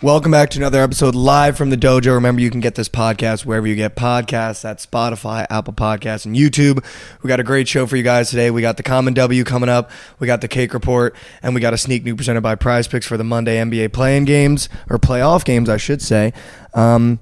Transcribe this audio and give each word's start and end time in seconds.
Welcome 0.00 0.30
back 0.30 0.50
to 0.50 0.60
another 0.60 0.80
episode 0.80 1.16
live 1.16 1.56
from 1.56 1.70
the 1.70 1.76
dojo. 1.76 2.14
Remember, 2.14 2.40
you 2.40 2.52
can 2.52 2.60
get 2.60 2.76
this 2.76 2.88
podcast 2.88 3.44
wherever 3.44 3.66
you 3.66 3.74
get 3.74 3.96
podcasts. 3.96 4.62
That's 4.62 4.86
Spotify, 4.86 5.44
Apple 5.50 5.72
Podcasts, 5.72 6.24
and 6.24 6.36
YouTube. 6.36 6.84
We 7.20 7.26
got 7.26 7.40
a 7.40 7.42
great 7.42 7.66
show 7.66 7.84
for 7.84 7.96
you 7.96 8.04
guys 8.04 8.30
today. 8.30 8.52
We 8.52 8.62
got 8.62 8.76
the 8.76 8.84
Common 8.84 9.12
W 9.14 9.42
coming 9.42 9.68
up. 9.68 9.90
We 10.20 10.28
got 10.28 10.40
the 10.40 10.46
Cake 10.46 10.72
Report, 10.72 11.16
and 11.42 11.52
we 11.52 11.60
got 11.60 11.74
a 11.74 11.76
sneak 11.76 12.04
new 12.04 12.14
presented 12.14 12.42
by 12.42 12.54
Prize 12.54 12.86
Picks 12.86 13.06
for 13.06 13.16
the 13.16 13.24
Monday 13.24 13.56
NBA 13.56 13.92
playing 13.92 14.24
games 14.24 14.68
or 14.88 15.00
playoff 15.00 15.44
games, 15.44 15.68
I 15.68 15.78
should 15.78 16.00
say. 16.00 16.32
Um, 16.74 17.18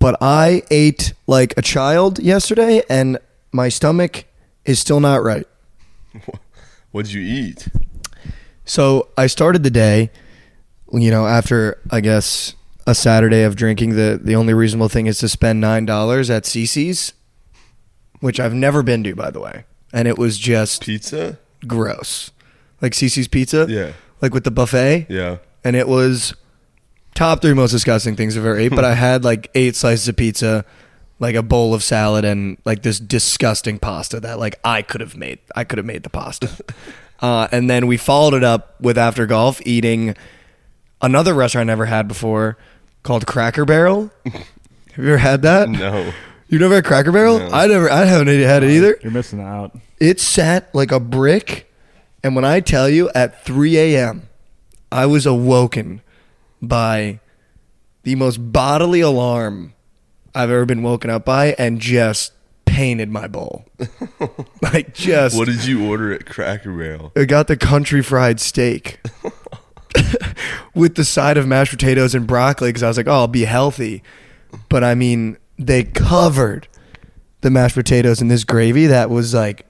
but 0.00 0.16
I 0.20 0.64
ate 0.72 1.12
like 1.28 1.54
a 1.56 1.62
child 1.62 2.18
yesterday, 2.18 2.82
and 2.90 3.16
my 3.52 3.68
stomach 3.68 4.24
is 4.64 4.80
still 4.80 4.98
not 4.98 5.22
right. 5.22 5.46
What'd 6.90 7.12
you 7.12 7.20
eat? 7.20 7.68
So 8.64 9.10
I 9.16 9.28
started 9.28 9.62
the 9.62 9.70
day, 9.70 10.10
you 10.92 11.10
know, 11.10 11.26
after 11.26 11.78
I 11.90 12.00
guess 12.00 12.54
a 12.86 12.94
Saturday 12.94 13.42
of 13.42 13.56
drinking. 13.56 13.90
The 13.96 14.18
the 14.22 14.34
only 14.34 14.54
reasonable 14.54 14.88
thing 14.88 15.06
is 15.06 15.18
to 15.18 15.28
spend 15.28 15.60
nine 15.60 15.84
dollars 15.86 16.30
at 16.30 16.44
CC's, 16.44 17.12
which 18.20 18.40
I've 18.40 18.54
never 18.54 18.82
been 18.82 19.02
to, 19.04 19.14
by 19.14 19.30
the 19.30 19.40
way, 19.40 19.64
and 19.92 20.06
it 20.08 20.18
was 20.18 20.38
just 20.38 20.82
Pizza? 20.82 21.38
gross, 21.66 22.30
like 22.80 22.92
CC's 22.92 23.28
Pizza, 23.28 23.66
Yeah. 23.68 23.92
like 24.20 24.34
with 24.34 24.44
the 24.44 24.50
buffet, 24.50 25.06
Yeah. 25.08 25.36
and 25.64 25.76
it 25.76 25.88
was 25.88 26.34
top 27.14 27.42
three 27.42 27.54
most 27.54 27.70
disgusting 27.72 28.16
things 28.16 28.36
I've 28.36 28.44
ever 28.44 28.56
ate. 28.58 28.70
but 28.74 28.84
I 28.84 28.94
had 29.08 29.24
like 29.24 29.50
eight 29.54 29.76
slices 29.76 30.08
of 30.08 30.16
pizza. 30.16 30.64
Like 31.22 31.34
a 31.34 31.42
bowl 31.42 31.74
of 31.74 31.82
salad 31.82 32.24
and 32.24 32.56
like 32.64 32.82
this 32.82 32.98
disgusting 32.98 33.78
pasta 33.78 34.20
that 34.20 34.38
like 34.38 34.58
I 34.64 34.80
could 34.80 35.02
have 35.02 35.18
made. 35.18 35.38
I 35.54 35.64
could 35.64 35.76
have 35.76 35.84
made 35.84 36.02
the 36.02 36.08
pasta. 36.10 36.48
Uh, 37.22 37.46
and 37.52 37.68
then 37.68 37.86
we 37.86 37.98
followed 37.98 38.32
it 38.32 38.42
up 38.42 38.80
with 38.80 38.96
after 38.96 39.26
golf 39.26 39.60
eating 39.66 40.16
another 41.02 41.34
restaurant 41.34 41.68
I 41.68 41.72
never 41.72 41.86
had 41.86 42.08
before 42.08 42.56
called 43.02 43.26
Cracker 43.26 43.64
Barrel. 43.64 44.10
Have 44.24 45.04
you 45.04 45.08
ever 45.08 45.18
had 45.18 45.42
that? 45.42 45.68
No. 45.68 46.12
You 46.48 46.58
never 46.58 46.74
had 46.76 46.84
Cracker 46.84 47.12
Barrel? 47.12 47.38
No. 47.38 47.48
I 47.50 47.66
never. 47.66 47.90
I 47.90 48.04
haven't 48.04 48.26
had 48.26 48.62
it 48.62 48.70
either. 48.70 48.98
You're 49.02 49.12
missing 49.12 49.40
out. 49.40 49.76
It 49.98 50.18
sat 50.18 50.74
like 50.74 50.90
a 50.90 50.98
brick, 51.00 51.72
and 52.24 52.34
when 52.34 52.44
I 52.44 52.60
tell 52.60 52.88
you 52.88 53.10
at 53.14 53.44
3 53.44 53.78
a.m., 53.78 54.28
I 54.90 55.06
was 55.06 55.26
awoken 55.26 56.00
by 56.60 57.20
the 58.02 58.16
most 58.16 58.38
bodily 58.52 59.00
alarm 59.00 59.74
I've 60.34 60.50
ever 60.50 60.64
been 60.64 60.82
woken 60.82 61.10
up 61.10 61.24
by, 61.24 61.54
and 61.58 61.80
just 61.80 62.32
painted 62.64 63.10
my 63.10 63.26
bowl. 63.28 63.66
like 64.62 64.94
just 64.94 65.36
What 65.36 65.46
did 65.46 65.64
you 65.64 65.88
order 65.88 66.12
at 66.12 66.26
Cracker 66.26 66.72
Barrel? 66.76 67.12
I 67.16 67.24
got 67.24 67.46
the 67.46 67.56
country 67.56 68.02
fried 68.02 68.40
steak 68.40 69.00
with 70.74 70.94
the 70.94 71.04
side 71.04 71.36
of 71.36 71.46
mashed 71.46 71.72
potatoes 71.72 72.14
and 72.14 72.26
broccoli 72.26 72.70
because 72.70 72.82
I 72.82 72.88
was 72.88 72.96
like, 72.96 73.08
oh, 73.08 73.12
I'll 73.12 73.28
be 73.28 73.44
healthy. 73.44 74.02
But 74.68 74.84
I 74.84 74.94
mean, 74.94 75.36
they 75.58 75.84
covered 75.84 76.68
the 77.40 77.50
mashed 77.50 77.74
potatoes 77.74 78.20
in 78.20 78.28
this 78.28 78.44
gravy 78.44 78.86
that 78.86 79.10
was 79.10 79.34
like, 79.34 79.66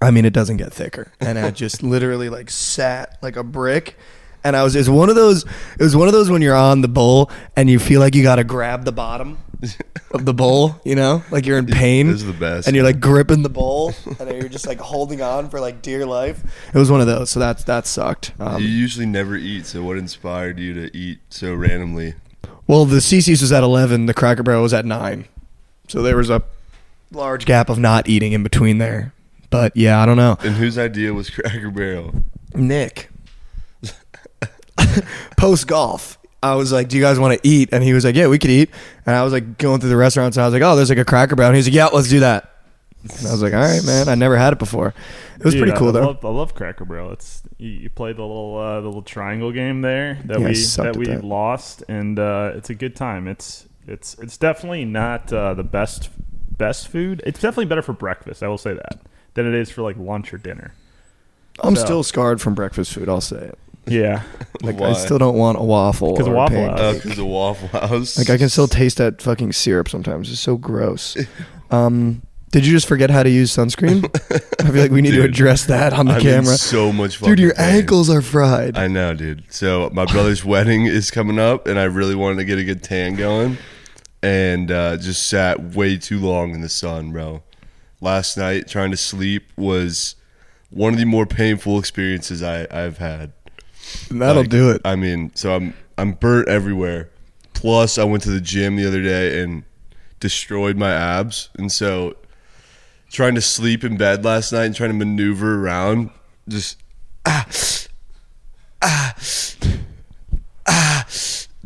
I 0.00 0.10
mean, 0.10 0.24
it 0.24 0.32
doesn't 0.32 0.56
get 0.56 0.72
thicker. 0.72 1.12
And 1.20 1.38
I 1.38 1.50
just 1.50 1.82
literally 1.82 2.28
like 2.28 2.50
sat 2.50 3.18
like 3.22 3.36
a 3.36 3.44
brick. 3.44 3.96
And 4.44 4.56
I 4.56 4.64
was, 4.64 4.74
it's 4.74 4.88
one 4.88 5.08
of 5.08 5.14
those, 5.14 5.44
it 5.44 5.82
was 5.82 5.94
one 5.94 6.08
of 6.08 6.12
those 6.12 6.28
when 6.28 6.42
you're 6.42 6.56
on 6.56 6.80
the 6.80 6.88
bowl 6.88 7.30
and 7.54 7.70
you 7.70 7.78
feel 7.78 8.00
like 8.00 8.14
you 8.16 8.24
got 8.24 8.36
to 8.36 8.44
grab 8.44 8.84
the 8.84 8.90
bottom 8.90 9.38
of 10.10 10.24
the 10.24 10.34
bowl, 10.34 10.80
you 10.84 10.94
know, 10.94 11.22
like 11.30 11.46
you're 11.46 11.58
in 11.58 11.66
pain. 11.66 12.08
Those 12.08 12.22
are 12.24 12.26
the 12.26 12.32
best. 12.32 12.66
And 12.66 12.74
you're 12.76 12.84
like 12.84 13.00
gripping 13.00 13.42
the 13.42 13.48
bowl, 13.48 13.92
and 14.20 14.30
you're 14.30 14.48
just 14.48 14.66
like 14.66 14.78
holding 14.80 15.22
on 15.22 15.48
for 15.50 15.60
like 15.60 15.82
dear 15.82 16.04
life. 16.06 16.42
It 16.74 16.78
was 16.78 16.90
one 16.90 17.00
of 17.00 17.06
those, 17.06 17.30
so 17.30 17.40
that's 17.40 17.64
that 17.64 17.86
sucked. 17.86 18.32
you 18.38 18.44
Um, 18.46 18.62
usually 18.62 19.06
never 19.06 19.36
eat, 19.36 19.66
so 19.66 19.82
what 19.82 19.96
inspired 19.98 20.58
you 20.58 20.74
to 20.74 20.96
eat 20.96 21.20
so 21.30 21.54
randomly? 21.54 22.14
well, 22.66 22.84
the 22.84 22.96
CC's 22.98 23.40
was 23.42 23.52
at 23.52 23.62
eleven, 23.62 24.06
the 24.06 24.14
Cracker 24.14 24.42
Barrel 24.42 24.62
was 24.62 24.74
at 24.74 24.84
nine, 24.84 25.26
so 25.88 26.02
there 26.02 26.16
was 26.16 26.30
a 26.30 26.42
large 27.10 27.44
gap 27.44 27.68
of 27.68 27.78
not 27.78 28.08
eating 28.08 28.32
in 28.32 28.42
between 28.42 28.78
there. 28.78 29.12
But 29.50 29.76
yeah, 29.76 30.00
I 30.02 30.06
don't 30.06 30.16
know. 30.16 30.38
And 30.40 30.54
whose 30.54 30.78
idea 30.78 31.12
was 31.12 31.28
Cracker 31.30 31.70
Barrel? 31.70 32.14
Nick, 32.54 33.10
post 35.36 35.66
golf. 35.66 36.18
I 36.42 36.54
was 36.56 36.72
like, 36.72 36.88
"Do 36.88 36.96
you 36.96 37.02
guys 37.02 37.18
want 37.18 37.40
to 37.40 37.48
eat?" 37.48 37.68
And 37.72 37.82
he 37.84 37.92
was 37.92 38.04
like, 38.04 38.14
"Yeah, 38.16 38.28
we 38.28 38.38
could 38.38 38.50
eat." 38.50 38.70
And 39.06 39.14
I 39.14 39.22
was 39.22 39.32
like 39.32 39.58
going 39.58 39.80
through 39.80 39.90
the 39.90 39.96
restaurants, 39.96 40.36
and 40.36 40.42
I 40.42 40.46
was 40.46 40.52
like, 40.54 40.62
"Oh, 40.62 40.74
there's 40.76 40.88
like 40.88 40.98
a 40.98 41.04
Cracker 41.04 41.36
Barrel." 41.36 41.50
And 41.50 41.56
he's 41.56 41.66
like, 41.66 41.74
"Yeah, 41.74 41.86
let's 41.86 42.08
do 42.08 42.20
that." 42.20 42.48
And 43.02 43.26
I 43.26 43.32
was 43.32 43.42
like, 43.42 43.52
"All 43.52 43.60
right, 43.60 43.84
man. 43.84 44.08
I 44.08 44.14
never 44.14 44.36
had 44.36 44.52
it 44.52 44.58
before. 44.58 44.94
It 45.38 45.44
was 45.44 45.54
Dude, 45.54 45.62
pretty 45.64 45.76
cool 45.78 45.88
I 45.88 45.92
though." 45.92 46.06
Love, 46.08 46.24
I 46.24 46.28
love 46.28 46.54
Cracker 46.54 46.84
Barrel. 46.84 47.12
It's 47.12 47.42
you, 47.58 47.68
you 47.70 47.90
play 47.90 48.12
the 48.12 48.22
little 48.22 48.56
uh, 48.56 48.80
the 48.80 48.86
little 48.86 49.02
triangle 49.02 49.52
game 49.52 49.80
there 49.82 50.18
that 50.26 50.38
Yeah, 50.40 50.46
I 50.46 50.48
we 50.50 50.54
sucked 50.54 50.84
that 50.84 50.90
at 50.90 50.96
we 50.96 51.06
that. 51.06 51.24
lost, 51.24 51.84
and 51.88 52.18
uh, 52.18 52.52
it's 52.54 52.70
a 52.70 52.74
good 52.74 52.94
time. 52.96 53.28
It's 53.28 53.66
it's 53.86 54.14
it's 54.20 54.36
definitely 54.36 54.84
not 54.84 55.32
uh, 55.32 55.54
the 55.54 55.64
best 55.64 56.10
best 56.58 56.88
food. 56.88 57.22
It's 57.26 57.40
definitely 57.40 57.66
better 57.66 57.82
for 57.82 57.92
breakfast. 57.92 58.42
I 58.42 58.48
will 58.48 58.58
say 58.58 58.74
that 58.74 59.00
than 59.34 59.46
it 59.46 59.54
is 59.54 59.70
for 59.70 59.82
like 59.82 59.96
lunch 59.96 60.32
or 60.34 60.38
dinner. 60.38 60.72
I'm 61.62 61.74
So- 61.76 61.84
still 61.84 62.02
scarred 62.02 62.40
from 62.40 62.54
breakfast 62.54 62.92
food. 62.94 63.08
I'll 63.08 63.20
say 63.20 63.36
it. 63.46 63.58
Yeah, 63.86 64.22
Like 64.62 64.78
Why? 64.78 64.90
I 64.90 64.92
still 64.92 65.18
don't 65.18 65.36
want 65.36 65.58
a 65.58 65.62
waffle. 65.62 66.12
Because 66.12 66.28
a 66.28 66.30
Waffle 66.30 66.56
pancake. 66.56 66.78
House. 66.78 66.94
Because 67.02 67.16
the 67.16 67.24
Waffle 67.24 67.68
House. 67.68 68.16
Like 68.16 68.30
I 68.30 68.38
can 68.38 68.48
still 68.48 68.68
taste 68.68 68.98
that 68.98 69.20
fucking 69.20 69.52
syrup 69.52 69.88
sometimes. 69.88 70.30
It's 70.30 70.40
so 70.40 70.56
gross. 70.56 71.16
Um, 71.70 72.20
did 72.50 72.66
you 72.66 72.72
just 72.74 72.86
forget 72.86 73.08
how 73.08 73.22
to 73.22 73.30
use 73.30 73.50
sunscreen? 73.50 74.04
I 74.60 74.70
feel 74.70 74.82
like 74.82 74.90
we 74.90 75.00
need 75.00 75.12
to 75.12 75.22
address 75.22 75.64
that 75.64 75.94
on 75.94 76.04
the 76.04 76.12
I'm 76.12 76.18
in 76.18 76.22
camera. 76.22 76.54
so 76.58 76.92
much 76.92 77.18
Dude, 77.18 77.38
your 77.38 77.54
pain. 77.54 77.76
ankles 77.76 78.10
are 78.10 78.20
fried. 78.20 78.76
I 78.76 78.88
know, 78.88 79.14
dude. 79.14 79.44
So 79.50 79.88
my 79.94 80.04
brother's 80.04 80.44
wedding 80.44 80.84
is 80.84 81.10
coming 81.10 81.38
up, 81.38 81.66
and 81.66 81.78
I 81.78 81.84
really 81.84 82.14
wanted 82.14 82.36
to 82.36 82.44
get 82.44 82.58
a 82.58 82.64
good 82.64 82.82
tan 82.82 83.14
going, 83.14 83.56
and 84.22 84.70
uh, 84.70 84.98
just 84.98 85.26
sat 85.30 85.74
way 85.74 85.96
too 85.96 86.20
long 86.20 86.54
in 86.54 86.60
the 86.60 86.68
sun, 86.68 87.10
bro. 87.10 87.42
Last 88.02 88.36
night, 88.36 88.68
trying 88.68 88.90
to 88.90 88.98
sleep 88.98 89.50
was 89.56 90.16
one 90.68 90.92
of 90.92 90.98
the 90.98 91.06
more 91.06 91.24
painful 91.24 91.78
experiences 91.78 92.42
I, 92.42 92.66
I've 92.70 92.98
had. 92.98 93.32
That'll 94.10 94.42
Like, 94.42 94.50
do 94.50 94.70
it. 94.70 94.80
I 94.84 94.96
mean, 94.96 95.30
so 95.34 95.54
I'm 95.54 95.74
I'm 95.98 96.12
burnt 96.12 96.48
everywhere. 96.48 97.10
Plus, 97.54 97.98
I 97.98 98.04
went 98.04 98.22
to 98.24 98.30
the 98.30 98.40
gym 98.40 98.76
the 98.76 98.86
other 98.86 99.02
day 99.02 99.40
and 99.42 99.64
destroyed 100.20 100.76
my 100.76 100.90
abs, 100.92 101.48
and 101.56 101.70
so 101.70 102.16
trying 103.10 103.34
to 103.34 103.40
sleep 103.40 103.84
in 103.84 103.96
bed 103.96 104.24
last 104.24 104.52
night 104.52 104.64
and 104.64 104.74
trying 104.74 104.90
to 104.90 104.96
maneuver 104.96 105.62
around, 105.64 106.10
just 106.48 106.78
ah 107.26 107.46
ah 108.82 109.14
ah, 110.66 111.06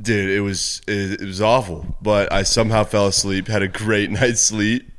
dude, 0.01 0.31
it 0.31 0.41
was 0.41 0.83
it, 0.87 1.21
it 1.21 1.25
was 1.27 1.41
awful. 1.41 1.97
But 2.03 2.33
I 2.33 2.43
somehow 2.43 2.85
fell 2.85 3.07
asleep, 3.07 3.49
had 3.49 3.63
a 3.63 3.69
great 3.69 4.11
night's 4.21 4.41
sleep, 4.41 4.91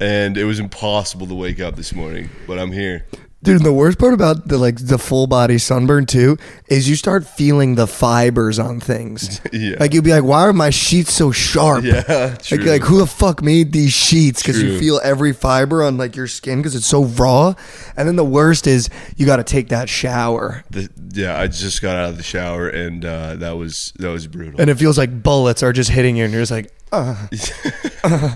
and 0.00 0.36
it 0.36 0.44
was 0.44 0.58
impossible 0.58 1.26
to 1.28 1.34
wake 1.34 1.60
up 1.60 1.76
this 1.76 1.94
morning. 1.94 2.30
But 2.46 2.58
I'm 2.58 2.72
here. 2.72 3.06
Dude, 3.44 3.62
the 3.64 3.72
worst 3.72 3.98
part 3.98 4.14
about 4.14 4.46
the 4.46 4.56
like 4.56 4.76
the 4.86 4.98
full 4.98 5.26
body 5.26 5.58
sunburn 5.58 6.06
too 6.06 6.36
is 6.68 6.88
you 6.88 6.94
start 6.94 7.26
feeling 7.26 7.74
the 7.74 7.88
fibers 7.88 8.58
on 8.60 8.78
things. 8.80 9.40
Yeah. 9.52 9.76
Like 9.80 9.92
you'll 9.92 10.02
be 10.04 10.12
like, 10.12 10.24
why 10.24 10.42
are 10.42 10.52
my 10.52 10.70
sheets 10.70 11.12
so 11.12 11.30
sharp? 11.32 11.84
Yeah, 11.84 12.02
Like, 12.08 12.42
true. 12.42 12.58
like 12.58 12.82
who 12.82 12.98
the 12.98 13.06
fuck 13.06 13.42
made 13.42 13.72
these 13.72 13.92
sheets? 13.92 14.42
Because 14.42 14.62
you 14.62 14.78
feel 14.78 15.00
every 15.04 15.32
fiber 15.32 15.82
on 15.82 15.98
like 15.98 16.14
your 16.16 16.26
skin 16.28 16.60
because 16.60 16.74
it's 16.74 16.86
so 16.86 17.04
raw. 17.04 17.54
And 17.96 18.06
then 18.08 18.16
the 18.16 18.24
worst 18.24 18.66
is 18.66 18.88
you 19.16 19.26
got 19.26 19.36
to 19.36 19.44
take 19.44 19.68
that 19.68 19.88
shower, 19.88 20.64
The, 20.70 20.88
yeah, 21.12 21.38
I 21.38 21.48
just 21.48 21.82
got 21.82 21.96
out 21.96 22.10
of 22.10 22.16
the 22.16 22.22
shower 22.22 22.68
and 22.68 23.04
uh, 23.04 23.34
that 23.36 23.56
was 23.56 23.92
that 23.98 24.08
was 24.08 24.26
brutal. 24.26 24.60
and 24.60 24.70
it 24.70 24.76
feels 24.76 24.96
like 24.96 25.22
bullets 25.22 25.62
are 25.62 25.72
just 25.72 25.90
hitting 25.90 26.16
you, 26.16 26.24
and 26.24 26.32
you're 26.32 26.42
just 26.42 26.52
like, 26.52 26.72
uh, 26.92 27.26
uh, 28.04 28.34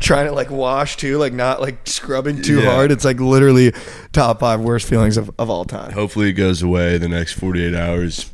trying 0.00 0.26
to 0.26 0.32
like 0.32 0.50
wash 0.50 0.96
too, 0.96 1.18
like 1.18 1.32
not 1.32 1.60
like 1.60 1.86
scrubbing 1.86 2.42
too 2.42 2.60
Yeah. 2.62 2.72
hard. 2.72 2.90
It's 2.90 3.04
like 3.04 3.20
literally 3.20 3.72
top 4.12 4.40
five 4.40 4.60
worst 4.60 4.88
feelings 4.88 5.16
of, 5.16 5.30
of 5.38 5.48
all 5.50 5.64
time. 5.64 5.92
Hopefully, 5.92 6.30
it 6.30 6.32
goes 6.32 6.62
away 6.62 6.98
the 6.98 7.08
next 7.08 7.34
48 7.34 7.74
hours, 7.74 8.30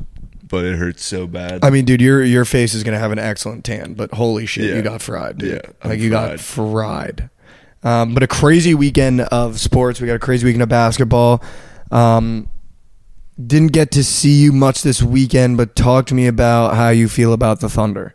but 0.49 0.65
it 0.65 0.77
hurts 0.79 1.05
so 1.05 1.27
bad. 1.27 1.65
I 1.65 1.71
mean, 1.71 1.85
dude, 1.85 2.01
your 2.01 2.23
your 2.25 2.45
face 2.45 2.73
is 2.73 2.83
gonna 2.85 2.99
have 2.99 3.13
an 3.13 3.19
excellent 3.19 3.65
tan, 3.65 3.95
but 3.95 4.13
holy 4.15 4.47
shit, 4.47 4.71
Yeah. 4.71 4.77
you 4.77 4.83
got 4.83 5.03
fried, 5.03 5.39
dude. 5.39 5.53
Yeah, 5.65 5.71
I'm 5.83 5.91
like 5.91 6.01
you 6.01 6.09
got 6.11 6.39
fried. 6.41 7.21
fried. 7.21 7.31
Um, 7.83 8.15
but 8.15 8.23
a 8.23 8.27
crazy 8.27 8.75
weekend 8.75 9.21
of 9.21 9.61
sports. 9.61 10.01
We 10.01 10.07
got 10.07 10.15
a 10.15 10.19
crazy 10.19 10.45
weekend 10.45 10.63
of 10.63 10.69
basketball. 10.69 11.43
Um, 11.93 12.49
didn't 13.45 13.73
get 13.73 13.91
to 13.93 14.03
see 14.03 14.33
you 14.33 14.51
much 14.53 14.83
this 14.83 15.03
weekend, 15.03 15.57
but 15.57 15.77
talk 15.77 16.07
to 16.07 16.15
me 16.15 16.27
about 16.27 16.75
how 16.75 16.89
you 16.89 17.07
feel 17.09 17.33
about 17.33 17.61
the 17.61 17.69
Thunder. 17.69 18.15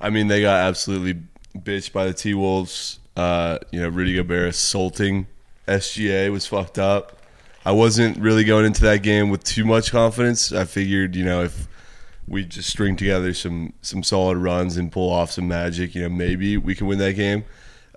I 0.00 0.10
mean, 0.10 0.28
they 0.28 0.40
got 0.40 0.60
absolutely 0.60 1.14
bitched 1.56 1.92
by 1.92 2.06
the 2.06 2.14
T 2.14 2.34
Wolves. 2.34 2.98
Uh, 3.16 3.58
you 3.72 3.80
know, 3.80 3.88
Rudy 3.88 4.14
Gobert 4.14 4.50
assaulting 4.50 5.26
SGA 5.66 6.30
was 6.30 6.46
fucked 6.46 6.78
up. 6.78 7.16
I 7.64 7.72
wasn't 7.72 8.16
really 8.18 8.44
going 8.44 8.64
into 8.64 8.82
that 8.82 9.02
game 9.02 9.28
with 9.28 9.44
too 9.44 9.64
much 9.64 9.90
confidence. 9.90 10.52
I 10.52 10.64
figured, 10.64 11.14
you 11.16 11.24
know, 11.24 11.42
if 11.42 11.68
we 12.26 12.44
just 12.44 12.70
string 12.70 12.96
together 12.96 13.34
some 13.34 13.72
some 13.82 14.02
solid 14.02 14.38
runs 14.38 14.76
and 14.76 14.92
pull 14.92 15.10
off 15.10 15.32
some 15.32 15.48
magic, 15.48 15.94
you 15.94 16.02
know, 16.02 16.08
maybe 16.08 16.56
we 16.56 16.74
can 16.74 16.86
win 16.86 16.98
that 16.98 17.14
game. 17.14 17.44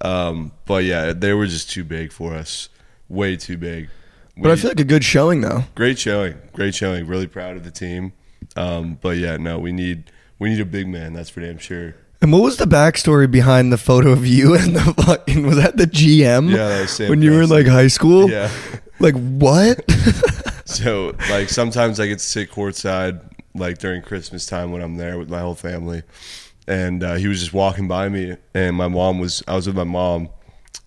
Um, 0.01 0.51
but 0.65 0.83
yeah, 0.83 1.13
they 1.13 1.33
were 1.33 1.45
just 1.45 1.69
too 1.69 1.83
big 1.83 2.11
for 2.11 2.33
us, 2.33 2.69
way 3.07 3.37
too 3.37 3.57
big. 3.57 3.89
But 4.37 4.51
I 4.51 4.55
feel 4.55 4.71
like 4.71 4.79
a 4.79 4.83
good 4.85 5.03
showing 5.03 5.41
though. 5.41 5.65
great 5.75 5.99
showing, 5.99 6.35
great 6.53 6.73
showing. 6.73 7.05
Really 7.05 7.27
proud 7.27 7.57
of 7.57 7.63
the 7.63 7.71
team. 7.71 8.13
Um, 8.55 8.97
but 8.99 9.17
yeah, 9.17 9.37
no, 9.37 9.59
we 9.59 9.71
need 9.71 10.11
we 10.39 10.49
need 10.49 10.59
a 10.59 10.65
big 10.65 10.87
man. 10.87 11.13
That's 11.13 11.29
for 11.29 11.41
damn 11.41 11.59
sure. 11.59 11.95
And 12.21 12.31
what 12.31 12.43
was 12.43 12.57
the 12.57 12.65
backstory 12.65 13.29
behind 13.29 13.73
the 13.73 13.77
photo 13.77 14.11
of 14.11 14.27
you 14.27 14.53
and 14.55 14.75
the 14.75 14.93
fucking? 15.03 15.45
Was 15.45 15.57
that 15.57 15.77
the 15.77 15.85
GM? 15.85 16.51
Yeah, 16.51 16.67
that 16.67 16.81
was 16.81 16.91
Sam 16.91 17.09
when 17.09 17.21
you 17.21 17.31
were 17.31 17.41
in 17.43 17.49
like 17.49 17.65
high 17.65 17.87
school. 17.87 18.29
Yeah. 18.29 18.51
Like 18.99 19.15
what? 19.15 19.83
So 20.71 21.13
like 21.29 21.49
sometimes 21.49 21.99
I 21.99 22.07
get 22.07 22.19
to 22.19 22.25
sit 22.25 22.49
courtside 22.49 23.21
like 23.53 23.79
during 23.79 24.01
Christmas 24.01 24.45
time 24.45 24.71
when 24.71 24.81
I'm 24.81 24.95
there 24.95 25.17
with 25.17 25.29
my 25.29 25.39
whole 25.39 25.53
family, 25.53 26.03
and 26.65 27.03
uh, 27.03 27.15
he 27.15 27.27
was 27.27 27.41
just 27.41 27.53
walking 27.53 27.89
by 27.89 28.07
me, 28.07 28.37
and 28.53 28.75
my 28.77 28.87
mom 28.87 29.19
was 29.19 29.43
I 29.49 29.55
was 29.55 29.67
with 29.67 29.75
my 29.75 29.83
mom, 29.83 30.29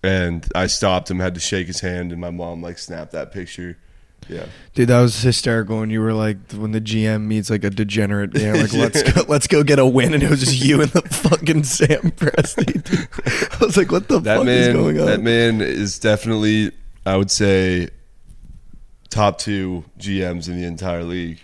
and 0.01 0.45
I 0.55 0.65
stopped 0.67 1.11
him, 1.11 1.19
had 1.19 1.35
to 1.35 1.39
shake 1.39 1.67
his 1.67 1.81
hand, 1.81 2.11
and 2.11 2.19
my 2.19 2.31
mom 2.31 2.63
like 2.63 2.79
snapped 2.79 3.11
that 3.11 3.31
picture. 3.31 3.77
Yeah, 4.27 4.45
Dude, 4.73 4.87
that 4.89 5.01
was 5.01 5.21
hysterical 5.21 5.79
when 5.79 5.89
you 5.91 6.01
were 6.01 6.13
like 6.13 6.37
when 6.53 6.71
the 6.71 6.81
GM 6.81 7.25
meets 7.27 7.49
like 7.49 7.63
a 7.63 7.69
degenerate. 7.69 8.31
Yeah, 8.37 8.53
like 8.53 8.73
let's 8.73 9.03
go, 9.03 9.21
let's 9.27 9.47
go 9.47 9.63
get 9.63 9.77
a 9.79 9.85
win, 9.85 10.13
and 10.15 10.23
it 10.23 10.29
was 10.29 10.39
just 10.39 10.63
you 10.63 10.81
and 10.81 10.89
the 10.91 11.01
fucking 11.03 11.63
Sam 11.63 11.87
Presti. 12.11 12.83
Dude. 12.83 13.07
I 13.61 13.65
was 13.65 13.77
like, 13.77 13.91
what 13.91 14.07
the 14.07 14.19
that 14.21 14.37
fuck 14.39 14.47
is 14.47 14.67
man, 14.67 14.75
going 14.75 14.99
on? 14.99 15.05
that 15.05 15.21
man 15.21 15.61
is 15.61 15.99
definitely 15.99 16.71
I 17.05 17.17
would 17.17 17.29
say 17.29 17.89
top 19.09 19.37
two 19.37 19.85
GMs 19.99 20.47
in 20.49 20.59
the 20.59 20.65
entire 20.65 21.03
league. 21.03 21.39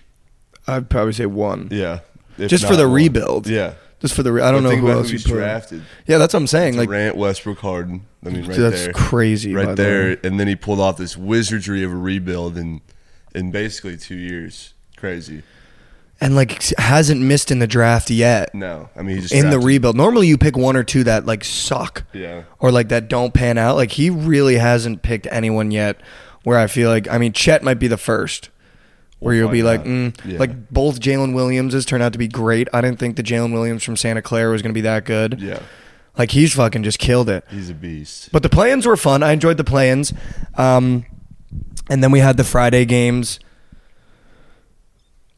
I'd 0.67 0.89
probably 0.89 1.13
say 1.13 1.25
one, 1.25 1.67
Yeah, 1.71 1.99
just 2.37 2.65
for 2.67 2.75
the 2.75 2.85
more. 2.85 2.95
rebuild. 2.95 3.47
Yeah, 3.47 3.73
just 4.01 4.13
for 4.15 4.23
the. 4.23 4.31
Re- 4.31 4.41
I 4.41 4.51
don't 4.51 4.63
know 4.63 4.75
who 4.75 4.89
else 4.89 5.07
who 5.07 5.13
you 5.13 5.17
he's 5.19 5.27
put. 5.27 5.33
drafted. 5.33 5.83
Yeah, 6.07 6.17
that's 6.17 6.33
what 6.33 6.41
I'm 6.41 6.47
saying. 6.47 6.77
Like, 6.77 6.89
Durant, 6.89 7.15
Westbrook, 7.15 7.59
Harden. 7.59 8.05
I 8.25 8.29
mean, 8.29 8.45
right 8.45 8.57
that's 8.57 8.83
there. 8.83 8.93
crazy. 8.93 9.53
right 9.53 9.75
there, 9.75 10.09
way. 10.09 10.17
and 10.23 10.39
then 10.39 10.47
he 10.47 10.55
pulled 10.55 10.79
off 10.79 10.97
this 10.97 11.15
wizardry 11.17 11.83
of 11.83 11.91
a 11.91 11.95
rebuild 11.95 12.57
in 12.57 12.81
in 13.33 13.51
basically 13.51 13.97
two 13.97 14.15
years. 14.15 14.73
Crazy. 14.97 15.41
and 16.19 16.35
like 16.35 16.61
hasn't 16.77 17.19
missed 17.21 17.49
in 17.49 17.57
the 17.57 17.65
draft 17.65 18.11
yet. 18.11 18.53
No, 18.53 18.89
I 18.95 19.01
mean 19.01 19.15
he 19.15 19.21
just 19.23 19.33
in 19.33 19.49
the 19.49 19.59
rebuild. 19.59 19.95
Normally, 19.95 20.27
you 20.27 20.37
pick 20.37 20.55
one 20.55 20.75
or 20.75 20.83
two 20.83 21.03
that 21.05 21.25
like 21.25 21.43
suck. 21.43 22.03
Yeah, 22.13 22.43
or 22.59 22.71
like 22.71 22.89
that 22.89 23.07
don't 23.07 23.33
pan 23.33 23.57
out. 23.57 23.75
Like 23.77 23.91
he 23.91 24.09
really 24.11 24.57
hasn't 24.57 25.01
picked 25.01 25.27
anyone 25.31 25.71
yet 25.71 25.97
where 26.43 26.59
I 26.59 26.67
feel 26.67 26.89
like 26.89 27.07
I 27.07 27.17
mean 27.17 27.33
Chet 27.33 27.63
might 27.63 27.79
be 27.79 27.87
the 27.87 27.97
first. 27.97 28.49
Where 29.21 29.33
you'll 29.35 29.49
be 29.49 29.61
like, 29.63 29.83
mm, 29.85 30.13
Yeah. 30.25 30.39
like 30.39 30.69
both 30.71 30.99
Jalen 30.99 31.33
Williamses 31.33 31.85
turned 31.85 32.01
out 32.03 32.11
to 32.13 32.19
be 32.19 32.27
great. 32.27 32.67
I 32.73 32.81
didn't 32.81 32.97
think 32.99 33.15
the 33.15 33.23
Jalen 33.23 33.53
Williams 33.53 33.83
from 33.83 33.95
Santa 33.95 34.21
Clara 34.21 34.51
was 34.51 34.61
going 34.63 34.71
to 34.71 34.77
be 34.77 34.81
that 34.81 35.05
good. 35.05 35.39
yeah, 35.39 35.59
Like 36.17 36.31
he's 36.31 36.53
fucking 36.55 36.81
just 36.83 36.97
killed 36.97 37.29
it. 37.29 37.45
he's 37.51 37.69
a 37.69 37.75
beast. 37.75 38.29
But 38.31 38.41
the 38.41 38.49
play-ins 38.49 38.85
were 38.87 38.97
fun. 38.97 39.21
I 39.21 39.31
enjoyed 39.31 39.57
the 39.57 39.63
play-ins. 39.63 40.11
Um, 40.55 41.05
and 41.87 42.03
then 42.03 42.09
we 42.11 42.17
had 42.19 42.35
the 42.37 42.43
Friday 42.43 42.83
games. 42.85 43.39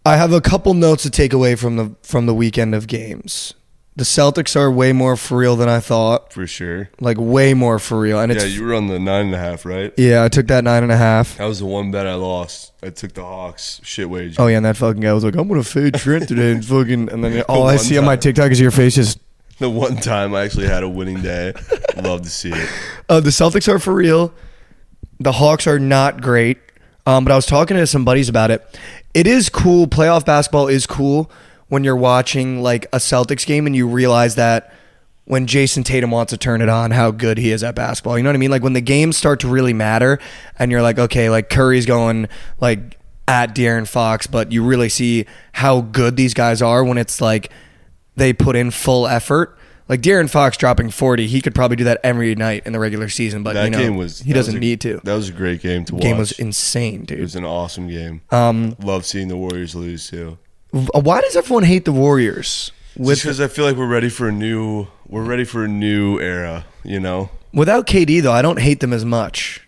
I 0.06 0.16
have 0.18 0.32
a 0.34 0.42
couple 0.42 0.74
notes 0.74 1.04
to 1.04 1.10
take 1.10 1.34
away 1.34 1.56
from 1.56 1.76
the 1.78 1.96
from 2.04 2.26
the 2.26 2.34
weekend 2.34 2.76
of 2.76 2.88
games. 2.88 3.54
The 3.96 4.06
Celtics 4.06 4.56
are 4.56 4.72
way 4.72 4.92
more 4.92 5.16
for 5.16 5.38
real 5.38 5.56
than 5.56 5.70
I 5.70 5.80
thought. 5.80 6.34
For 6.34 6.48
sure. 6.48 6.90
Like 7.00 7.18
way 7.20 7.54
more 7.54 7.78
for 7.78 8.00
real. 8.00 8.20
And 8.20 8.32
it's 8.32 8.44
Yeah, 8.44 8.50
you 8.50 8.66
were 8.66 8.74
on 8.74 8.88
the 8.88 8.98
nine 8.98 9.28
and 9.28 9.36
a 9.36 9.38
half, 9.38 9.66
right? 9.66 9.94
Yeah, 9.98 10.24
I 10.24 10.30
took 10.30 10.48
that 10.48 10.64
nine 10.64 10.82
and 10.82 10.92
a 10.92 10.98
half. 10.98 11.38
That 11.38 11.46
was 11.46 11.60
the 11.60 11.68
one 11.68 11.92
bet 11.92 12.08
I 12.08 12.16
lost. 12.16 12.72
I 12.82 12.90
took 12.90 13.14
the 13.14 13.24
Hawks 13.24 13.80
shit 13.84 14.10
wage. 14.10 14.38
Oh 14.40 14.48
yeah, 14.48 14.58
and 14.58 14.66
that 14.66 14.78
fucking 14.78 15.02
guy 15.02 15.14
was 15.14 15.24
like, 15.24 15.36
"I'm 15.36 15.48
gonna 15.48 15.64
fade 15.64 15.94
Trent 15.94 16.28
today," 16.28 16.54
and 16.54 16.66
fucking, 16.66 17.10
and 17.12 17.24
then 17.24 17.44
all 17.44 17.68
I 17.68 17.76
one 17.76 17.80
see 17.80 17.98
on 18.00 18.06
my. 18.06 18.16
TikTok 18.16 18.52
is 18.52 18.60
your 18.60 18.72
face 18.72 18.96
just. 18.96 19.20
The 19.60 19.70
one 19.70 19.98
time 19.98 20.34
I 20.34 20.44
actually 20.44 20.66
had 20.68 20.82
a 20.82 20.90
winning 20.90 21.22
day. 21.22 21.54
Love 21.96 22.24
to 22.24 22.30
see 22.30 22.50
it. 22.52 22.70
Uh, 23.08 23.20
the 23.20 23.30
Celtics 23.30 23.68
are 23.72 23.78
for 23.78 23.94
real. 23.94 24.34
The 25.20 25.34
Hawks 25.34 25.68
are 25.68 25.78
not 25.78 26.22
great. 26.22 26.58
Um, 27.06 27.26
but 27.26 27.32
I 27.32 27.36
was 27.36 27.46
talking 27.46 27.78
to 27.78 27.86
some 27.86 28.04
buddies 28.04 28.30
about 28.30 28.50
it. 28.50 28.66
It 29.14 29.28
is 29.28 29.50
cool. 29.50 29.86
Playoff 29.88 30.26
basketball 30.26 30.68
is 30.68 30.88
cool 30.88 31.30
when 31.74 31.84
you're 31.84 31.96
watching 31.96 32.62
like 32.62 32.86
a 32.94 32.98
Celtics 32.98 33.48
game 33.48 33.66
and 33.66 33.76
you 33.76 33.88
realize 33.88 34.36
that 34.36 34.72
when 35.26 35.48
Jayson 35.48 35.84
Tatum 35.84 36.12
wants 36.12 36.30
to 36.30 36.38
turn 36.38 36.62
it 36.62 36.70
on, 36.70 36.92
how 36.92 37.10
good 37.10 37.40
he 37.40 37.50
is 37.52 37.64
at 37.64 37.74
basketball. 37.74 38.16
You 38.16 38.24
know 38.24 38.30
what 38.30 38.36
I 38.36 38.38
mean? 38.38 38.52
Like 38.52 38.62
when 38.62 38.74
the 38.74 38.82
games 38.82 39.18
start 39.18 39.40
to 39.40 39.48
really 39.48 39.74
matter 39.74 40.20
and 40.60 40.72
you're 40.72 40.84
like, 40.84 41.00
okay, 41.00 41.32
like 41.32 41.50
Curry's 41.50 41.88
going 41.88 42.28
like 42.62 43.00
at 43.28 43.56
De'Aaron 43.56 43.88
Fox, 43.88 44.28
but 44.28 44.52
you 44.52 44.64
really 44.64 44.88
see 44.90 45.26
how 45.54 45.82
good 45.82 46.16
these 46.16 46.36
guys 46.36 46.62
are 46.62 46.84
when 46.84 47.00
it's 47.00 47.20
like 47.20 47.52
they 48.16 48.34
put 48.34 48.56
in 48.56 48.70
full 48.70 49.08
effort. 49.08 49.58
Like 49.90 50.02
De'Aaron 50.02 50.30
Fox 50.30 50.58
dropping 50.58 50.92
40, 50.92 51.26
he 51.26 51.42
could 51.42 51.56
probably 51.56 51.76
do 51.78 51.86
that 51.86 52.00
every 52.04 52.36
night 52.36 52.68
in 52.68 52.72
the 52.74 52.80
regular 52.80 53.10
season, 53.10 53.42
but 53.42 53.54
That 53.54 53.64
you 53.66 53.70
know, 53.72 53.80
game 53.80 53.98
was 53.98 54.20
he 54.20 54.32
doesn't 54.32 54.58
a- 54.58 54.60
need 54.60 54.80
to. 54.82 55.02
That 55.04 55.16
was 55.16 55.30
a 55.30 55.34
great 55.34 55.62
game 55.62 55.86
to 55.86 55.96
watch. 55.96 56.04
game 56.04 56.18
was 56.20 56.34
insane, 56.34 57.06
dude. 57.06 57.18
it 57.18 57.22
was 57.22 57.36
an 57.36 57.46
awesome 57.46 57.88
game. 57.88 58.22
Um, 58.30 58.76
Love 58.80 59.06
seeing 59.08 59.28
the 59.30 59.38
Warriors 59.38 59.74
lose 59.74 60.08
too. 60.10 60.38
Why 60.74 61.22
does 61.22 61.36
everyone 61.36 61.64
hate 61.64 61.86
the 61.86 61.92
Warriors? 61.92 62.72
Because 62.98 63.40
I 63.40 63.48
feel 63.48 63.66
like 63.66 63.76
we're 63.76 63.88
ready 63.88 64.10
for 64.10 64.28
a 64.28 64.32
new 64.32 64.88
we're 65.08 65.24
ready 65.24 65.44
for 65.44 65.64
a 65.64 65.68
new 65.68 66.20
era, 66.20 66.66
you 66.84 67.00
know? 67.00 67.30
without 67.54 67.86
KD 67.86 68.22
though, 68.22 68.32
I 68.32 68.42
don't 68.42 68.60
hate 68.60 68.80
them 68.80 68.94
as 68.94 69.06
much. 69.06 69.66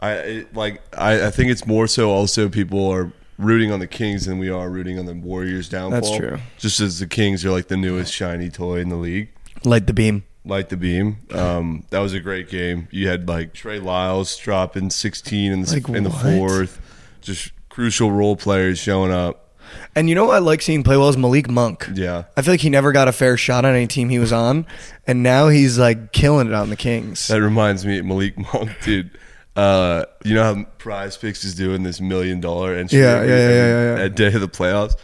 I 0.00 0.10
it, 0.12 0.54
like 0.54 0.82
I, 0.96 1.26
I 1.26 1.30
think 1.30 1.50
it's 1.50 1.66
more 1.66 1.86
so 1.86 2.10
also 2.10 2.48
people 2.48 2.90
are 2.90 3.12
rooting 3.38 3.70
on 3.70 3.80
the 3.80 3.86
Kings 3.86 4.26
than 4.26 4.38
we 4.38 4.50
are 4.50 4.68
rooting 4.68 4.98
on 4.98 5.06
the 5.06 5.14
Warriors 5.14 5.68
downfall. 5.68 6.00
That's 6.00 6.16
true. 6.16 6.38
Just 6.58 6.80
as 6.80 6.98
the 6.98 7.06
Kings 7.06 7.44
are 7.44 7.50
like 7.50 7.68
the 7.68 7.76
newest 7.76 8.12
shiny 8.12 8.50
toy 8.50 8.80
in 8.80 8.88
the 8.88 8.96
league. 8.96 9.28
Light 9.64 9.86
the 9.86 9.92
beam. 9.92 10.24
Light 10.44 10.68
the 10.68 10.76
beam. 10.76 11.18
Um, 11.32 11.84
that 11.90 11.98
was 12.00 12.12
a 12.14 12.20
great 12.20 12.48
game. 12.48 12.88
You 12.90 13.08
had 13.08 13.28
like 13.28 13.52
Trey 13.52 13.78
Lyles 13.78 14.36
dropping 14.36 14.90
16 14.90 15.52
in 15.52 15.62
the, 15.62 15.72
Like, 15.72 15.88
in 15.88 16.04
the 16.04 16.10
fourth. 16.10 16.80
Just 17.20 17.52
crucial 17.68 18.10
role 18.12 18.36
players 18.36 18.78
showing 18.78 19.12
up. 19.12 19.45
And 19.94 20.08
you 20.08 20.14
know 20.14 20.26
what 20.26 20.36
I 20.36 20.38
like 20.38 20.62
seeing 20.62 20.82
play 20.82 20.96
well 20.96 21.08
is 21.08 21.16
Malik 21.16 21.48
Monk. 21.48 21.88
Yeah. 21.94 22.24
I 22.36 22.42
feel 22.42 22.52
like 22.54 22.60
he 22.60 22.70
never 22.70 22.92
got 22.92 23.08
a 23.08 23.12
fair 23.12 23.36
shot 23.36 23.64
on 23.64 23.74
any 23.74 23.86
team 23.86 24.08
he 24.08 24.18
was 24.18 24.32
on, 24.32 24.66
and 25.06 25.22
now 25.22 25.48
he's 25.48 25.78
like 25.78 26.12
killing 26.12 26.46
it 26.48 26.52
on 26.52 26.70
the 26.70 26.76
Kings. 26.76 27.26
That 27.28 27.40
reminds 27.40 27.86
me, 27.86 28.00
Malik 28.02 28.36
Monk, 28.54 28.70
dude. 28.82 29.10
Uh, 29.56 30.04
you 30.22 30.34
know 30.34 30.42
how 30.42 30.64
Prize 30.76 31.16
Picks 31.16 31.42
is 31.42 31.54
doing 31.54 31.82
this 31.82 31.98
million 31.98 32.40
dollar 32.40 32.74
entry 32.74 32.98
Yeah, 32.98 33.22
yeah, 33.22 33.28
yeah, 33.28 33.48
yeah, 33.48 33.96
yeah. 33.96 34.04
at 34.04 34.14
day 34.14 34.26
of 34.26 34.40
the 34.42 34.48
playoffs. 34.48 34.96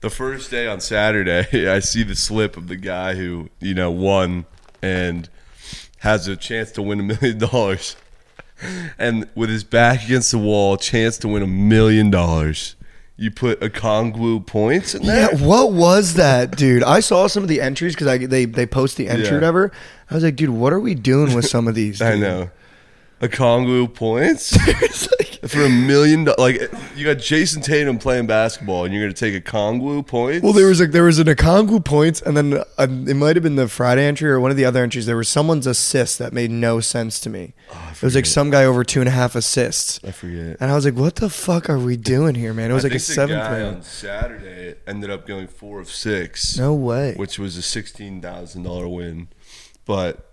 The 0.00 0.08
first 0.08 0.50
day 0.50 0.66
on 0.66 0.80
Saturday, 0.80 1.68
I 1.70 1.80
see 1.80 2.02
the 2.02 2.16
slip 2.16 2.56
of 2.56 2.68
the 2.68 2.76
guy 2.76 3.14
who 3.14 3.50
you 3.60 3.74
know 3.74 3.90
won 3.90 4.46
and 4.80 5.28
has 5.98 6.26
a 6.26 6.36
chance 6.36 6.72
to 6.72 6.82
win 6.82 7.00
a 7.00 7.02
million 7.20 7.38
dollars, 7.38 7.96
and 8.98 9.28
with 9.34 9.50
his 9.50 9.62
back 9.62 10.04
against 10.04 10.30
the 10.30 10.38
wall, 10.38 10.78
chance 10.78 11.18
to 11.18 11.28
win 11.28 11.42
a 11.42 11.46
million 11.46 12.10
dollars. 12.10 12.76
You 13.22 13.30
put 13.30 13.60
Okongwu 13.60 14.44
points 14.46 14.96
in 14.96 15.06
there. 15.06 15.30
Yeah, 15.32 15.46
what 15.46 15.72
was 15.72 16.14
that, 16.14 16.56
dude? 16.56 16.82
I 16.82 16.98
saw 16.98 17.28
some 17.28 17.44
of 17.44 17.48
the 17.48 17.60
entries 17.60 17.94
because 17.94 18.08
I 18.08 18.18
they 18.18 18.46
they 18.46 18.66
post 18.66 18.96
the 18.96 19.08
entry 19.08 19.26
Yeah. 19.26 19.30
or 19.32 19.34
whatever. 19.36 19.70
I 20.10 20.14
was 20.14 20.24
like, 20.24 20.34
dude, 20.34 20.50
what 20.50 20.72
are 20.72 20.80
we 20.80 20.96
doing 20.96 21.32
with 21.32 21.46
some 21.46 21.68
of 21.68 21.76
these? 21.76 22.02
I 22.12 22.16
know. 22.16 22.50
Okongwu 23.22 23.94
points. 23.94 24.56
Like- 25.18 25.28
for 25.50 25.62
a 25.64 25.68
million 25.68 26.24
do- 26.24 26.34
like 26.38 26.54
you 26.94 27.04
got 27.04 27.16
Jayson 27.16 27.62
Tatum 27.64 27.98
playing 27.98 28.28
basketball 28.28 28.84
and 28.84 28.94
you're 28.94 29.02
gonna 29.02 29.12
take 29.12 29.44
Okongwu 29.44 30.06
points. 30.06 30.44
well, 30.44 30.52
there 30.52 30.68
was 30.68 30.80
a 30.80 30.86
there 30.86 31.02
was 31.02 31.18
an 31.18 31.26
Okongwu 31.26 31.84
points, 31.84 32.22
and 32.22 32.36
then 32.36 32.54
uh, 32.54 32.64
it 32.78 33.16
might 33.16 33.34
have 33.34 33.42
been 33.42 33.56
the 33.56 33.66
Friday 33.66 34.04
entry 34.06 34.30
or 34.30 34.38
one 34.38 34.52
of 34.52 34.56
the 34.56 34.64
other 34.64 34.80
entries. 34.84 35.04
There 35.06 35.16
was 35.16 35.28
someone's 35.28 35.66
assist 35.66 36.20
that 36.20 36.32
made 36.32 36.52
no 36.52 36.78
sense 36.78 37.18
to 37.20 37.28
me. 37.30 37.54
it 37.92 38.02
was 38.02 38.14
like 38.14 38.24
some 38.26 38.50
guy 38.50 38.64
over 38.64 38.84
two 38.84 39.00
and 39.00 39.08
a 39.08 39.12
half 39.12 39.34
assists, 39.34 39.98
I 40.04 40.12
forget. 40.12 40.58
and 40.60 40.70
I 40.70 40.74
was 40.76 40.84
like, 40.84 40.94
what 40.94 41.16
the 41.16 41.28
fuck 41.28 41.68
are 41.68 41.78
we 41.78 41.96
doing 41.96 42.36
here, 42.36 42.54
man? 42.54 42.70
It 42.70 42.74
was 42.74 42.84
I 42.84 42.88
like 42.88 42.96
a 42.96 43.00
seven 43.00 43.36
guy 43.36 43.62
on 43.62 43.82
Saturday 43.82 44.76
ended 44.86 45.10
up 45.10 45.26
going 45.26 45.48
four 45.48 45.80
of 45.80 45.90
six, 45.90 46.56
No 46.56 46.72
way. 46.72 47.14
which 47.16 47.40
was 47.40 47.56
a 47.56 47.62
sixteen 47.62 48.20
thousand 48.20 48.62
dollar 48.62 48.86
win. 48.86 49.26
But 49.84 50.31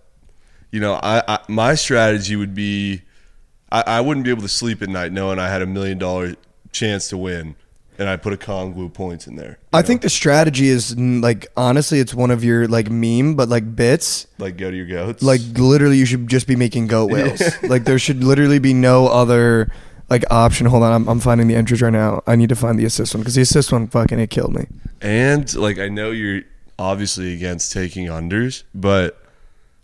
you 0.70 0.80
know, 0.80 0.94
I, 0.94 1.22
I 1.26 1.38
my 1.48 1.74
strategy 1.74 2.36
would 2.36 2.54
be, 2.54 3.02
I, 3.70 3.82
I 3.86 4.00
wouldn't 4.00 4.24
be 4.24 4.30
able 4.30 4.42
to 4.42 4.48
sleep 4.48 4.82
at 4.82 4.88
night 4.88 5.12
knowing 5.12 5.38
I 5.38 5.48
had 5.48 5.62
a 5.62 5.66
million 5.66 5.98
dollar 5.98 6.34
chance 6.72 7.08
to 7.08 7.16
win, 7.16 7.56
and 7.98 8.08
I 8.08 8.16
put 8.16 8.38
Okongwu 8.38 8.92
points 8.92 9.26
in 9.26 9.36
there. 9.36 9.58
I 9.72 9.82
think 9.82 10.02
the 10.02 10.10
strategy 10.10 10.68
is 10.68 10.96
like 10.98 11.46
honestly, 11.56 11.98
it's 11.98 12.14
one 12.14 12.30
of 12.30 12.44
your 12.44 12.68
like 12.68 12.90
meme, 12.90 13.34
but 13.34 13.48
like 13.48 13.76
bits. 13.76 14.26
like 14.38 14.56
go 14.56 14.70
to 14.70 14.76
your 14.76 14.86
goats. 14.86 15.22
Like 15.22 15.40
literally, 15.54 15.98
you 15.98 16.06
should 16.06 16.28
just 16.28 16.46
be 16.46 16.56
making 16.56 16.86
goat 16.86 17.10
whales. 17.10 17.42
like 17.62 17.84
there 17.84 17.98
should 17.98 18.22
literally 18.22 18.58
be 18.58 18.74
no 18.74 19.08
other 19.08 19.70
like 20.08 20.24
option. 20.30 20.66
Hold 20.66 20.82
on, 20.82 20.92
I'm, 20.92 21.08
I'm 21.08 21.20
finding 21.20 21.48
the 21.48 21.54
entries 21.54 21.82
right 21.82 21.92
now. 21.92 22.22
I 22.26 22.36
need 22.36 22.48
to 22.48 22.56
find 22.56 22.78
the 22.78 22.84
assist 22.84 23.14
one 23.14 23.22
because 23.22 23.34
the 23.34 23.42
assist 23.42 23.72
one 23.72 23.88
fucking 23.88 24.18
it 24.18 24.30
killed 24.30 24.54
me. 24.54 24.66
And 25.00 25.52
like 25.54 25.78
I 25.78 25.88
know 25.88 26.10
you're 26.10 26.42
obviously 26.78 27.34
against 27.34 27.72
taking 27.72 28.06
unders, 28.06 28.62
but 28.74 29.22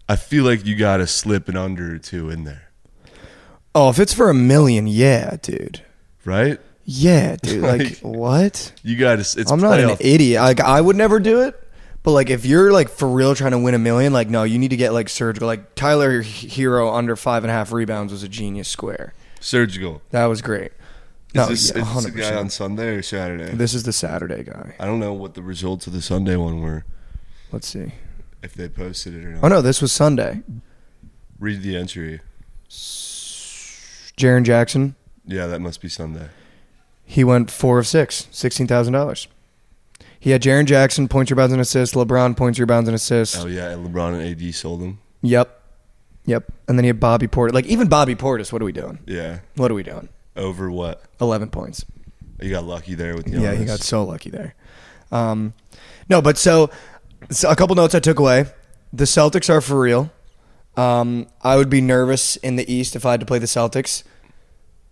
I 0.08 0.16
feel 0.16 0.44
like 0.44 0.64
you 0.64 0.76
got 0.76 0.98
to 0.98 1.06
slip 1.06 1.48
an 1.48 1.56
under 1.56 1.94
or 1.94 1.98
two 1.98 2.30
in 2.30 2.44
there, 2.44 2.68
Oh, 3.74 3.90
if 3.90 3.98
it's 3.98 4.14
for 4.14 4.30
a 4.30 4.34
million, 4.34 4.86
yeah, 4.86 5.36
dude. 5.42 5.82
right? 6.24 6.58
Yeah, 6.84 7.36
dude. 7.42 7.62
Like, 7.62 7.80
Like- 7.80 7.98
what? 7.98 8.72
You 8.82 8.96
got 8.96 9.16
to. 9.16 9.20
It's 9.40 9.50
I'm 9.50 9.60
not 9.60 9.80
an 9.80 9.96
idiot. 10.00 10.40
Like 10.42 10.60
I 10.60 10.80
would 10.80 10.96
never 10.96 11.18
do 11.20 11.42
it. 11.42 11.60
But 12.04 12.12
like 12.12 12.30
if 12.30 12.46
you're 12.46 12.70
like 12.72 12.88
for 12.88 13.08
real 13.08 13.34
trying 13.34 13.50
to 13.50 13.58
win 13.58 13.74
a 13.74 13.78
million, 13.80 14.12
like 14.12 14.28
no, 14.30 14.44
you 14.44 14.58
need 14.60 14.68
to 14.70 14.76
get 14.76 14.92
like 14.92 15.08
surgical. 15.08 15.48
Like 15.48 15.74
Tyler 15.74 16.22
Herro 16.22 16.94
under 16.96 17.16
five 17.16 17.42
and 17.42 17.50
a 17.50 17.52
half 17.52 17.72
rebounds 17.72 18.12
was 18.12 18.22
a 18.22 18.28
genius 18.28 18.68
square. 18.68 19.12
surgical. 19.40 20.00
That 20.10 20.26
was 20.26 20.40
great. 20.40 20.70
No, 21.34 21.48
is 21.48 21.72
this, 21.72 21.76
yeah, 21.76 21.82
is 21.98 22.04
this 22.04 22.12
the 22.14 22.20
guy 22.20 22.34
on 22.36 22.48
Sunday 22.48 22.90
or 22.94 23.02
Saturday? 23.02 23.50
This 23.56 23.74
is 23.74 23.82
the 23.82 23.92
Saturday 23.92 24.44
guy. 24.44 24.76
I 24.78 24.86
don't 24.86 25.00
know 25.00 25.12
what 25.12 25.34
the 25.34 25.42
results 25.42 25.88
of 25.88 25.92
the 25.92 26.00
Sunday 26.00 26.36
one 26.36 26.60
were. 26.62 26.84
Let's 27.50 27.66
see. 27.66 27.92
If 28.42 28.54
they 28.54 28.68
posted 28.68 29.14
it 29.14 29.24
or 29.24 29.30
not. 29.30 29.44
Oh 29.44 29.48
no, 29.48 29.62
this 29.62 29.82
was 29.82 29.92
Sunday. 29.92 30.42
Read 31.38 31.62
the 31.62 31.76
entry. 31.76 32.20
Jaren 34.16 34.44
Jackson. 34.44 34.94
Yeah, 35.24 35.46
that 35.46 35.60
must 35.60 35.80
be 35.80 35.88
Sunday. 35.88 36.28
He 37.04 37.24
went 37.24 37.50
four 37.50 37.78
of 37.78 37.86
six, 37.86 38.28
sixteen 38.30 38.66
thousand 38.66 38.92
dollars. 38.92 39.28
He 40.18 40.30
had 40.30 40.42
Jaren 40.42 40.66
Jackson 40.66 41.08
points, 41.08 41.30
rebounds, 41.30 41.52
and 41.52 41.60
assists. 41.60 41.94
LeBron 41.94 42.36
points, 42.36 42.58
rebounds, 42.58 42.88
and 42.88 42.94
assists. 42.94 43.38
Oh 43.38 43.46
yeah, 43.46 43.70
and 43.70 43.86
LeBron 43.86 44.20
and 44.20 44.42
AD 44.42 44.54
sold 44.54 44.82
him. 44.82 44.98
Yep, 45.22 45.62
yep. 46.24 46.52
And 46.66 46.78
then 46.78 46.84
he 46.84 46.88
had 46.88 47.00
Bobby 47.00 47.28
Porter. 47.28 47.52
Like 47.52 47.66
even 47.66 47.88
Bobby 47.88 48.14
Portis. 48.14 48.52
What 48.52 48.62
are 48.62 48.64
we 48.64 48.72
doing? 48.72 48.98
Yeah. 49.06 49.40
What 49.54 49.70
are 49.70 49.74
we 49.74 49.82
doing? 49.82 50.08
Over 50.36 50.70
what? 50.70 51.02
Eleven 51.20 51.48
points. 51.50 51.84
You 52.40 52.50
got 52.50 52.64
lucky 52.64 52.94
there 52.94 53.14
with 53.14 53.26
Giannis. 53.26 53.40
Yeah, 53.40 53.54
he 53.54 53.64
got 53.64 53.80
so 53.80 54.04
lucky 54.04 54.30
there. 54.30 54.54
Um, 55.10 55.54
no, 56.08 56.20
but 56.20 56.36
so, 56.36 56.70
so 57.30 57.50
a 57.50 57.56
couple 57.56 57.76
notes 57.76 57.94
I 57.94 58.00
took 58.00 58.18
away. 58.18 58.46
The 58.92 59.04
Celtics 59.04 59.50
are 59.50 59.60
for 59.60 59.80
real. 59.80 60.10
Um, 60.76 61.26
I 61.42 61.56
would 61.56 61.70
be 61.70 61.80
nervous 61.80 62.36
in 62.36 62.56
the 62.56 62.70
East 62.72 62.96
if 62.96 63.06
I 63.06 63.12
had 63.12 63.20
to 63.20 63.26
play 63.26 63.38
the 63.38 63.46
Celtics. 63.46 64.02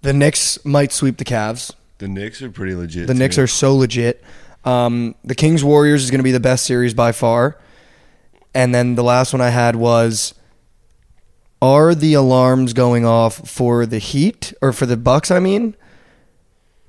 The 0.03 0.13
Knicks 0.13 0.63
might 0.65 0.93
sweep 0.93 1.19
the 1.19 1.25
Cavs. 1.25 1.73
The 1.99 2.09
Knicks 2.09 2.43
are 2.43 2.51
pretty 2.51 2.75
legit. 2.75 3.07
The 3.07 3.15
Knicks 3.15 3.37
too. 3.37 3.43
are 3.43 3.47
so 3.47 3.75
legit. 3.75 4.23
Um, 4.65 5.15
the 5.25 5.35
Kings 5.35 5.63
Warriors 5.63 6.03
is 6.05 6.11
going 6.11 6.19
to 6.19 6.25
be 6.25 6.33
the 6.33 6.41
best 6.41 6.65
series 6.65 6.95
by 6.95 7.13
far. 7.13 7.59
And 8.55 8.75
then 8.75 8.95
the 8.95 9.05
last 9.05 9.33
one 9.33 9.41
I 9.41 9.51
had 9.51 9.77
was 9.77 10.35
Are 11.61 11.95
the 11.95 12.15
alarms 12.15 12.73
going 12.73 13.05
off 13.05 13.49
for 13.49 13.85
the 13.85 13.99
Heat 13.99 14.55
or 14.63 14.73
for 14.73 14.87
the 14.87 14.97
Bucks, 14.97 15.31
I 15.31 15.39
mean? 15.39 15.77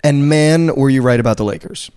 And 0.04 0.30
man, 0.30 0.76
were 0.76 0.90
you 0.90 1.02
right 1.02 1.20
about 1.20 1.38
the 1.38 1.44
Lakers. 1.46 1.92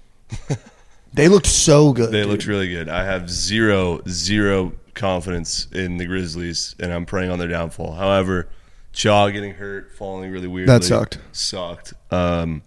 they 1.13 1.29
looked 1.29 1.47
so 1.47 1.93
good. 1.93 2.13
They 2.13 2.23
dude. 2.23 2.31
looked 2.31 2.47
really 2.47 2.69
good. 2.69 2.89
I 2.89 3.05
have 3.05 3.31
zero, 3.31 4.01
zero 4.09 4.73
confidence 4.95 5.67
in 5.73 5.97
the 5.97 6.07
Grizzlies, 6.07 6.75
and 6.81 6.93
I'm 6.93 7.07
praying 7.07 7.31
on 7.31 7.39
their 7.39 7.49
downfall. 7.49 7.93
However, 7.95 8.49
Chaw 8.93 9.29
getting 9.29 9.55
hurt, 9.55 9.93
falling 9.93 10.31
really 10.31 10.49
weirdly. 10.49 10.75
That 10.75 10.85
sucked. 10.85 11.19
Sucked. 11.33 11.95
Um, 12.11 12.63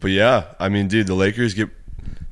but 0.00 0.10
yeah, 0.10 0.54
I 0.60 0.68
mean, 0.68 0.88
dude, 0.88 1.06
the 1.06 1.14
Lakers 1.14 1.54
get 1.54 1.70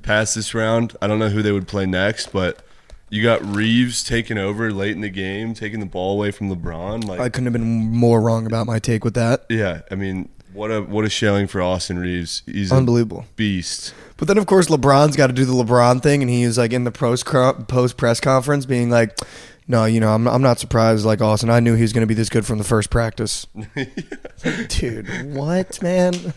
past 0.02 0.34
this 0.34 0.54
round. 0.54 0.96
I 1.02 1.06
don't 1.06 1.18
know 1.18 1.30
who 1.30 1.42
they 1.42 1.52
would 1.52 1.66
play 1.66 1.86
next, 1.86 2.32
but 2.32 2.62
you 3.10 3.22
got 3.22 3.44
Reaves 3.44 4.04
taking 4.04 4.38
over 4.38 4.70
late 4.70 4.92
in 4.92 5.00
the 5.00 5.08
game, 5.08 5.54
taking 5.54 5.80
the 5.80 5.86
ball 5.86 6.12
away 6.12 6.30
from 6.30 6.54
LeBron. 6.54 7.04
Like, 7.06 7.20
I 7.20 7.28
couldn't 7.28 7.46
have 7.46 7.52
been 7.52 7.90
more 7.90 8.20
wrong 8.20 8.46
about 8.46 8.66
my 8.66 8.78
take 8.78 9.04
with 9.04 9.14
that. 9.14 9.46
yeah, 9.48 9.80
I 9.90 9.94
mean, 9.94 10.28
what 10.54 10.70
a 10.70 10.80
what 10.82 11.04
a 11.04 11.10
showing 11.10 11.46
for 11.46 11.60
Austin 11.60 11.98
Reaves. 11.98 12.42
He's 12.46 12.72
a 12.72 12.76
Unbelievable. 12.76 13.26
beast. 13.36 13.92
But 14.16 14.28
then, 14.28 14.38
of 14.38 14.46
course, 14.46 14.68
LeBron's 14.68 15.16
got 15.16 15.26
to 15.26 15.32
do 15.32 15.44
the 15.44 15.52
LeBron 15.52 16.02
thing, 16.02 16.22
and 16.22 16.30
he 16.30 16.46
was 16.46 16.56
like 16.56 16.72
in 16.72 16.84
the 16.84 16.92
post 16.92 17.26
post 17.26 17.96
press 17.96 18.20
conference, 18.20 18.64
being 18.64 18.88
like, 18.88 19.16
"No, 19.66 19.84
you 19.84 20.00
know, 20.00 20.14
I'm 20.14 20.26
I'm 20.28 20.42
not 20.42 20.58
surprised. 20.60 21.04
Like 21.04 21.20
Austin, 21.20 21.50
I 21.50 21.60
knew 21.60 21.74
he 21.74 21.82
was 21.82 21.92
going 21.92 22.02
to 22.02 22.06
be 22.06 22.14
this 22.14 22.28
good 22.28 22.46
from 22.46 22.58
the 22.58 22.64
first 22.64 22.90
practice." 22.90 23.46
Like, 23.76 24.68
dude, 24.68 25.34
what, 25.34 25.82
man? 25.82 26.14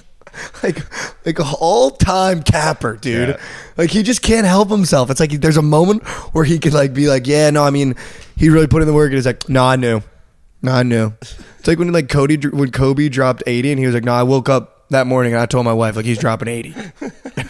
Like, 0.62 0.78
like 1.26 1.40
all 1.62 1.90
time 1.90 2.44
capper, 2.44 2.96
dude. 2.98 3.30
Yeah. 3.30 3.38
Like 3.76 3.90
he 3.90 4.04
just 4.04 4.22
can't 4.22 4.46
help 4.46 4.70
himself. 4.70 5.10
It's 5.10 5.20
like 5.20 5.32
there's 5.32 5.58
a 5.58 5.64
moment 5.64 6.06
where 6.34 6.44
he 6.44 6.60
could 6.60 6.74
like 6.74 6.94
be 6.94 7.08
like, 7.08 7.26
"Yeah, 7.26 7.50
no, 7.50 7.64
I 7.64 7.72
mean, 7.72 7.96
he 8.36 8.50
really 8.50 8.68
put 8.68 8.84
in 8.84 8.88
the 8.88 8.94
work," 8.94 9.08
and 9.08 9.16
he's 9.16 9.26
like, 9.26 9.50
"No, 9.50 9.64
I 9.64 9.78
knew, 9.78 10.02
I 10.64 10.84
knew." 10.84 11.14
It's 11.22 11.68
like 11.68 11.80
when 11.80 11.92
like 11.92 12.10
Cody 12.10 12.38
when 12.48 12.72
Kobe 12.72 13.10
dropped 13.10 13.44
80, 13.46 13.72
and 13.72 13.80
he 13.80 13.86
was 13.86 13.96
like, 13.96 14.04
"No, 14.04 14.14
I 14.14 14.24
woke 14.24 14.50
up." 14.50 14.74
That 14.90 15.06
morning, 15.06 15.34
and 15.34 15.42
I 15.42 15.46
told 15.48 15.66
my 15.66 15.74
wife 15.74 15.98
like 15.98 16.06
he's 16.06 16.18
dropping 16.18 16.48
eighty. 16.48 16.74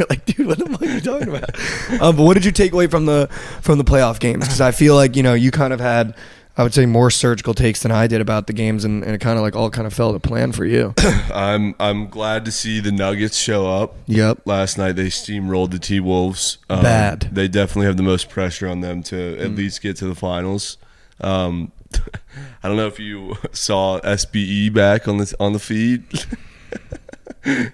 like, 0.09 0.25
dude, 0.25 0.47
what 0.47 0.57
the 0.57 0.65
fuck 0.65 0.81
are 0.81 0.85
you 0.85 0.99
talking 0.99 1.27
about? 1.29 1.55
Um, 2.01 2.15
but 2.15 2.23
what 2.23 2.33
did 2.33 2.43
you 2.43 2.51
take 2.51 2.73
away 2.73 2.87
from 2.87 3.05
the 3.05 3.27
from 3.61 3.77
the 3.77 3.83
playoff 3.83 4.19
games? 4.19 4.45
Because 4.45 4.59
I 4.59 4.71
feel 4.71 4.95
like 4.95 5.15
you 5.15 5.21
know 5.21 5.35
you 5.35 5.51
kind 5.51 5.71
of 5.71 5.79
had, 5.79 6.15
I 6.57 6.63
would 6.63 6.73
say, 6.73 6.87
more 6.87 7.11
surgical 7.11 7.53
takes 7.53 7.83
than 7.83 7.91
I 7.91 8.07
did 8.07 8.21
about 8.21 8.47
the 8.47 8.53
games, 8.53 8.83
and, 8.85 9.03
and 9.03 9.13
it 9.13 9.21
kind 9.21 9.37
of 9.37 9.43
like 9.43 9.55
all 9.55 9.69
kind 9.69 9.85
of 9.85 9.93
fell 9.93 10.13
to 10.13 10.19
plan 10.19 10.51
for 10.51 10.65
you. 10.65 10.95
I'm 11.31 11.75
I'm 11.79 12.07
glad 12.07 12.43
to 12.45 12.51
see 12.51 12.79
the 12.79 12.91
Nuggets 12.91 13.37
show 13.37 13.67
up. 13.67 13.95
yep. 14.07 14.39
Last 14.45 14.79
night 14.79 14.93
they 14.93 15.05
steamrolled 15.05 15.69
the 15.69 15.77
T 15.77 15.99
Wolves. 15.99 16.57
Um, 16.71 16.81
Bad. 16.81 17.19
Mm. 17.19 17.33
They 17.35 17.47
definitely 17.47 17.85
have 17.85 17.97
the 17.97 18.03
most 18.03 18.29
pressure 18.31 18.67
on 18.67 18.81
them 18.81 19.03
to 19.03 19.37
at 19.37 19.51
least 19.51 19.83
get 19.83 19.95
to 19.97 20.07
the 20.07 20.15
finals. 20.15 20.77
Um, 21.21 21.71
I 22.63 22.67
don't 22.67 22.77
know 22.77 22.87
if 22.87 22.99
you 22.99 23.35
saw 23.51 23.99
SBE 24.01 24.73
back 24.73 25.07
on 25.07 25.17
the 25.17 25.33
on 25.39 25.53
the 25.53 25.59
feed, 25.59 26.03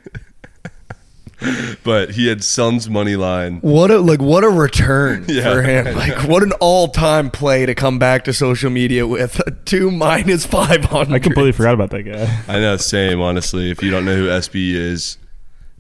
but 1.83 2.11
he 2.11 2.27
had 2.27 2.43
Suns 2.43 2.89
money 2.89 3.15
line. 3.15 3.57
What 3.61 3.91
a 3.91 3.99
like 3.99 4.21
what 4.21 4.43
a 4.43 4.49
return 4.49 5.25
Yeah. 5.27 5.53
for 5.53 5.61
him. 5.61 5.95
Like 5.95 6.27
what 6.27 6.43
an 6.43 6.53
all 6.59 6.87
time 6.87 7.29
play 7.31 7.65
to 7.65 7.75
come 7.75 7.99
back 7.99 8.23
to 8.25 8.33
social 8.33 8.69
media 8.69 9.05
with 9.07 9.39
a 9.45 9.51
two 9.51 9.91
minus 9.91 10.45
five 10.45 10.85
hundred. 10.85 11.15
I 11.15 11.19
completely 11.19 11.51
forgot 11.51 11.73
about 11.73 11.89
that 11.91 12.03
guy. 12.03 12.43
I 12.47 12.59
know, 12.59 12.77
same. 12.77 13.19
Honestly, 13.21 13.71
if 13.71 13.81
you 13.83 13.91
don't 13.91 14.05
know 14.05 14.15
who 14.15 14.27
SBE 14.27 14.73
is, 14.73 15.17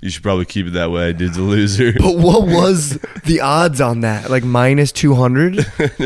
you 0.03 0.09
should 0.09 0.21
probably 0.21 0.43
keep 0.43 0.67
it 0.67 0.73
that 0.73 0.91
way. 0.91 1.13
Dude's 1.13 1.37
a 1.37 1.41
loser. 1.41 1.93
But 1.97 2.17
what 2.17 2.43
was 2.45 2.99
the 3.23 3.39
odds 3.39 3.79
on 3.79 4.01
that? 4.01 4.29
Like 4.29 4.43
minus 4.43 4.91
two 4.91 5.15
hundred? 5.15 5.65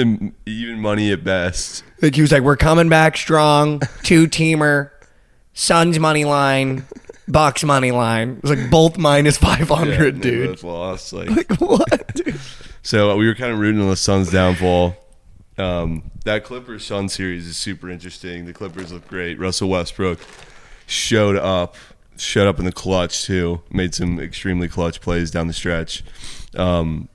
Even 0.46 0.80
money 0.80 1.12
at 1.12 1.24
best. 1.24 1.84
Like 2.02 2.14
he 2.14 2.22
was 2.22 2.32
like, 2.32 2.44
"We're 2.44 2.58
coming 2.58 2.90
back 2.90 3.18
strong, 3.18 3.82
two 4.04 4.28
teamer, 4.28 4.92
Suns 5.54 5.98
money 5.98 6.26
line, 6.26 6.86
Bucks 7.28 7.64
money 7.64 7.90
line." 7.92 8.36
It 8.38 8.42
was 8.44 8.52
like 8.52 8.70
both 8.70 8.98
minus 9.00 9.38
five 9.38 9.68
hundred, 9.68 10.18
Yeah, 10.18 10.22
dude. 10.22 10.50
both 10.52 10.64
lost. 10.64 11.14
Like, 11.14 11.30
Like 11.30 11.60
what? 11.60 12.14
Dude? 12.16 12.40
So 12.84 13.10
uh, 13.12 13.16
we 13.16 13.26
were 13.26 13.36
kind 13.36 13.52
of 13.52 13.58
rooting 13.60 13.82
on 13.82 13.90
the 13.90 13.96
Suns' 13.96 14.32
downfall. 14.32 14.96
Um, 15.58 16.12
that 16.24 16.44
Clippers 16.44 16.86
Sun 16.86 17.10
series 17.10 17.48
is 17.48 17.58
super 17.58 17.90
interesting. 17.90 18.46
The 18.46 18.54
Clippers 18.54 18.92
look 18.92 19.08
great. 19.08 19.40
Russell 19.40 19.70
Westbrook 19.70 20.20
showed 20.86 21.36
up, 21.36 21.76
showed 22.20 22.48
up 22.48 22.60
in 22.60 22.66
the 22.66 22.72
clutch 22.72 23.24
too. 23.24 23.62
Made 23.72 23.94
some 23.94 24.20
extremely 24.20 24.68
clutch 24.68 25.02
plays 25.02 25.32
down 25.32 25.48
the 25.48 25.54
stretch. 25.54 26.04
Um, 26.56 27.10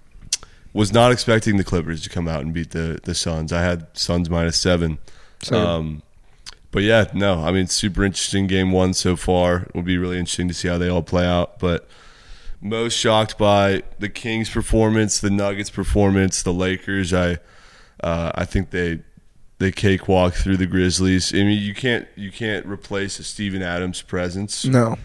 was 0.72 0.92
not 0.92 1.12
expecting 1.12 1.56
the 1.56 1.64
Clippers 1.64 2.02
to 2.02 2.08
come 2.08 2.28
out 2.28 2.42
and 2.42 2.54
beat 2.54 2.70
the 2.70 2.98
the 3.04 3.14
Suns. 3.14 3.52
I 3.52 3.62
had 3.62 3.86
Suns 3.92 4.30
minus 4.30 4.58
seven. 4.58 4.98
Um, 5.50 6.02
but 6.70 6.82
yeah, 6.82 7.10
no, 7.12 7.44
I 7.44 7.52
mean, 7.52 7.66
super 7.66 8.04
interesting 8.04 8.46
game 8.46 8.72
one 8.72 8.94
so 8.94 9.14
far. 9.16 9.62
It 9.62 9.74
will 9.74 9.82
be 9.82 9.98
really 9.98 10.18
interesting 10.18 10.48
to 10.48 10.54
see 10.54 10.68
how 10.68 10.78
they 10.78 10.88
all 10.88 11.02
play 11.02 11.26
out. 11.26 11.58
But 11.58 11.86
most 12.60 12.94
shocked 12.94 13.36
by 13.36 13.82
the 13.98 14.08
Kings' 14.08 14.48
performance, 14.48 15.20
the 15.20 15.30
Nuggets' 15.30 15.68
performance, 15.68 16.42
the 16.42 16.52
Lakers. 16.54 17.12
I 17.12 17.38
uh, 18.02 18.32
I 18.34 18.44
think 18.44 18.70
they 18.70 19.00
they 19.62 19.72
cakewalk 19.72 20.34
through 20.34 20.56
the 20.56 20.66
Grizzlies. 20.66 21.32
I 21.32 21.38
mean, 21.38 21.62
you 21.62 21.74
can't 21.74 22.06
you 22.16 22.30
can't 22.32 22.66
replace 22.66 23.18
a 23.18 23.24
Steven 23.24 23.62
Adams 23.62 24.02
presence, 24.02 24.64
No. 24.64 24.98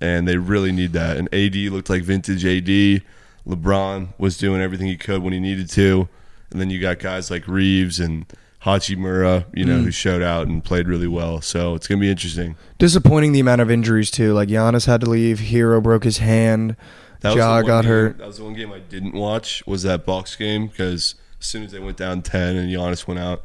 and 0.00 0.28
they 0.28 0.36
really 0.36 0.70
need 0.72 0.92
that. 0.92 1.16
And 1.16 1.32
AD 1.34 1.56
looked 1.72 1.88
like 1.90 2.02
vintage 2.02 2.44
AD. 2.44 3.02
LeBron 3.46 4.14
was 4.18 4.36
doing 4.36 4.60
everything 4.60 4.86
he 4.86 4.96
could 4.96 5.22
when 5.22 5.32
he 5.32 5.40
needed 5.40 5.68
to, 5.70 6.08
and 6.50 6.60
then 6.60 6.70
you 6.70 6.80
got 6.80 6.98
guys 6.98 7.30
like 7.30 7.48
Reaves 7.48 7.98
and 7.98 8.26
Hachimura, 8.64 9.46
you 9.52 9.64
know, 9.64 9.78
mm. 9.78 9.84
who 9.84 9.90
showed 9.90 10.22
out 10.22 10.46
and 10.46 10.62
played 10.62 10.86
really 10.86 11.08
well. 11.08 11.40
So 11.40 11.74
it's 11.74 11.88
gonna 11.88 12.00
be 12.00 12.10
interesting. 12.10 12.54
Disappointing 12.78 13.32
the 13.32 13.40
amount 13.40 13.60
of 13.60 13.70
injuries 13.70 14.10
too. 14.10 14.32
Like 14.34 14.48
Giannis 14.48 14.86
had 14.86 15.00
to 15.00 15.10
leave. 15.10 15.38
Herro 15.40 15.82
broke 15.82 16.04
his 16.04 16.18
hand. 16.18 16.76
That 17.20 17.34
Ja 17.34 17.60
the 17.60 17.66
got 17.66 17.82
game- 17.82 17.88
hurt. 17.90 18.18
That 18.18 18.26
was 18.26 18.38
the 18.38 18.44
one 18.44 18.54
game 18.54 18.72
I 18.72 18.78
didn't 18.80 19.14
watch. 19.14 19.66
Was 19.66 19.82
that 19.84 20.04
box 20.04 20.36
game? 20.36 20.66
Because 20.68 21.14
as 21.40 21.46
soon 21.46 21.64
as 21.64 21.72
they 21.72 21.80
went 21.80 21.96
down 21.96 22.22
ten 22.22 22.56
and 22.56 22.70
Giannis 22.70 23.06
went 23.06 23.18
out, 23.18 23.42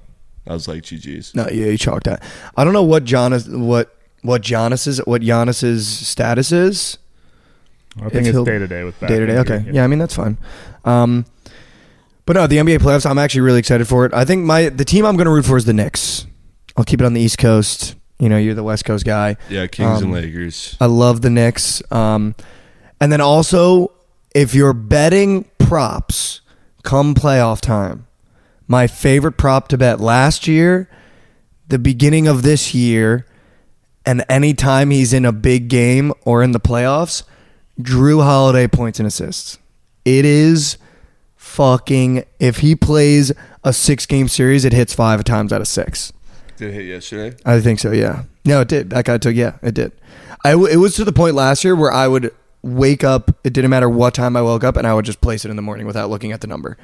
I 0.49 0.53
was 0.53 0.67
like, 0.67 0.83
GG's. 0.83 1.35
No, 1.35 1.47
yeah, 1.49 1.65
you 1.67 1.77
chalked 1.77 2.05
that. 2.05 2.23
I 2.55 2.63
don't 2.63 2.73
know 2.73 2.83
what 2.83 3.03
Giannis 3.03 3.47
what 3.57 3.95
what 4.21 4.41
Giannis's 4.41 4.99
what 5.05 5.21
Giannis's 5.21 5.87
status 5.87 6.51
is. 6.51 6.97
I 7.97 8.09
think 8.09 8.27
If 8.27 8.33
he'll- 8.33 8.41
it's 8.43 8.49
day 8.49 8.59
to 8.59 8.67
day 8.67 8.83
with 8.83 8.99
back 8.99 9.09
Day 9.09 9.19
to 9.19 9.25
day. 9.25 9.37
Okay. 9.39 9.65
Yeah. 9.71 9.83
I 9.83 9.87
mean 9.87 9.99
that's 9.99 10.15
fine. 10.15 10.37
Um, 10.85 11.25
but 12.25 12.35
no, 12.35 12.45
the 12.47 12.57
NBA 12.57 12.79
playoffs. 12.79 13.05
I'm 13.09 13.17
actually 13.17 13.41
really 13.41 13.59
excited 13.59 13.87
for 13.87 14.05
it. 14.05 14.13
I 14.13 14.25
think 14.25 14.45
my 14.45 14.69
the 14.69 14.85
team 14.85 15.05
I'm 15.05 15.15
going 15.15 15.25
to 15.25 15.31
root 15.31 15.45
for 15.45 15.57
is 15.57 15.65
the 15.65 15.73
Knicks. 15.73 16.25
I'll 16.75 16.83
keep 16.83 16.99
it 17.01 17.05
on 17.05 17.13
the 17.13 17.21
East 17.21 17.37
Coast. 17.37 17.95
You 18.19 18.29
know, 18.29 18.37
you're 18.37 18.55
the 18.55 18.63
West 18.63 18.83
Coast 18.85 19.05
guy. 19.05 19.37
Yeah, 19.49 19.67
Kings 19.67 19.97
and 20.01 20.07
Um, 20.07 20.11
Lakers. 20.11 20.75
I 20.81 20.87
love 20.87 21.21
the 21.21 21.29
Knicks. 21.29 21.81
Um, 21.91 22.33
and 22.99 23.11
then 23.11 23.21
also, 23.21 23.91
if 24.33 24.53
you're 24.55 24.73
betting 24.73 25.45
props 25.59 26.41
come 26.83 27.13
playoff 27.15 27.61
time, 27.61 28.06
my 28.67 28.87
favorite 28.87 29.33
prop 29.33 29.67
to 29.69 29.77
bet 29.77 29.99
last 29.99 30.47
year, 30.47 30.89
the 31.67 31.79
beginning 31.79 32.27
of 32.27 32.43
this 32.43 32.73
year, 32.73 33.25
and 34.05 34.23
anytime 34.29 34.89
he's 34.89 35.13
in 35.13 35.25
a 35.25 35.31
big 35.31 35.67
game 35.67 36.13
or 36.23 36.43
in 36.43 36.51
the 36.51 36.59
playoffs, 36.59 37.23
Jrue 37.79 38.23
Holiday 38.23 38.67
points 38.67 38.99
and 38.99 39.07
assists. 39.07 39.57
It 40.05 40.25
is 40.25 40.77
fucking. 41.35 42.23
If 42.39 42.57
he 42.59 42.75
plays 42.75 43.31
a 43.63 43.73
six 43.73 44.05
game 44.05 44.27
series, 44.27 44.65
it 44.65 44.73
hits 44.73 44.93
five 44.93 45.23
times 45.23 45.51
out 45.51 45.61
of 45.61 45.67
six. 45.67 46.13
Did 46.55 46.69
it 46.69 46.73
hit 46.73 46.85
yesterday? 46.85 47.37
I 47.45 47.59
think 47.59 47.79
so. 47.79 47.91
Yeah. 47.91 48.23
No, 48.45 48.61
it 48.61 48.67
did. 48.67 48.89
That 48.89 49.05
guy 49.05 49.17
took. 49.17 49.35
Yeah, 49.35 49.57
it 49.61 49.73
did. 49.73 49.91
I 50.43 50.53
it 50.53 50.77
was 50.77 50.95
to 50.95 51.03
the 51.03 51.11
point 51.11 51.35
last 51.35 51.63
year 51.63 51.75
where 51.75 51.91
I 51.91 52.07
would 52.07 52.33
wake 52.61 53.03
up. 53.03 53.31
It 53.43 53.53
didn't 53.53 53.69
matter 53.69 53.89
what 53.89 54.13
time 54.13 54.35
I 54.35 54.41
woke 54.41 54.63
up, 54.63 54.77
and 54.77 54.87
I 54.87 54.93
would 54.93 55.05
just 55.05 55.21
place 55.21 55.45
it 55.45 55.49
in 55.49 55.55
the 55.55 55.61
morning 55.61 55.85
without 55.85 56.09
looking 56.09 56.31
at 56.31 56.41
the 56.41 56.47
number. 56.47 56.77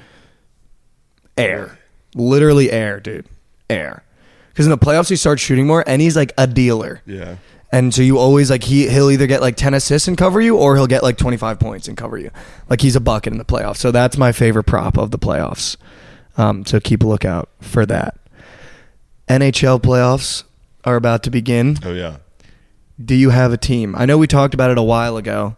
Air, 1.37 1.79
literally 2.15 2.71
air, 2.71 2.99
dude, 2.99 3.25
air. 3.69 4.03
Because 4.49 4.65
in 4.67 4.69
the 4.69 4.77
playoffs, 4.77 5.09
he 5.09 5.15
starts 5.15 5.41
shooting 5.41 5.65
more, 5.65 5.83
and 5.87 6.01
he's 6.01 6.15
like 6.15 6.31
a 6.37 6.45
dealer. 6.45 7.01
Yeah. 7.05 7.37
And 7.71 7.91
so 7.91 8.03
you 8.03 8.19
always 8.19 8.51
like 8.51 8.63
he 8.63 8.87
he'll 8.87 9.09
either 9.09 9.25
get 9.25 9.41
like 9.41 9.55
ten 9.55 9.73
assists 9.73 10.07
and 10.07 10.15
cover 10.15 10.39
you, 10.39 10.57
or 10.57 10.75
he'll 10.75 10.85
get 10.85 11.01
like 11.01 11.17
twenty 11.17 11.37
five 11.37 11.59
points 11.59 11.87
and 11.87 11.97
cover 11.97 12.19
you. 12.19 12.29
Like 12.69 12.81
he's 12.81 12.95
a 12.95 12.99
bucket 12.99 13.33
in 13.33 13.39
the 13.39 13.45
playoffs. 13.45 13.77
So 13.77 13.89
that's 13.89 14.15
my 14.15 14.31
favorite 14.31 14.65
prop 14.65 14.95
of 14.95 15.09
the 15.09 15.17
playoffs. 15.17 15.75
Um, 16.37 16.65
so 16.67 16.79
keep 16.79 17.01
a 17.01 17.07
lookout 17.07 17.49
for 17.61 17.83
that. 17.87 18.19
NHL 19.27 19.81
playoffs 19.81 20.43
are 20.85 20.95
about 20.95 21.23
to 21.23 21.31
begin. 21.31 21.77
Oh 21.83 21.93
yeah. 21.93 22.17
Do 23.03 23.15
you 23.15 23.31
have 23.31 23.51
a 23.51 23.57
team? 23.57 23.95
I 23.95 24.05
know 24.05 24.19
we 24.19 24.27
talked 24.27 24.53
about 24.53 24.69
it 24.69 24.77
a 24.77 24.83
while 24.83 25.17
ago, 25.17 25.55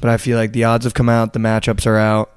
but 0.00 0.08
I 0.08 0.16
feel 0.16 0.38
like 0.38 0.52
the 0.52 0.64
odds 0.64 0.84
have 0.84 0.94
come 0.94 1.10
out, 1.10 1.34
the 1.34 1.38
matchups 1.38 1.86
are 1.86 1.98
out. 1.98 2.30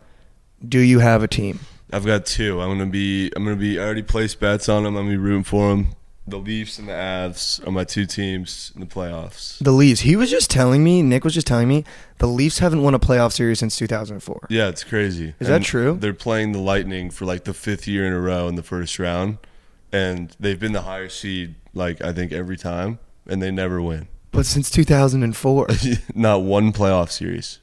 Do 0.68 0.80
you 0.80 1.00
have 1.00 1.24
a 1.24 1.28
team? 1.28 1.60
I've 1.96 2.06
got 2.06 2.26
two. 2.26 2.60
I'm 2.60 2.68
gonna 2.68 2.88
be. 2.88 3.32
I'm 3.38 3.46
gonna 3.46 3.56
be. 3.56 3.80
I 3.80 3.84
already 3.84 4.04
placed 4.04 4.42
bets 4.42 4.68
on 4.68 4.84
them. 4.84 4.98
I'm 4.98 5.06
gonna 5.06 5.12
be 5.12 5.18
rooting 5.18 5.46
for 5.46 5.70
them. 5.70 5.96
The 6.28 6.36
Leafs 6.36 6.78
and 6.78 6.90
the 6.90 6.94
Avs 6.94 7.66
are 7.66 7.72
my 7.72 7.86
two 7.86 8.06
teams 8.06 8.74
in 8.76 8.82
the 8.82 8.86
playoffs. 8.86 9.64
The 9.64 9.72
Leafs. 9.72 10.02
He 10.02 10.18
was 10.18 10.30
just 10.30 10.52
telling 10.52 10.84
me, 10.84 11.02
Nick 11.02 11.24
was 11.24 11.34
just 11.34 11.48
telling 11.48 11.70
me, 11.70 11.86
the 12.18 12.28
Leafs 12.28 12.60
haven't 12.60 12.82
won 12.82 12.96
a 12.96 13.00
playoff 13.00 13.32
series 13.32 13.60
since 13.60 13.78
2004. 13.78 14.48
Yeah, 14.50 14.68
it's 14.68 14.84
crazy. 14.84 15.36
Is 15.40 15.48
that 15.48 15.62
true? 15.62 15.96
They're 15.98 16.14
playing 16.14 16.52
the 16.52 16.60
Lightning 16.60 17.12
for 17.12 17.24
like 17.24 17.46
the 17.46 17.54
fifth 17.54 17.88
year 17.88 18.06
in 18.06 18.12
a 18.12 18.20
row 18.20 18.50
in 18.50 18.56
the 18.56 18.64
first 18.64 19.00
round, 19.00 19.38
and 19.94 20.36
they've 20.38 20.60
been 20.60 20.74
the 20.74 20.82
higher 20.82 21.08
seed 21.08 21.56
like 21.74 22.04
I 22.04 22.12
think 22.12 22.34
every 22.34 22.58
time, 22.58 23.00
and 23.26 23.42
they 23.42 23.52
never 23.52 23.82
win. 23.82 24.10
But 24.32 24.46
since 24.46 24.70
2004. 24.70 25.68
Not 26.14 26.42
one 26.42 26.74
playoff 26.74 27.10
series. 27.10 27.60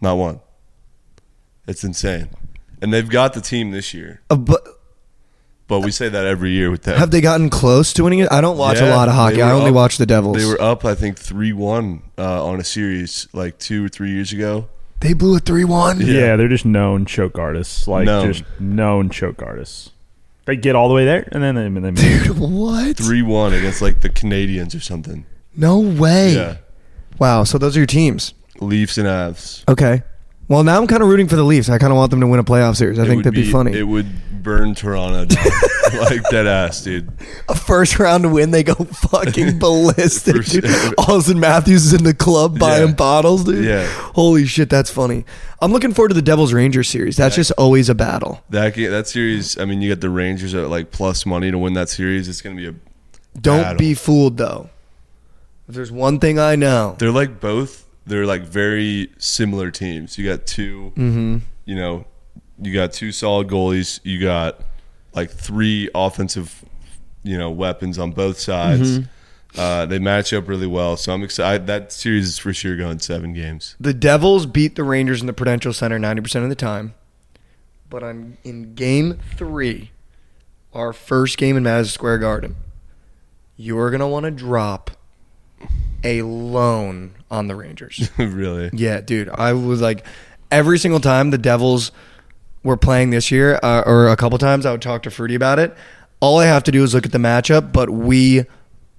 Not 0.00 0.14
one. 0.14 0.40
It's 1.66 1.84
insane. 1.84 2.30
And 2.82 2.92
they've 2.92 3.08
got 3.08 3.34
the 3.34 3.40
team 3.40 3.70
this 3.70 3.92
year. 3.94 4.20
Uh, 4.30 4.36
but 4.36 4.62
But 5.68 5.80
we 5.80 5.90
say 5.90 6.08
that 6.08 6.26
every 6.26 6.50
year 6.50 6.70
with 6.70 6.82
them. 6.82 6.98
have 6.98 7.10
they 7.10 7.20
gotten 7.20 7.50
close 7.50 7.92
to 7.94 8.04
winning 8.04 8.20
it? 8.20 8.32
I 8.32 8.40
don't 8.40 8.56
watch 8.58 8.80
a 8.80 8.88
lot 8.90 9.08
of 9.08 9.14
hockey. 9.14 9.42
I 9.42 9.52
only 9.52 9.68
up- 9.70 9.74
watch 9.74 9.98
the 9.98 10.06
Devils. 10.06 10.36
They 10.38 10.46
were 10.46 10.60
up, 10.60 10.84
I 10.84 10.94
think, 10.94 11.18
3 11.18 11.52
1 11.52 12.02
uh, 12.18 12.44
on 12.44 12.58
a 12.60 12.64
series 12.64 13.28
like 13.32 13.58
two 13.58 13.84
or 13.84 13.88
three 13.88 14.10
years 14.10 14.32
ago. 14.32 14.68
They 15.00 15.12
blew 15.14 15.36
a 15.36 15.40
3 15.40 15.64
1. 15.64 16.00
Yeah. 16.00 16.36
they're 16.36 16.48
just 16.48 16.64
known 16.66 17.04
choke 17.06 17.38
artists. 17.38 17.86
Like 17.86 18.04
Known. 18.06 18.32
just 18.32 18.44
known 18.60 19.10
choke 19.10 19.42
artists. 19.42 19.90
They 20.46 20.56
get 20.56 20.74
all 20.74 20.88
the 20.88 20.94
way 20.94 21.04
there 21.04 21.28
and 21.30 21.42
then 21.42 21.54
they, 21.54 21.66
and 21.66 21.96
they 21.96 22.22
Dude, 22.24 22.38
what? 22.38 22.96
3 22.96 23.22
1 23.22 23.52
against 23.54 23.80
like 23.80 24.00
the 24.00 24.08
Canadiens 24.10 24.74
or 24.74 24.80
something. 24.80 25.24
No 25.56 25.78
way. 25.78 26.34
Yeah. 26.34 26.56
Wow. 27.18 27.44
So 27.44 27.58
those 27.58 27.76
are 27.76 27.80
your 27.80 27.86
teams. 27.86 28.34
Leafs 28.60 28.98
and 28.98 29.06
Avs. 29.06 29.64
Okay. 29.68 30.02
Well, 30.50 30.64
now 30.64 30.78
I'm 30.80 30.88
kind 30.88 31.00
of 31.00 31.08
rooting 31.08 31.28
for 31.28 31.36
the 31.36 31.44
Leafs. 31.44 31.68
I 31.68 31.78
kind 31.78 31.92
of 31.92 31.96
want 31.96 32.10
them 32.10 32.18
to 32.20 32.26
win 32.26 32.40
a 32.40 32.44
playoff 32.44 32.74
series. 32.76 32.98
I 32.98 33.04
It 33.04 33.06
think 33.06 33.16
would 33.24 33.24
that'd 33.26 33.44
be, 33.44 33.50
funny. 33.50 33.72
It 33.78 33.84
would 33.84 34.42
burn 34.42 34.74
Toronto 34.74 35.24
down. 35.24 35.46
like 36.00 36.22
dead 36.28 36.48
ass, 36.48 36.82
dude. 36.82 37.08
a 37.48 37.54
first 37.54 38.00
round 38.00 38.32
win, 38.32 38.50
they 38.50 38.64
go 38.64 38.74
fucking 39.10 39.60
ballistic. 39.60 40.34
First- 40.36 40.52
dude. 40.52 40.64
Auston 40.64 41.38
Matthews 41.38 41.86
is 41.86 41.92
in 41.92 42.02
the 42.02 42.14
club 42.14 42.58
buying 42.58 42.88
Yeah. 42.88 42.94
bottles, 42.94 43.44
dude. 43.44 43.64
Yeah. 43.64 43.86
Holy 43.86 44.44
shit, 44.44 44.68
that's 44.68 44.90
funny. 44.90 45.24
I'm 45.62 45.70
looking 45.72 45.94
forward 45.94 46.08
to 46.08 46.14
the 46.14 46.22
Devils 46.22 46.52
Rangers 46.52 46.88
series. 46.88 47.16
That's 47.16 47.36
just 47.36 47.52
always 47.52 47.88
a 47.88 47.94
battle. 47.94 48.42
That 48.50 48.74
ga- 48.74 48.88
that 48.88 49.06
series, 49.06 49.56
I 49.56 49.66
mean, 49.66 49.80
you 49.82 49.88
got 49.94 50.00
the 50.00 50.10
Rangers 50.10 50.52
at 50.54 50.68
like 50.68 50.90
plus 50.90 51.24
money 51.24 51.52
to 51.52 51.58
win 51.58 51.74
that 51.74 51.88
series. 51.90 52.28
It's 52.28 52.40
going 52.42 52.56
to 52.56 52.60
be 52.60 52.68
a. 52.76 53.40
Don't 53.40 53.62
battle. 53.62 53.78
be 53.78 53.94
fooled 53.94 54.36
though. 54.36 54.68
If 55.68 55.76
there's 55.76 55.92
one 55.92 56.18
thing 56.18 56.40
I 56.40 56.56
know, 56.56 56.96
They're 56.98 57.12
like 57.12 57.38
both. 57.40 57.86
They're 58.10 58.26
like 58.26 58.42
very 58.42 59.10
similar 59.18 59.70
teams. 59.70 60.18
You 60.18 60.28
got 60.28 60.46
2 60.46 60.92
Mm-hmm. 60.96 61.38
You 61.64 61.74
know, 61.76 62.04
you 62.60 62.74
got 62.74 62.92
two 62.92 63.12
solid 63.12 63.46
goalies. 63.48 64.00
You 64.02 64.20
got 64.20 64.60
like 65.14 65.30
three 65.30 65.88
offensive, 65.94 66.64
you 67.22 67.38
know, 67.38 67.50
weapons 67.50 67.98
on 67.98 68.10
both 68.10 68.38
sides. 68.38 68.98
Mm-hmm. 68.98 69.58
Uh, 69.60 69.86
they 69.86 69.98
match 69.98 70.32
up 70.32 70.48
really 70.48 70.66
well. 70.66 70.96
So 70.96 71.12
I'm 71.12 71.22
excited. 71.22 71.66
That 71.68 71.92
series 71.92 72.26
is 72.26 72.38
for 72.38 72.52
sure 72.52 72.76
going 72.76 72.98
seven 72.98 73.32
games. 73.32 73.76
the 73.80 73.94
Devils 73.94 74.46
beat 74.46 74.74
the 74.76 74.84
Rangers 74.84 75.20
in 75.20 75.26
the 75.26 75.32
Prudential 75.32 75.72
Center 75.72 75.98
90% 75.98 76.42
of 76.42 76.48
the 76.48 76.54
time. 76.54 76.94
But 77.88 78.02
on 78.02 78.36
in 78.44 78.74
game 78.74 79.18
3, 79.36 79.90
our 80.72 80.92
first 80.92 81.38
game 81.38 81.56
in 81.56 81.62
Madison 81.64 81.92
Square 81.92 82.18
Garden, 82.18 82.56
you're 83.56 83.90
going 83.90 84.00
to 84.00 84.06
want 84.06 84.24
to 84.24 84.30
drop 84.30 84.92
a 86.04 86.22
loan 86.22 87.12
on 87.30 87.48
the 87.48 87.54
Rangers. 87.54 88.10
really. 88.18 88.70
Yeah, 88.72 89.00
dude. 89.00 89.28
I 89.30 89.52
was 89.52 89.80
like, 89.80 90.04
every 90.50 90.78
single 90.78 91.00
time 91.00 91.30
the 91.30 91.38
Devils 91.38 91.92
were 92.62 92.76
playing 92.76 93.10
this 93.10 93.30
year, 93.30 93.58
uh, 93.62 93.82
or 93.86 94.08
a 94.08 94.16
couple 94.16 94.38
times, 94.38 94.66
I 94.66 94.72
would 94.72 94.82
talk 94.82 95.02
to 95.04 95.10
Fruity 95.10 95.34
about 95.34 95.58
it. 95.58 95.74
All 96.20 96.38
I 96.38 96.46
have 96.46 96.64
to 96.64 96.72
do 96.72 96.82
is 96.82 96.92
look 96.94 97.06
at 97.06 97.12
the 97.12 97.18
matchup, 97.18 97.72
but 97.72 97.90
we 97.90 98.44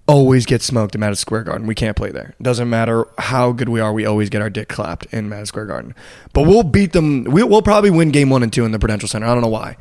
always 0.07 0.45
get 0.45 0.61
smoked 0.61 0.95
in 0.95 1.01
Madison 1.01 1.21
Square 1.21 1.43
Garden. 1.43 1.67
We 1.67 1.75
can't 1.75 1.95
play 1.95 2.11
there. 2.11 2.33
Doesn't 2.41 2.69
matter 2.69 3.05
how 3.17 3.51
good 3.51 3.69
we 3.69 3.79
are, 3.79 3.93
we 3.93 4.05
always 4.05 4.29
get 4.29 4.41
our 4.41 4.49
dick 4.49 4.67
clapped 4.67 5.05
in 5.13 5.29
Madison 5.29 5.45
Square 5.47 5.65
Garden. 5.67 5.95
But 6.33 6.43
we'll 6.43 6.63
beat 6.63 6.93
them. 6.93 7.23
We, 7.25 7.43
we'll 7.43 7.61
probably 7.61 7.91
win 7.91 8.09
game 8.11 8.29
one 8.29 8.43
and 8.43 8.51
two 8.51 8.65
in 8.65 8.71
the 8.71 8.79
Prudential 8.79 9.07
Center. 9.07 9.27
I 9.27 9.33
don't 9.33 9.41
know 9.41 9.47
why. 9.47 9.77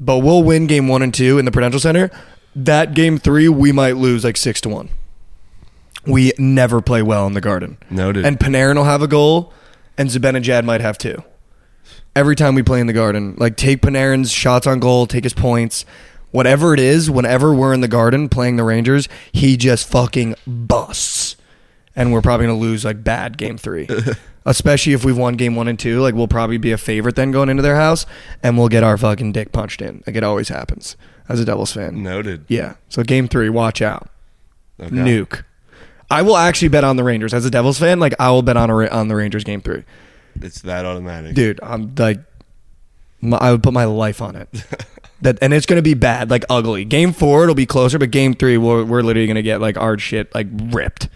But 0.00 0.18
we'll 0.18 0.42
win 0.42 0.66
game 0.66 0.88
one 0.88 1.02
and 1.02 1.14
two 1.14 1.38
in 1.38 1.44
the 1.44 1.50
Prudential 1.50 1.80
Center. 1.80 2.10
That 2.54 2.94
game 2.94 3.18
three, 3.18 3.48
we 3.48 3.72
might 3.72 3.96
lose 3.96 4.24
like 4.24 4.36
six 4.36 4.60
to 4.62 4.68
one. 4.68 4.90
We 6.08 6.32
never 6.38 6.80
play 6.80 7.02
well 7.02 7.26
in 7.26 7.34
the 7.34 7.40
Garden. 7.40 7.76
Noted. 7.90 8.24
And 8.24 8.38
Panarin 8.38 8.76
will 8.76 8.84
have 8.84 9.02
a 9.02 9.06
goal, 9.08 9.52
and 9.96 10.08
Zibanejad 10.08 10.64
might 10.64 10.80
have 10.80 10.98
two. 10.98 11.22
Every 12.16 12.34
time 12.34 12.54
we 12.54 12.62
play 12.62 12.80
in 12.80 12.86
the 12.86 12.92
Garden, 12.92 13.34
like 13.38 13.56
take 13.56 13.80
Panarin's 13.82 14.32
shots 14.32 14.66
on 14.66 14.80
goal, 14.80 15.06
take 15.06 15.24
his 15.24 15.34
points, 15.34 15.84
whatever 16.30 16.74
it 16.74 16.80
is. 16.80 17.10
Whenever 17.10 17.54
we're 17.54 17.72
in 17.74 17.80
the 17.80 17.88
Garden 17.88 18.28
playing 18.28 18.56
the 18.56 18.64
Rangers, 18.64 19.08
he 19.30 19.56
just 19.56 19.88
fucking 19.88 20.34
busts, 20.46 21.36
and 21.94 22.12
we're 22.12 22.22
probably 22.22 22.46
gonna 22.46 22.58
lose 22.58 22.84
like 22.84 23.04
bad 23.04 23.38
game 23.38 23.56
three. 23.58 23.86
Especially 24.46 24.94
if 24.94 25.04
we've 25.04 25.16
won 25.18 25.34
game 25.36 25.54
one 25.56 25.68
and 25.68 25.78
two, 25.78 26.00
like 26.00 26.14
we'll 26.14 26.26
probably 26.26 26.56
be 26.56 26.72
a 26.72 26.78
favorite 26.78 27.16
then 27.16 27.30
going 27.30 27.50
into 27.50 27.62
their 27.62 27.76
house, 27.76 28.06
and 28.42 28.56
we'll 28.56 28.68
get 28.68 28.82
our 28.82 28.96
fucking 28.96 29.32
dick 29.32 29.52
punched 29.52 29.82
in. 29.82 30.02
Like 30.06 30.16
it 30.16 30.24
always 30.24 30.48
happens 30.48 30.96
as 31.28 31.38
a 31.38 31.44
Devils 31.44 31.72
fan. 31.74 32.02
Noted. 32.02 32.46
Yeah. 32.48 32.76
So 32.88 33.02
game 33.02 33.28
three, 33.28 33.50
watch 33.50 33.82
out 33.82 34.08
Okay. 34.80 34.88
nuke. 34.90 35.44
I 36.10 36.22
will 36.22 36.36
actually 36.36 36.68
bet 36.68 36.84
on 36.84 36.96
the 36.96 37.04
Rangers 37.04 37.34
as 37.34 37.44
a 37.44 37.50
Devils 37.50 37.78
fan. 37.78 38.00
Like 38.00 38.14
I 38.18 38.30
will 38.30 38.42
bet 38.42 38.56
on 38.56 38.70
a, 38.70 38.86
on 38.88 39.08
the 39.08 39.14
Rangers 39.16 39.44
game 39.44 39.60
three, 39.60 39.84
It's 40.40 40.62
that 40.62 40.84
automatic. 40.84 41.34
dude. 41.34 41.60
I'm 41.62 41.94
like, 41.96 42.20
my, 43.20 43.36
I 43.36 43.50
would 43.52 43.62
put 43.62 43.72
my 43.74 43.84
life 43.84 44.22
on 44.22 44.36
it. 44.36 44.48
that 45.22 45.38
and 45.42 45.52
it's 45.52 45.66
gonna 45.66 45.82
be 45.82 45.94
bad, 45.94 46.30
like 46.30 46.44
ugly. 46.48 46.84
Game 46.84 47.12
four 47.12 47.42
it'll 47.44 47.54
be 47.54 47.66
closer, 47.66 47.98
but 47.98 48.10
game 48.10 48.34
three 48.34 48.56
we're, 48.56 48.84
we're 48.84 49.02
literally 49.02 49.26
gonna 49.26 49.42
get 49.42 49.60
like 49.60 49.76
our 49.76 49.98
shit 49.98 50.34
like 50.34 50.46
ripped, 50.50 51.08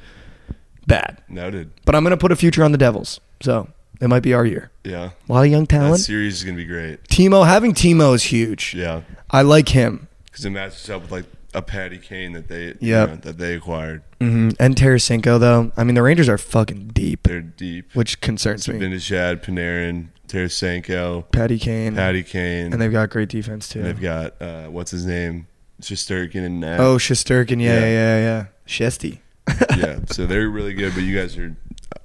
bad. 0.87 1.22
Noted. 1.28 1.70
But 1.85 1.94
I'm 1.94 2.02
gonna 2.02 2.16
put 2.16 2.33
a 2.33 2.37
future 2.37 2.62
on 2.64 2.72
the 2.72 2.78
Devils, 2.78 3.20
so 3.40 3.68
it 4.00 4.09
might 4.09 4.22
be 4.22 4.35
our 4.35 4.44
year. 4.44 4.70
Yeah. 4.85 5.11
A 5.28 5.33
lot 5.33 5.44
of 5.44 5.50
young 5.50 5.62
That 5.62 5.68
talent. 5.68 6.00
series 6.00 6.35
is 6.38 6.44
going 6.44 6.57
to 6.57 6.62
be 6.62 6.66
great. 6.66 7.05
Timo 7.05 7.46
having 7.46 7.72
Timo 7.72 8.14
is 8.16 8.24
huge. 8.24 8.74
Yeah. 8.74 9.02
I 9.31 9.42
like 9.42 9.68
him. 9.68 10.09
Because 10.24 10.44
it 10.44 10.50
matches 10.50 10.90
up 10.90 11.02
with 11.02 11.12
like 11.12 11.24
a 11.54 11.62
Patty 11.62 11.98
Kane 11.98 12.32
that 12.32 12.48
they 12.48 12.74
you 12.80 12.92
know, 12.92 13.16
that 13.16 13.38
they 13.38 13.54
acquired. 13.54 14.02
hmm 14.20 14.50
And 14.58 14.74
Tarasenko 14.76 15.38
though. 15.38 15.72
I 15.76 15.84
mean 15.84 15.94
the 15.94 16.02
Rangers 16.02 16.28
are 16.28 16.38
fucking 16.38 16.88
deep, 16.94 17.24
They're 17.24 17.40
deep. 17.42 17.94
which 17.94 18.20
concerns 18.20 18.66
me. 18.68 18.78
Vinishad, 18.78 19.42
Panarin, 19.44 20.08
Tarasenko, 20.28 21.30
Patty 21.32 21.58
Kane. 21.58 21.94
Patty 21.94 22.22
Kane, 22.22 22.72
And 22.72 22.80
they've 22.80 22.92
got 22.92 23.10
great 23.10 23.28
defense 23.28 23.68
too. 23.68 23.80
and 23.80 23.88
they've 23.88 24.00
got 24.00 24.40
uh, 24.40 24.66
what's 24.68 24.90
his 24.90 25.04
name, 25.06 25.46
Shesterkin 25.80 26.44
and 26.46 26.60
Nat. 26.60 26.80
Oh, 26.80 26.96
Shesterkin. 26.96 27.60
Yeah, 27.60 27.80
Yeah. 27.80 27.80
yeah, 27.80 27.86
yeah, 27.86 28.18
yeah. 28.18 28.46
Shesty. 28.66 29.18
yeah. 29.76 29.98
So 30.06 30.26
they're 30.26 30.48
really 30.48 30.74
good, 30.74 30.94
but 30.94 31.02
you 31.02 31.16
guys 31.18 31.36
are 31.36 31.54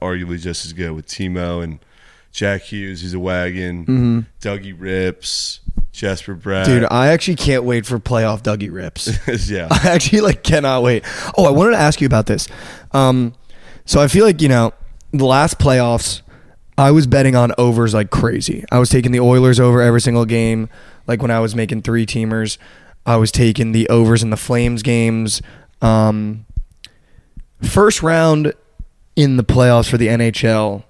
arguably 0.02 0.40
just 0.40 0.66
as 0.66 0.74
good 0.74 0.92
with 0.92 1.08
Timo 1.08 1.64
and 1.64 1.80
Jack 2.32 2.62
Hughes, 2.64 3.02
who's 3.02 3.14
a 3.14 3.20
wagon, 3.20 3.84
hmm 3.86 4.20
Dougie 4.42 4.76
Rips, 4.78 5.60
Jesper 5.92 6.36
Bratt. 6.36 6.66
Dude, 6.66 6.86
I 6.90 7.08
actually 7.08 7.36
can't 7.36 7.64
wait 7.64 7.86
for 7.86 8.00
playoff 8.00 8.44
Dougie 8.44 8.72
rips. 8.72 9.08
yeah. 9.50 9.68
I 9.72 9.90
actually 9.90 10.22
like 10.22 10.44
cannot 10.44 10.84
wait. 10.84 11.04
Oh, 11.38 11.46
I 11.46 11.52
wanted 11.52 11.72
to 11.72 11.78
ask 11.78 12.00
you 12.02 12.08
about 12.08 12.28
this. 12.28 12.48
Um, 12.92 13.34
so 13.86 14.02
I 14.02 14.08
feel 14.08 14.26
like 14.26 14.42
you 14.42 14.50
know 14.50 14.74
the 15.12 15.26
last 15.26 15.58
playoffs, 15.60 16.22
I 16.78 16.92
was 16.92 17.08
betting 17.08 17.36
on 17.36 17.52
overs 17.58 17.94
like 17.94 18.10
crazy. 18.10 18.64
I 18.72 18.80
was 18.80 18.90
taking 18.90 19.12
the 19.12 19.20
Oilers 19.20 19.60
over 19.60 19.82
every 19.82 20.02
single 20.02 20.26
game. 20.26 20.70
Like 21.08 21.22
when 21.22 21.32
I 21.32 21.40
was 21.40 21.56
making 21.56 21.82
three 21.82 22.06
teamers, 22.06 22.58
I 23.06 23.16
was 23.16 23.32
taking 23.32 23.72
the 23.72 23.90
overs 23.90 24.22
in 24.22 24.30
the 24.30 24.38
Flames 24.38 24.84
games. 24.84 25.42
Um, 25.82 26.46
first 27.62 28.04
round 28.04 28.54
in 29.16 29.38
the 29.38 29.44
playoffs 29.44 29.90
for 29.90 29.98
the 29.98 30.08
NHL. 30.08 30.84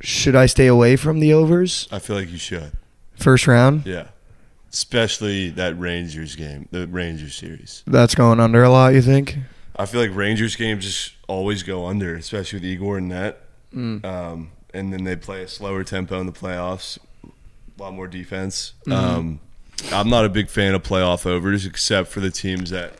Should 0.00 0.36
I 0.36 0.46
stay 0.46 0.66
away 0.66 0.96
from 0.96 1.20
the 1.20 1.32
overs? 1.32 1.88
I 1.90 1.98
feel 1.98 2.16
like 2.16 2.30
you 2.30 2.38
should. 2.38 2.72
First 3.16 3.46
round? 3.46 3.86
Yeah. 3.86 4.08
Especially 4.72 5.50
that 5.50 5.78
Rangers 5.78 6.34
game, 6.34 6.68
the 6.72 6.86
Rangers 6.88 7.36
series. 7.36 7.82
That's 7.86 8.14
going 8.14 8.40
under 8.40 8.62
a 8.64 8.70
lot, 8.70 8.94
you 8.94 9.02
think? 9.02 9.38
I 9.76 9.86
feel 9.86 10.00
like 10.00 10.14
Rangers 10.14 10.56
games 10.56 10.84
just 10.84 11.12
always 11.28 11.62
go 11.62 11.86
under, 11.86 12.14
especially 12.16 12.58
with 12.58 12.64
Igor 12.64 12.98
and 12.98 13.08
net. 13.08 13.40
Um, 13.72 14.52
and 14.72 14.92
then 14.92 15.04
they 15.04 15.16
play 15.16 15.42
a 15.42 15.48
slower 15.48 15.82
tempo 15.84 16.20
in 16.20 16.26
the 16.26 16.32
playoffs, 16.32 16.98
a 17.24 17.82
lot 17.82 17.92
more 17.92 18.06
defense. 18.06 18.74
Um, 18.90 19.40
I'm 19.92 20.08
not 20.08 20.24
a 20.24 20.28
big 20.28 20.48
fan 20.48 20.74
of 20.74 20.82
playoff 20.82 21.26
overs, 21.26 21.66
except 21.66 22.08
for 22.08 22.20
the 22.20 22.30
teams 22.30 22.70
that, 22.70 22.94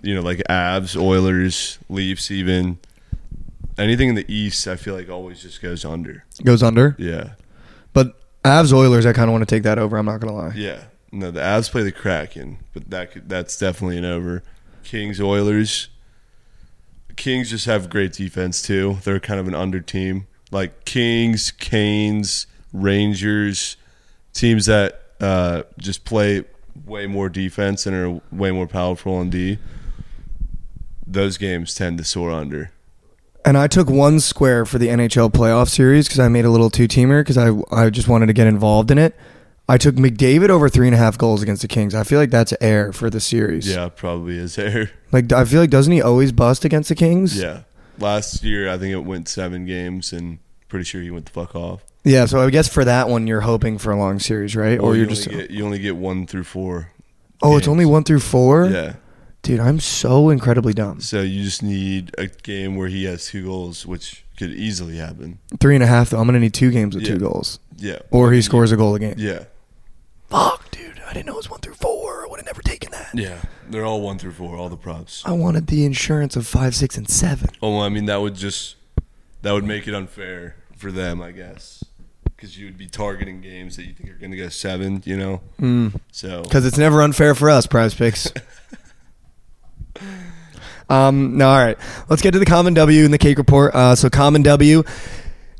you 0.00 0.14
know, 0.14 0.22
like 0.22 0.38
Avs, 0.48 0.98
Oilers, 0.98 1.78
Leafs, 1.90 2.30
even 2.30 2.78
anything 3.76 4.08
in 4.08 4.14
the 4.14 4.24
East. 4.32 4.66
I 4.66 4.76
feel 4.76 4.94
like 4.94 5.10
always 5.10 5.42
just 5.42 5.60
goes 5.60 5.84
under. 5.84 6.24
Goes 6.42 6.62
under. 6.62 6.96
Yeah, 6.98 7.32
Avs 8.44 8.72
Oilers, 8.72 9.04
I 9.06 9.12
kind 9.12 9.28
of 9.28 9.32
want 9.32 9.46
to 9.48 9.54
take 9.54 9.62
that 9.64 9.78
over. 9.78 9.96
I'm 9.96 10.06
not 10.06 10.20
gonna 10.20 10.34
lie. 10.34 10.52
yeah. 10.54 10.84
No, 11.10 11.30
the 11.30 11.40
Avs 11.40 11.70
play 11.70 11.82
the 11.82 11.92
Kraken, 11.92 12.58
but 12.74 12.90
that 12.90 13.12
could, 13.12 13.28
that's 13.30 13.58
definitely 13.58 13.96
an 13.96 14.04
over. 14.04 14.42
Kings, 14.84 15.20
Oilers. 15.20 15.88
Kings 17.16 17.48
just 17.50 17.64
have 17.64 17.88
great 17.88 18.12
defense 18.12 18.60
too. 18.60 18.98
They're 19.04 19.18
kind 19.18 19.40
of 19.40 19.48
an 19.48 19.54
under 19.54 19.80
team. 19.80 20.26
Like 20.50 20.84
Kings, 20.84 21.50
Canes, 21.50 22.46
Rangers, 22.74 23.76
teams 24.34 24.66
that 24.66 25.00
uh, 25.20 25.62
just 25.78 26.04
play 26.04 26.44
way 26.84 27.06
more 27.06 27.28
defense 27.30 27.86
and 27.86 27.96
are 27.96 28.20
way 28.30 28.50
more 28.50 28.66
powerful 28.66 29.14
on 29.14 29.30
D. 29.30 29.58
Those 31.06 31.38
games 31.38 31.74
tend 31.74 31.96
to 31.98 32.04
soar 32.04 32.30
under. 32.30 32.70
And 33.48 33.56
I 33.56 33.66
took 33.66 33.88
one 33.88 34.20
square 34.20 34.66
for 34.66 34.76
the 34.76 34.88
NHL 34.88 35.32
playoff 35.32 35.70
series 35.70 36.06
because 36.06 36.20
I 36.20 36.28
made 36.28 36.44
a 36.44 36.50
little 36.50 36.68
two 36.68 36.86
teamer 36.86 37.22
because 37.22 37.38
I 37.38 37.50
I 37.74 37.88
just 37.88 38.06
wanted 38.06 38.26
to 38.26 38.34
get 38.34 38.46
involved 38.46 38.90
in 38.90 38.98
it. 38.98 39.16
I 39.66 39.78
took 39.78 39.94
McDavid 39.94 40.50
over 40.50 40.68
three 40.68 40.86
and 40.86 40.94
a 40.94 40.98
half 40.98 41.16
goals 41.16 41.40
against 41.42 41.62
the 41.62 41.68
Kings. 41.68 41.94
I 41.94 42.04
feel 42.04 42.18
like 42.18 42.28
that's 42.28 42.52
air 42.60 42.92
for 42.92 43.08
the 43.08 43.20
series. 43.20 43.66
Yeah, 43.66 43.88
probably 43.88 44.36
is 44.36 44.58
air. 44.58 44.90
Like 45.12 45.32
I 45.32 45.46
feel 45.46 45.60
like 45.60 45.70
doesn't 45.70 45.90
he 45.90 46.02
always 46.02 46.30
bust 46.30 46.66
against 46.66 46.90
the 46.90 46.94
Kings? 46.94 47.40
Yeah. 47.40 47.62
Last 47.98 48.44
year, 48.44 48.68
I 48.68 48.76
think 48.76 48.92
it 48.92 49.06
went 49.06 49.30
seven 49.30 49.64
games, 49.64 50.12
and 50.12 50.40
pretty 50.68 50.84
sure 50.84 51.00
he 51.00 51.10
went 51.10 51.24
the 51.24 51.32
fuck 51.32 51.56
off. 51.56 51.82
Yeah. 52.04 52.26
So 52.26 52.40
I 52.42 52.50
guess 52.50 52.68
for 52.68 52.84
that 52.84 53.08
one, 53.08 53.26
you're 53.26 53.40
hoping 53.40 53.78
for 53.78 53.92
a 53.92 53.98
long 53.98 54.18
series, 54.18 54.54
right? 54.56 54.78
Well, 54.78 54.90
or 54.90 54.94
you 54.94 55.00
you're 55.00 55.06
only 55.08 55.16
just 55.16 55.30
get, 55.30 55.50
you 55.50 55.64
only 55.64 55.78
get 55.78 55.96
one 55.96 56.26
through 56.26 56.44
four. 56.44 56.92
oh, 57.42 57.56
it's 57.56 57.66
only 57.66 57.86
one 57.86 58.04
through 58.04 58.20
four. 58.20 58.66
Yeah. 58.66 58.96
Dude, 59.42 59.60
I'm 59.60 59.80
so 59.80 60.30
incredibly 60.30 60.72
dumb. 60.74 61.00
So 61.00 61.22
you 61.22 61.42
just 61.44 61.62
need 61.62 62.12
a 62.18 62.26
game 62.26 62.76
where 62.76 62.88
he 62.88 63.04
has 63.04 63.26
two 63.26 63.44
goals, 63.44 63.86
which 63.86 64.24
could 64.36 64.50
easily 64.50 64.96
happen. 64.98 65.38
Three 65.60 65.74
and 65.74 65.82
a 65.82 65.86
half 65.86 66.10
though. 66.10 66.18
I'm 66.20 66.26
gonna 66.26 66.40
need 66.40 66.54
two 66.54 66.70
games 66.70 66.94
with 66.94 67.04
Yeah. 67.04 67.14
two 67.14 67.18
goals, 67.20 67.58
Yeah. 67.76 67.98
or 68.10 68.32
he 68.32 68.42
scores 68.42 68.72
a 68.72 68.76
goal 68.76 68.94
a 68.94 68.98
game. 68.98 69.14
Yeah. 69.16 69.44
Fuck, 70.28 70.70
dude. 70.70 71.00
I 71.08 71.12
didn't 71.14 71.26
know 71.26 71.32
it 71.34 71.36
was 71.36 71.50
one 71.50 71.60
through 71.60 71.74
four. 71.74 72.24
I 72.26 72.28
would 72.30 72.38
have 72.40 72.46
never 72.46 72.60
taken 72.62 72.90
that. 72.92 73.10
Yeah. 73.14 73.38
They're 73.70 73.84
all 73.86 74.02
one 74.02 74.18
through 74.18 74.32
four, 74.32 74.56
all 74.56 74.68
the 74.68 74.76
props. 74.76 75.22
I 75.24 75.32
wanted 75.32 75.68
the 75.68 75.84
insurance 75.86 76.36
of 76.36 76.46
five, 76.46 76.74
six, 76.74 76.96
and 76.98 77.08
seven. 77.08 77.48
Oh, 77.62 77.76
well, 77.76 77.80
I 77.82 77.88
mean, 77.88 78.04
that 78.06 78.20
would 78.20 78.34
just 78.34 78.76
that 79.42 79.52
would 79.52 79.64
make 79.64 79.86
it 79.88 79.94
unfair 79.94 80.56
for 80.76 80.90
them, 80.92 81.22
I 81.22 81.30
guess, 81.32 81.82
because 82.36 82.58
you 82.58 82.66
would 82.66 82.76
be 82.76 82.86
targeting 82.88 83.40
games 83.40 83.76
that 83.76 83.86
you 83.86 83.94
think 83.94 84.10
are 84.10 84.18
going 84.18 84.32
to 84.32 84.36
go 84.36 84.48
seven. 84.48 85.02
You 85.06 85.16
know, 85.16 85.40
Mm. 85.60 85.98
so 86.12 86.42
Because 86.42 86.66
it's 86.66 86.76
never 86.78 87.00
unfair 87.02 87.34
for 87.34 87.48
us, 87.48 87.66
prize 87.66 87.94
picks. 87.94 88.30
um, 90.88 91.36
no, 91.36 91.48
all 91.48 91.58
right. 91.58 91.78
Let's 92.08 92.22
get 92.22 92.32
to 92.32 92.38
the 92.38 92.46
common 92.46 92.74
W 92.74 93.04
in 93.04 93.10
the 93.10 93.18
cake 93.18 93.38
report. 93.38 93.74
Uh, 93.74 93.94
so, 93.94 94.10
common 94.10 94.42
W 94.42 94.82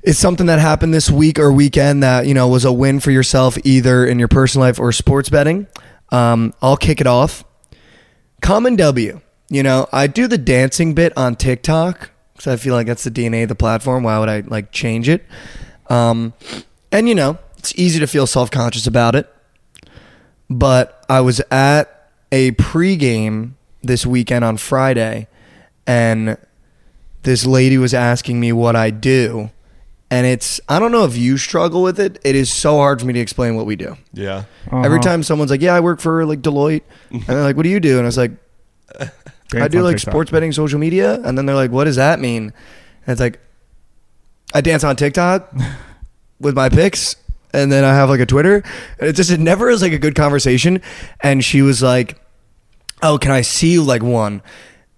is 0.02 0.18
something 0.18 0.46
that 0.46 0.58
happened 0.58 0.94
this 0.94 1.10
week 1.10 1.38
or 1.38 1.52
weekend 1.52 2.02
that, 2.02 2.26
you 2.26 2.34
know, 2.34 2.48
was 2.48 2.64
a 2.64 2.72
win 2.72 3.00
for 3.00 3.10
yourself 3.10 3.58
either 3.64 4.06
in 4.06 4.18
your 4.18 4.28
personal 4.28 4.66
life 4.66 4.78
or 4.78 4.92
sports 4.92 5.28
betting. 5.28 5.66
Um, 6.10 6.54
I'll 6.62 6.76
kick 6.76 7.00
it 7.00 7.06
off. 7.06 7.44
Common 8.40 8.76
W. 8.76 9.20
You 9.50 9.62
know, 9.62 9.88
I 9.92 10.06
do 10.06 10.26
the 10.26 10.38
dancing 10.38 10.94
bit 10.94 11.16
on 11.16 11.34
TikTok 11.34 12.10
because 12.32 12.46
I 12.46 12.56
feel 12.56 12.74
like 12.74 12.86
that's 12.86 13.04
the 13.04 13.10
DNA 13.10 13.44
of 13.44 13.48
the 13.48 13.54
platform. 13.54 14.02
Why 14.02 14.18
would 14.18 14.28
I 14.28 14.40
like 14.40 14.72
change 14.72 15.08
it? 15.08 15.24
Um, 15.88 16.34
and 16.92 17.08
you 17.08 17.14
know, 17.14 17.38
it's 17.56 17.74
easy 17.76 17.98
to 18.00 18.06
feel 18.06 18.26
self 18.26 18.50
conscious 18.50 18.86
about 18.86 19.14
it 19.14 19.34
but 20.50 21.04
I 21.08 21.20
was 21.20 21.40
at 21.50 22.10
a 22.32 22.52
pregame 22.52 23.52
this 23.82 24.04
weekend 24.06 24.44
on 24.44 24.56
Friday, 24.56 25.28
and 25.86 26.36
this 27.22 27.46
lady 27.46 27.78
was 27.78 27.94
asking 27.94 28.40
me 28.40 28.52
what 28.52 28.76
I 28.76 28.90
do. 28.90 29.50
And 30.10 30.26
it's, 30.26 30.58
I 30.70 30.78
don't 30.78 30.90
know 30.92 31.04
if 31.04 31.16
you 31.16 31.36
struggle 31.36 31.82
with 31.82 32.00
it. 32.00 32.18
It 32.24 32.34
is 32.34 32.50
so 32.50 32.76
hard 32.76 32.98
for 33.00 33.06
me 33.06 33.12
to 33.12 33.20
explain 33.20 33.56
what 33.56 33.66
we 33.66 33.76
do. 33.76 33.96
yeah, 34.14 34.44
Every 34.72 34.98
Uh-huh. 34.98 34.98
time 35.00 35.22
someone's 35.22 35.50
like, 35.50 35.60
Yeah, 35.60 35.74
I 35.74 35.80
work 35.80 36.00
for 36.00 36.24
like 36.24 36.40
Deloitte. 36.40 36.80
And 37.10 37.22
they're 37.24 37.42
like, 37.42 37.56
What 37.56 37.64
do 37.64 37.68
you 37.68 37.78
do? 37.80 37.98
And 37.98 38.02
I 38.02 38.06
was 38.06 38.16
like, 38.16 38.30
I 39.54 39.68
do 39.68 39.82
like 39.82 39.98
sports 39.98 40.30
betting, 40.30 40.52
social 40.52 40.78
media. 40.78 41.20
And 41.22 41.36
then 41.36 41.44
they're 41.44 41.54
like, 41.56 41.70
What 41.72 41.84
does 41.84 41.96
that 41.96 42.20
mean? 42.20 42.44
And 43.06 43.12
it's 43.12 43.20
like, 43.20 43.38
I 44.54 44.62
dance 44.62 44.82
on 44.82 44.96
TikTok 44.96 45.52
with 46.40 46.54
my 46.56 46.70
picks. 46.70 47.16
And 47.52 47.70
then 47.70 47.84
I 47.84 47.92
have 47.94 48.08
like 48.08 48.20
a 48.20 48.26
Twitter. 48.26 48.62
And 48.98 49.08
it 49.10 49.12
just, 49.14 49.30
it 49.30 49.40
never 49.40 49.68
is 49.68 49.82
like 49.82 49.92
a 49.92 49.98
good 49.98 50.14
conversation. 50.14 50.80
And 51.20 51.44
she 51.44 51.60
was 51.60 51.82
like, 51.82 52.18
Oh, 53.02 53.18
can 53.18 53.30
I 53.30 53.42
see 53.42 53.78
like 53.78 54.02
one? 54.02 54.42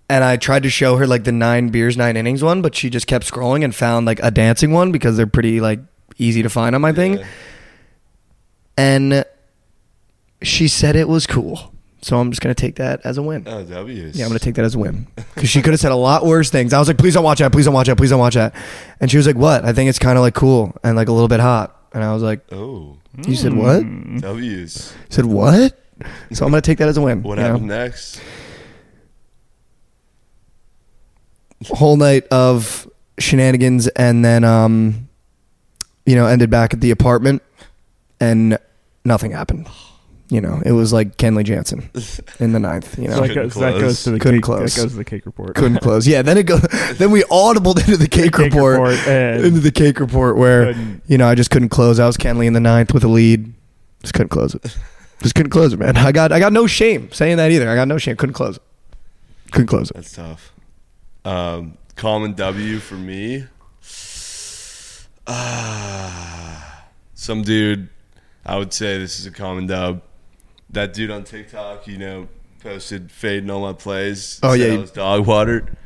And 0.08 0.24
I 0.24 0.36
tried 0.36 0.64
to 0.64 0.70
show 0.70 0.96
her 0.96 1.06
like 1.06 1.24
the 1.24 1.32
nine 1.32 1.68
beers, 1.68 1.96
nine 1.96 2.16
innings 2.16 2.42
one, 2.42 2.62
but 2.62 2.74
she 2.74 2.90
just 2.90 3.06
kept 3.06 3.30
scrolling 3.30 3.62
and 3.62 3.74
found 3.74 4.06
like 4.06 4.18
a 4.22 4.30
dancing 4.30 4.72
one 4.72 4.90
because 4.90 5.16
they're 5.16 5.26
pretty 5.26 5.60
like 5.60 5.80
easy 6.18 6.42
to 6.42 6.50
find 6.50 6.74
on 6.74 6.80
my 6.80 6.92
thing. 6.92 7.18
Yeah. 7.18 7.26
And 8.76 9.24
she 10.42 10.68
said 10.68 10.96
it 10.96 11.08
was 11.08 11.26
cool. 11.26 11.72
So 12.02 12.18
I'm 12.18 12.30
just 12.30 12.40
going 12.40 12.54
to 12.54 12.58
take 12.60 12.76
that 12.76 13.00
as 13.04 13.18
a 13.18 13.22
win. 13.22 13.44
Oh, 13.46 13.62
W's. 13.62 14.16
Yeah, 14.18 14.24
I'm 14.24 14.30
gonna 14.30 14.38
take 14.38 14.54
that 14.54 14.64
as 14.64 14.74
a 14.74 14.78
win 14.78 15.06
because 15.34 15.50
she 15.50 15.60
could 15.60 15.74
have 15.74 15.80
said 15.80 15.92
a 15.92 15.96
lot 15.96 16.24
worse 16.24 16.48
things. 16.50 16.72
I 16.72 16.78
was 16.78 16.88
like, 16.88 16.96
please 16.96 17.12
don't 17.14 17.24
watch 17.24 17.40
that, 17.40 17.52
please 17.52 17.66
don't 17.66 17.74
watch 17.74 17.88
that, 17.88 17.96
please 17.96 18.08
don't 18.10 18.18
watch 18.18 18.34
that, 18.34 18.54
and 19.00 19.10
she 19.10 19.18
was 19.18 19.26
like, 19.26 19.36
what? 19.36 19.64
I 19.66 19.72
think 19.74 19.90
it's 19.90 19.98
kind 19.98 20.16
of 20.16 20.22
like 20.22 20.34
cool 20.34 20.74
and 20.82 20.96
like 20.96 21.08
a 21.08 21.12
little 21.12 21.28
bit 21.28 21.40
hot, 21.40 21.76
and 21.92 22.02
I 22.02 22.14
was 22.14 22.22
like, 22.22 22.40
Oh, 22.52 22.96
you 23.26 23.36
said 23.36 23.52
what? 23.52 23.82
W's. 24.20 24.94
I 24.94 24.96
said 25.10 25.26
what? 25.26 25.78
So 26.32 26.44
I'm 26.44 26.50
gonna 26.52 26.60
take 26.62 26.78
that 26.78 26.88
as 26.88 26.96
a 26.96 27.02
win. 27.02 27.22
What 27.22 27.38
you 27.38 27.44
know? 27.44 27.50
happened 27.52 27.68
next? 27.68 28.20
Whole 31.66 31.96
night 31.96 32.26
of 32.28 32.88
shenanigans, 33.18 33.86
and 33.88 34.24
then 34.24 34.44
um, 34.44 35.08
you 36.06 36.14
know, 36.14 36.26
ended 36.26 36.48
back 36.50 36.72
at 36.72 36.80
the 36.80 36.90
apartment, 36.90 37.42
and 38.18 38.56
nothing 39.04 39.32
happened. 39.32 39.68
You 40.30 40.40
know, 40.40 40.62
it 40.64 40.70
was 40.72 40.92
like 40.92 41.16
Kenley 41.16 41.44
Jansen 41.44 41.90
in 42.40 42.52
the 42.52 42.60
ninth. 42.60 42.96
You 42.98 43.10
So 43.10 43.16
know, 43.16 43.20
that 43.22 43.28
Couldn't 43.28 43.42
goes, 43.48 43.54
that 43.56 43.80
goes 43.80 44.02
to 44.04 44.10
the 44.12 44.18
Couldn't 44.20 44.38
cake, 44.40 44.44
close. 44.44 44.74
That 44.76 44.82
goes 44.82 44.90
to 44.92 44.96
the 44.96 45.04
cake 45.04 45.26
report. 45.26 45.54
couldn't 45.56 45.78
close. 45.82 46.06
Yeah, 46.06 46.22
then 46.22 46.38
it 46.38 46.44
go. 46.44 46.56
Then 46.94 47.10
we 47.10 47.22
audibled 47.24 47.78
into 47.80 47.96
the 47.96 48.08
cake, 48.08 48.32
Cake 48.32 48.36
report, 48.54 48.78
report 48.78 49.08
and 49.08 49.44
into 49.44 49.60
the 49.60 49.72
cake 49.72 49.98
report 50.00 50.36
where 50.38 50.66
couldn't- 50.66 51.02
you 51.08 51.18
know 51.18 51.28
I 51.28 51.34
just 51.34 51.50
couldn't 51.50 51.70
close. 51.70 51.98
I 51.98 52.06
was 52.06 52.16
Kenley 52.16 52.46
in 52.46 52.52
the 52.54 52.60
ninth 52.60 52.94
with 52.94 53.02
a 53.04 53.08
lead. 53.08 53.52
Just 54.02 54.14
couldn't 54.14 54.28
close 54.30 54.54
it. 54.54 54.78
Just 55.22 55.34
couldn't 55.34 55.50
close 55.50 55.72
it, 55.72 55.78
man. 55.78 55.96
I 55.96 56.12
got 56.12 56.32
I 56.32 56.38
got 56.38 56.52
no 56.52 56.66
shame 56.66 57.10
saying 57.12 57.36
that 57.36 57.50
either. 57.50 57.68
I 57.68 57.74
got 57.74 57.88
no 57.88 57.98
shame. 57.98 58.16
Couldn't 58.16 58.34
close 58.34 58.56
it. 58.56 58.62
Couldn't 59.52 59.66
close 59.66 59.90
it. 59.90 59.94
That's 59.94 60.12
tough. 60.12 60.52
Um, 61.24 61.76
common 61.96 62.34
W 62.34 62.78
for 62.78 62.94
me. 62.94 63.46
Ah, 65.26 66.84
some 67.14 67.42
dude. 67.42 67.88
I 68.44 68.56
would 68.56 68.72
say 68.72 68.98
this 68.98 69.20
is 69.20 69.26
a 69.26 69.30
common 69.30 69.66
dub. 69.66 70.02
That 70.70 70.94
dude 70.94 71.10
on 71.10 71.24
TikTok, 71.24 71.86
you 71.86 71.98
know, 71.98 72.28
posted 72.62 73.10
fading 73.12 73.50
all 73.50 73.60
my 73.60 73.72
plays. 73.72 74.40
Oh, 74.42 74.54
yeah, 74.54 74.74
I 74.74 74.78
was 74.78 74.90
dog 74.90 75.26
watered 75.26 75.76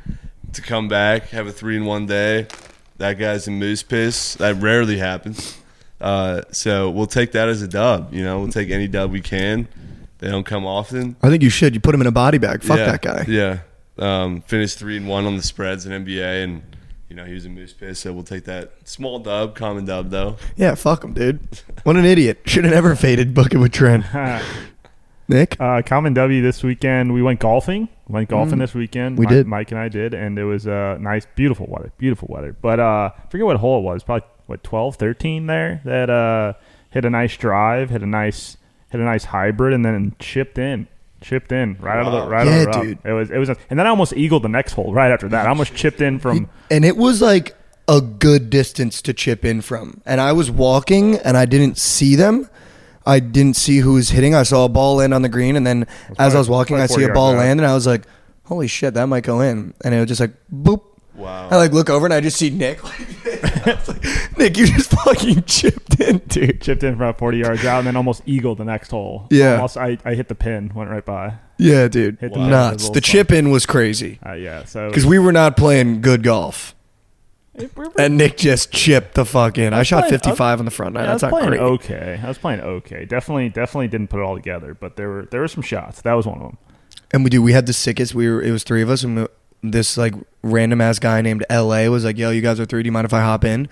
to 0.53 0.63
come 0.63 0.89
back, 0.89 1.29
have 1.29 1.47
a 1.47 1.53
three 1.53 1.77
in 1.77 1.85
one 1.85 2.07
day. 2.07 2.47
That 2.99 3.15
guy's 3.15 3.49
a 3.49 3.51
moose 3.51 3.83
piss. 3.83 4.35
That 4.37 4.57
rarely 4.57 4.99
happens. 4.99 5.59
Uh, 6.05 6.43
so 6.51 6.91
we'll 6.91 7.07
take 7.07 7.33
that 7.33 7.49
as 7.49 7.63
a 7.63 7.69
dub. 7.69 8.13
You 8.13 8.23
know, 8.23 8.39
we'll 8.39 8.53
take 8.53 8.69
any 8.71 8.87
dub 8.87 9.11
we 9.11 9.23
can. 9.23 9.67
They 10.19 10.31
don't 10.31 10.45
come 10.45 10.67
often. 10.67 11.17
I 11.23 11.31
think 11.31 11.43
you 11.43 11.49
should. 11.49 11.73
You 11.75 11.81
put 11.81 11.95
him 11.95 12.03
in 12.03 12.07
a 12.07 12.13
body 12.13 12.37
bag. 12.37 12.63
Fuck 12.63 12.77
Yeah, 12.77 12.93
that 12.93 13.01
guy. 13.01 13.25
Yeah. 13.27 13.61
Um, 13.99 14.43
finished 14.43 14.79
three 14.79 14.99
and 14.99 15.09
one 15.09 15.25
on 15.25 15.37
the 15.39 15.43
spreads 15.43 15.87
in 15.87 16.05
NBA, 16.05 16.45
and 16.45 16.63
you 17.09 17.17
know 17.17 17.25
he 17.25 17.33
was 17.33 17.47
a 17.47 17.49
moose 17.49 17.73
piss. 17.73 18.01
So 18.01 18.13
we'll 18.13 18.23
take 18.23 18.45
that 18.45 18.73
small 18.85 19.19
dub, 19.19 19.55
common 19.55 19.87
dub 19.87 20.11
though. 20.11 20.37
Yeah, 20.57 20.75
fuck 20.75 21.05
him, 21.05 21.15
dude. 21.15 21.41
What 21.85 21.97
an 21.97 22.05
idiot. 22.05 22.41
Should 22.45 22.65
have 22.65 22.75
never 22.75 22.95
faded 22.97 23.33
booking 23.33 23.61
with 23.61 23.73
Trent. 23.73 24.05
Nick? 25.29 25.57
Uh, 25.61 25.83
common 25.83 26.13
W 26.15 26.43
this 26.43 26.63
weekend. 26.63 27.13
We 27.15 27.23
went 27.23 27.41
golfing. 27.41 27.89
Went 28.09 28.29
golfing 28.29 28.59
this 28.59 28.75
weekend. 28.75 29.17
Mm. 29.17 29.21
We 29.21 29.27
Mi- 29.27 29.33
did. 29.33 29.47
Mike 29.47 29.71
and 29.71 29.81
I 29.81 29.89
did, 29.89 30.13
and 30.15 30.39
it 30.39 30.45
was 30.45 30.67
uh, 30.67 30.99
nice, 31.01 31.27
beautiful 31.35 31.67
weather. 31.69 31.93
Beautiful 31.99 32.29
weather. 32.31 32.53
But 32.61 32.81
uh, 32.81 33.11
I 33.17 33.29
forget 33.31 33.47
what 33.47 33.57
hole 33.57 33.79
it 33.79 33.83
was. 33.83 34.03
Probably 34.05 34.27
what 34.47 34.63
12, 34.63 34.97
13 34.97 35.47
there. 35.47 35.81
That 35.85 36.11
uh, 36.11 36.53
hit 36.91 37.05
a 37.05 37.11
nice 37.11 37.37
drive, 37.37 37.91
hit 37.91 38.03
a 38.03 38.07
nice, 38.07 38.57
hit 38.91 39.01
a 39.01 39.05
nice 39.05 39.25
hybrid, 39.25 39.73
and 39.73 39.85
then 39.85 40.15
chipped 40.19 40.59
in, 40.59 40.87
chipped 41.23 41.51
in 41.53 41.77
right 41.81 41.99
out 41.99 42.07
of 42.07 42.13
the 42.13 42.29
right 42.29 42.47
Yeah, 42.47 42.53
out 42.53 42.59
of 42.59 42.65
the 42.65 42.71
rough. 42.79 42.83
dude. 42.83 42.99
It 43.05 43.13
was 43.13 43.31
it 43.31 43.39
was, 43.39 43.49
and 43.49 43.79
then 43.79 43.87
I 43.87 43.91
almost 43.91 44.13
eagled 44.13 44.43
the 44.43 44.49
next 44.51 44.75
hole 44.75 44.93
right 44.93 45.11
after 45.11 45.29
that. 45.31 45.47
I 45.47 45.49
almost 45.49 45.75
chipped 45.75 46.03
in 46.03 46.19
from. 46.19 46.51
And 46.71 46.85
it 46.85 46.97
was 46.99 47.23
like 47.23 47.57
a 47.89 48.01
good 48.03 48.51
distance 48.51 49.01
to 49.03 49.13
chip 49.15 49.45
in 49.45 49.61
from. 49.63 50.01
And 50.07 50.21
I 50.21 50.33
was 50.33 50.51
walking 50.51 51.17
and 51.17 51.37
I 51.37 51.45
didn't 51.47 51.77
see 51.79 52.15
them. 52.17 52.49
I 53.07 53.21
didn't 53.21 53.57
see 53.57 53.79
who 53.79 53.95
was 53.95 54.11
hitting. 54.11 54.35
I 54.35 54.45
saw 54.45 54.65
a 54.65 54.69
ball 54.69 54.97
land 54.97 55.13
on 55.13 55.23
the 55.23 55.29
green, 55.29 55.57
and 55.57 55.67
then 55.67 55.87
as 56.19 56.35
I 56.35 56.39
was 56.39 56.49
walking, 56.49 56.77
I 56.77 56.87
see 56.87 57.05
a 57.05 57.13
ball 57.13 57.33
land, 57.33 57.61
and 57.61 57.67
I 57.67 57.75
was 57.75 57.87
like, 57.87 58.03
holy 58.45 58.67
shit, 58.67 58.95
that 58.95 59.07
might 59.07 59.25
go 59.25 59.41
in, 59.41 59.75
and 59.85 59.95
it 59.95 59.99
was 60.01 60.09
just 60.09 60.21
like 60.21 60.33
boop. 60.53 60.83
Wow. 61.15 61.49
I 61.49 61.57
like 61.57 61.73
look 61.73 61.91
over 61.91 62.07
and 62.07 62.13
I 62.13 62.21
just 62.21 62.37
see 62.37 62.51
Nick. 62.51 62.83
Like, 62.83 62.99
this. 63.23 63.67
I 63.67 63.75
was 63.75 63.89
like, 63.89 64.37
Nick, 64.39 64.57
you 64.57 64.67
just 64.67 64.91
fucking 64.91 65.45
chipped 65.45 66.01
in, 66.01 66.19
dude. 66.27 66.61
Chipped 66.61 66.83
in 66.83 66.95
from 66.95 67.03
about 67.03 67.19
40 67.19 67.39
yards 67.39 67.65
out 67.65 67.79
and 67.79 67.87
then 67.87 67.95
almost 67.95 68.23
eagled 68.27 68.59
the 68.59 68.65
next 68.65 68.91
hole. 68.91 69.29
Yeah. 69.31 69.55
Almost, 69.55 69.77
I, 69.77 69.97
I 70.05 70.15
hit 70.15 70.27
the 70.27 70.35
pin, 70.35 70.73
went 70.75 70.91
right 70.91 71.05
by. 71.05 71.35
Yeah, 71.57 71.87
dude. 71.87 72.19
Hit 72.19 72.35
the. 72.35 72.45
Nuts. 72.45 72.91
The 72.91 73.01
chip 73.01 73.31
in 73.31 73.51
was 73.51 73.65
crazy 73.65 74.19
Uh, 74.27 74.33
yeah, 74.33 74.65
so. 74.65 74.89
because 74.89 75.07
we 75.07 75.21
were 75.21 75.31
not 75.31 75.57
playing 75.57 76.01
good 76.01 76.25
golf, 76.25 76.75
and 77.99 78.17
Nick 78.17 78.37
just 78.37 78.73
chipped 78.73 79.15
the 79.15 79.25
fuck 79.25 79.59
in. 79.59 79.73
I, 79.73 79.79
was 79.79 79.87
shot 79.87 80.01
playing- 80.09 80.19
55 80.21 80.59
on 80.59 80.65
the 80.65 80.71
front 80.71 80.95
nine. 80.95 81.05
Yeah, 81.05 81.11
I 81.11 81.13
was 81.15 81.21
That's 81.23 81.33
not 81.33 81.39
playing 81.39 81.51
great. 81.51 81.61
okay. 81.61 82.21
I 82.23 82.29
was 82.29 82.39
playing 82.39 82.61
okay. 82.61 83.05
Definitely, 83.05 83.49
definitely 83.49 83.89
didn't 83.89 84.09
put 84.09 84.21
it 84.21 84.23
all 84.25 84.35
together, 84.35 84.75
but 84.75 84.97
there 84.97 85.09
were 85.09 85.29
there 85.31 85.41
were 85.41 85.49
some 85.49 85.63
shots. 85.63 86.03
That 86.03 86.15
was 86.15 86.27
one 86.27 86.39
of 86.39 86.43
them. 86.43 86.59
And 87.13 87.23
we 87.25 87.31
do. 87.31 87.41
We 87.43 87.53
had 87.53 87.67
the 87.67 87.73
sickest. 87.73 88.15
We 88.15 88.29
were. 88.29 88.43
It 88.43 88.51
was 88.51 88.65
three 88.65 88.83
of 88.83 88.91
us, 88.91 89.05
and 89.05 89.17
we- 89.17 89.27
this 89.71 89.97
like 89.97 90.15
random 90.43 90.81
ass 90.81 90.99
guy 90.99 91.21
named 91.23 91.45
La 91.49 91.89
was 91.89 92.05
like, 92.05 92.19
"Yo, 92.19 92.31
you 92.31 92.41
guys 92.43 92.59
are 92.61 92.67
three. 92.67 92.83
Do 92.83 92.87
you 92.89 92.93
mind 92.93 93.05
if 93.07 93.15
I 93.15 93.21
hop 93.23 93.45
in?" 93.45 93.69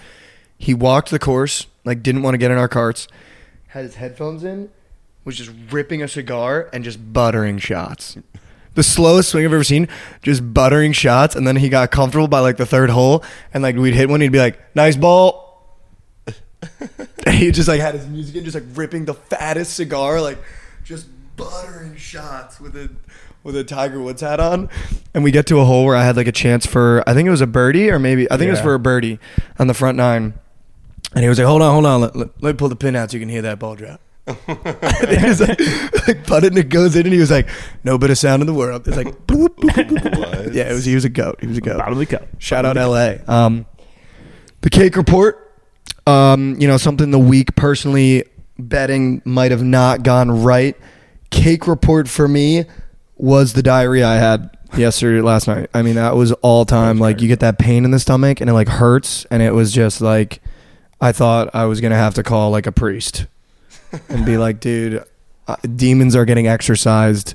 He 0.57 0.73
walked 0.75 1.11
the 1.11 1.19
course, 1.19 1.67
like 1.85 2.03
didn't 2.03 2.23
want 2.23 2.35
to 2.35 2.39
get 2.39 2.51
in 2.51 2.57
our 2.57 2.69
carts. 2.69 3.09
Had 3.69 3.85
his 3.85 3.97
headphones 3.97 4.45
in, 4.45 4.71
was 5.25 5.37
just 5.37 5.51
ripping 5.71 6.03
a 6.03 6.09
cigar 6.09 6.71
and 6.73 6.85
just 6.85 7.13
buttering 7.13 7.59
shots. 7.59 8.17
The 8.75 8.83
slowest 8.83 9.31
swing 9.31 9.45
I've 9.45 9.53
ever 9.53 9.65
seen, 9.65 9.89
just 10.23 10.55
buttering 10.55 10.93
shots, 10.93 11.37
and 11.37 11.47
then 11.47 11.57
he 11.57 11.69
got 11.69 11.91
comfortable 11.91 12.29
by 12.29 12.41
like 12.41 12.57
the 12.57 12.67
third 12.67 12.91
hole, 12.91 13.23
and 13.53 13.63
like 13.63 13.77
we'd 13.77 13.95
hit 13.95 14.09
one, 14.09 14.21
he'd 14.21 14.33
be 14.33 14.39
like, 14.39 14.75
"Nice 14.75 14.97
ball." 14.97 15.79
and 17.27 17.35
he 17.35 17.51
just 17.51 17.69
like 17.69 17.81
had 17.81 17.95
his 17.95 18.07
music 18.07 18.37
in, 18.37 18.45
just 18.45 18.55
like 18.55 18.65
ripping 18.75 19.05
the 19.05 19.15
fattest 19.15 19.75
cigar, 19.75 20.21
like 20.21 20.39
just 20.85 21.07
buttering 21.37 21.97
shots 21.97 22.61
with 22.61 22.77
a 22.77 22.91
with 23.43 23.57
a 23.57 23.65
Tiger 23.65 24.01
Woods 24.01 24.21
hat 24.21 24.41
on. 24.41 24.69
And 25.15 25.25
we 25.25 25.31
get 25.31 25.47
to 25.49 25.59
a 25.59 25.65
hole 25.65 25.85
where 25.85 25.97
I 25.97 26.05
had 26.05 26.17
like 26.17 26.27
a 26.27 26.33
chance 26.33 26.67
for 26.67 27.03
I 27.09 27.15
think 27.15 27.27
it 27.27 27.31
was 27.31 27.41
a 27.41 27.47
birdie 27.47 27.91
or 27.91 27.99
maybe 27.99 28.31
I 28.31 28.37
think 28.37 28.49
it 28.49 28.53
was 28.53 28.61
for 28.61 28.75
a 28.75 28.79
birdie 28.79 29.19
on 29.59 29.67
the 29.67 29.75
front 29.75 29.97
nine. 29.97 30.35
And 31.15 31.23
he 31.23 31.29
was 31.29 31.39
like, 31.39 31.47
"Hold 31.47 31.61
on, 31.61 31.73
hold 31.73 31.85
on, 31.85 32.01
let, 32.01 32.17
let, 32.17 32.43
let 32.43 32.55
me 32.55 32.57
pull 32.57 32.71
the 32.71 32.77
pin 32.77 32.97
out 32.97 33.11
so 33.11 33.17
you 33.17 33.21
can 33.21 33.29
hear 33.29 33.43
that 33.43 33.59
ball 33.59 33.75
drop." 33.75 34.01
and 34.27 35.19
he 35.19 35.27
was 35.27 35.41
like, 35.41 35.59
like 36.07 36.27
putted 36.27 36.53
and 36.53 36.59
it 36.59 36.69
goes 36.69 36.95
in, 36.95 37.07
and 37.07 37.13
he 37.13 37.19
was 37.19 37.31
like, 37.31 37.49
"No 37.83 37.99
bit 37.99 38.11
of 38.11 38.19
sound 38.19 38.41
in 38.41 38.47
the 38.47 38.55
world." 38.55 38.87
It's 38.87 38.97
like, 38.97 39.09
boop, 39.27 39.49
boop, 39.57 39.71
boop, 39.71 39.89
boop, 39.89 40.13
boop. 40.13 40.55
Yeah, 40.55 40.71
it 40.71 40.75
was 40.75 40.85
he 40.85 40.95
was 40.95 41.05
a 41.05 41.09
goat. 41.09 41.39
He 41.41 41.49
was 41.49 41.59
a 41.59 41.61
goat. 41.61 41.79
Bottom 41.79 41.95
of 41.95 41.99
the 41.99 42.07
cup. 42.07 42.29
Shout 42.39 42.65
out 42.65 42.77
LA. 42.77 43.15
Um, 43.27 43.67
the 44.61 44.71
cake 44.71 44.97
report. 44.97 45.39
Um, 46.07 46.57
you 46.59 46.69
know, 46.69 46.77
something 46.77 47.11
the 47.11 47.19
week 47.19 47.55
personally 47.57 48.25
betting 48.59 49.23
might 49.25 49.51
have 49.51 49.63
not 49.63 50.03
gone 50.03 50.43
right. 50.43 50.77
Cake 51.31 51.67
report 51.67 52.09
for 52.09 52.29
me 52.29 52.65
was 53.17 53.53
the 53.53 53.63
diarrhea 53.63 54.07
I 54.07 54.17
had 54.17 54.57
yesterday 54.77 55.21
last 55.21 55.49
night. 55.49 55.71
I 55.75 55.83
mean, 55.83 55.95
that 55.95 56.17
was 56.17 56.33
all 56.33 56.65
time. 56.65 56.99
Like 56.99 57.21
you 57.21 57.29
get 57.29 57.41
that 57.41 57.59
pain 57.59 57.85
in 57.85 57.91
the 57.91 57.99
stomach 57.99 58.41
and 58.41 58.49
it 58.51 58.53
like 58.53 58.69
hurts 58.69 59.25
and 59.31 59.43
it 59.43 59.53
was 59.53 59.73
just 59.73 60.01
like 60.01 60.41
I 61.01 61.13
thought 61.13 61.51
I 61.55 61.65
was 61.65 61.81
gonna 61.81 61.97
have 61.97 62.15
to 62.15 62.23
call 62.23 62.51
like 62.51 62.67
a 62.67 62.73
priest 62.73 63.27
and 64.09 64.25
be 64.25 64.39
like, 64.39 64.61
dude, 64.61 65.05
uh, 65.49 65.57
demons 65.77 66.17
are 66.17 66.25
getting 66.25 66.47
exorcised 66.47 67.35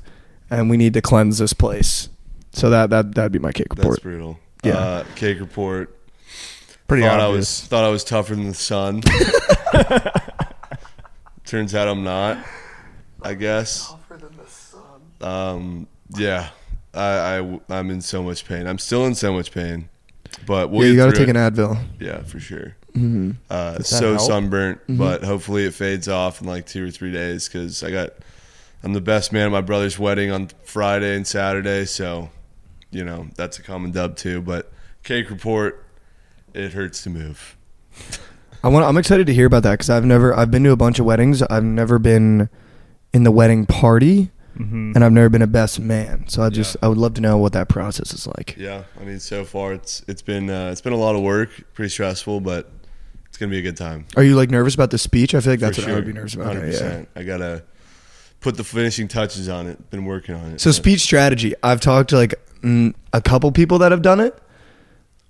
and 0.50 0.70
we 0.70 0.76
need 0.76 0.94
to 0.94 1.02
cleanse 1.02 1.38
this 1.38 1.52
place. 1.52 2.08
So 2.52 2.70
that 2.70 2.90
that 2.90 3.14
that'd 3.14 3.32
be 3.32 3.38
my 3.38 3.52
cake 3.52 3.66
report. 3.70 3.88
That's 3.88 4.00
brutal. 4.00 4.38
Yeah. 4.64 4.78
Uh, 4.78 5.04
cake 5.14 5.40
report. 5.40 5.94
Pretty 6.86 7.02
thought 7.02 7.20
I 7.20 7.28
was 7.28 7.60
thought 7.66 7.84
I 7.84 7.90
was 7.90 8.04
tougher 8.04 8.34
than 8.34 8.48
the 8.48 8.54
sun. 8.54 9.02
Turns 11.44 11.74
out 11.74 11.88
I'm 11.88 12.04
not. 12.04 12.44
I 13.22 13.34
guess. 13.34 13.88
Tougher 13.88 14.16
than 14.16 14.36
the 14.36 14.50
sun. 14.50 14.82
Um. 15.20 15.86
Yeah. 16.16 16.48
I, 16.94 17.38
I 17.38 17.60
I'm 17.68 17.90
in 17.90 18.00
so 18.00 18.22
much 18.22 18.46
pain. 18.46 18.66
I'm 18.66 18.78
still 18.78 19.04
in 19.06 19.14
so 19.14 19.32
much 19.32 19.52
pain. 19.52 19.88
But 20.46 20.70
we'll 20.70 20.84
yeah, 20.84 20.90
you 20.90 20.96
got 20.96 21.06
to 21.06 21.12
take 21.12 21.28
it. 21.28 21.36
an 21.36 21.52
Advil. 21.52 21.78
Yeah, 22.00 22.22
for 22.22 22.40
sure. 22.40 22.74
Mm-hmm. 22.98 23.30
Uh, 23.50 23.78
so 23.80 24.14
help? 24.14 24.20
sunburnt, 24.26 24.80
Mhm. 24.88 24.98
but 24.98 25.22
hopefully 25.24 25.64
it 25.64 25.74
fades 25.74 26.08
off 26.08 26.40
in 26.40 26.46
like 26.46 26.66
two 26.66 26.86
or 26.86 26.90
three 26.90 27.12
days 27.12 27.48
because 27.48 27.82
I 27.82 27.90
got 27.90 28.10
I'm 28.82 28.92
the 28.92 29.00
best 29.00 29.32
man 29.32 29.46
at 29.46 29.52
my 29.52 29.60
brother's 29.60 29.98
wedding 29.98 30.30
on 30.30 30.50
Friday 30.64 31.14
and 31.16 31.26
Saturday, 31.26 31.84
so 31.84 32.30
you 32.90 33.04
know 33.04 33.26
that's 33.36 33.58
a 33.58 33.62
common 33.62 33.90
dub 33.92 34.16
too. 34.16 34.40
But 34.40 34.70
cake 35.02 35.30
report, 35.30 35.84
it 36.54 36.72
hurts 36.72 37.02
to 37.02 37.10
move. 37.10 37.56
I 38.64 38.68
want. 38.68 38.84
I'm 38.86 38.96
excited 38.96 39.26
to 39.28 39.34
hear 39.34 39.46
about 39.46 39.62
that 39.64 39.72
because 39.72 39.90
I've 39.90 40.04
never. 40.04 40.34
I've 40.36 40.50
been 40.50 40.64
to 40.64 40.70
a 40.72 40.76
bunch 40.76 40.98
of 40.98 41.06
weddings. 41.06 41.42
I've 41.42 41.64
never 41.64 41.98
been 41.98 42.48
in 43.14 43.22
the 43.24 43.30
wedding 43.30 43.66
party, 43.66 44.30
Mhm. 44.58 44.94
and 44.96 45.04
I've 45.04 45.12
never 45.12 45.28
been 45.28 45.42
a 45.42 45.46
best 45.46 45.78
man. 45.80 46.24
So 46.28 46.42
I 46.42 46.48
just. 46.50 46.74
Yeah. 46.76 46.86
I 46.86 46.88
would 46.88 46.98
love 46.98 47.14
to 47.14 47.20
know 47.20 47.36
what 47.38 47.52
that 47.54 47.68
process 47.68 48.12
is 48.12 48.26
like. 48.26 48.56
Yeah, 48.58 48.82
I 49.00 49.04
mean 49.04 49.20
so 49.20 49.44
far 49.44 49.72
it's 49.74 50.02
it's 50.08 50.22
been 50.22 50.50
uh, 50.50 50.70
it's 50.72 50.80
been 50.80 50.92
a 50.92 50.96
lot 50.96 51.14
of 51.16 51.22
work, 51.22 51.50
pretty 51.74 51.90
stressful, 51.90 52.40
but 52.40 52.70
it's 53.38 53.42
gonna 53.44 53.50
be 53.50 53.58
a 53.58 53.62
good 53.62 53.76
time. 53.76 54.04
Are 54.16 54.24
you 54.24 54.34
like 54.34 54.50
nervous 54.50 54.74
about 54.74 54.90
the 54.90 54.98
speech? 54.98 55.32
I 55.32 55.40
feel 55.40 55.52
like 55.52 55.60
that's 55.60 55.76
For 55.78 55.82
what 55.84 55.92
I 55.92 55.94
would 55.94 56.06
be 56.06 56.12
nervous 56.12 56.34
about. 56.34 56.56
Okay, 56.56 56.72
yeah. 56.72 57.04
I 57.14 57.22
gotta 57.22 57.62
put 58.40 58.56
the 58.56 58.64
finishing 58.64 59.06
touches 59.06 59.48
on 59.48 59.68
it. 59.68 59.90
Been 59.90 60.06
working 60.06 60.34
on 60.34 60.54
it. 60.54 60.60
So 60.60 60.70
but- 60.70 60.74
speech 60.74 61.00
strategy. 61.02 61.54
I've 61.62 61.80
talked 61.80 62.10
to 62.10 62.16
like 62.16 62.34
mm, 62.62 62.94
a 63.12 63.20
couple 63.22 63.52
people 63.52 63.78
that 63.78 63.92
have 63.92 64.02
done 64.02 64.18
it. 64.18 64.36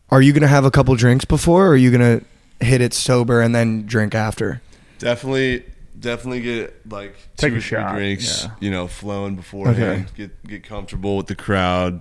Are 0.09 0.23
you 0.23 0.33
gonna 0.33 0.47
have 0.47 0.65
a 0.65 0.71
couple 0.71 0.95
drinks 0.95 1.27
before, 1.27 1.67
or 1.67 1.73
are 1.73 1.77
you 1.77 1.91
gonna 1.91 2.23
hit 2.61 2.81
it 2.81 2.95
sober 2.95 3.43
and 3.43 3.55
then 3.55 3.85
drink 3.85 4.15
after? 4.15 4.63
Definitely, 4.99 5.67
definitely 6.01 6.41
get 6.41 6.91
like 6.91 7.15
Take 7.37 7.51
two 7.51 7.57
a 7.57 7.59
or 7.59 7.61
three 7.61 7.61
shot, 7.61 7.95
drinks, 7.95 8.45
yeah. 8.45 8.51
you 8.61 8.71
know, 8.71 8.87
flowing 8.87 9.37
beforehand. 9.37 10.07
Get 10.17 10.43
get 10.47 10.65
comfortable 10.65 11.19
with 11.19 11.27
the 11.27 11.37
crowd. 11.37 12.01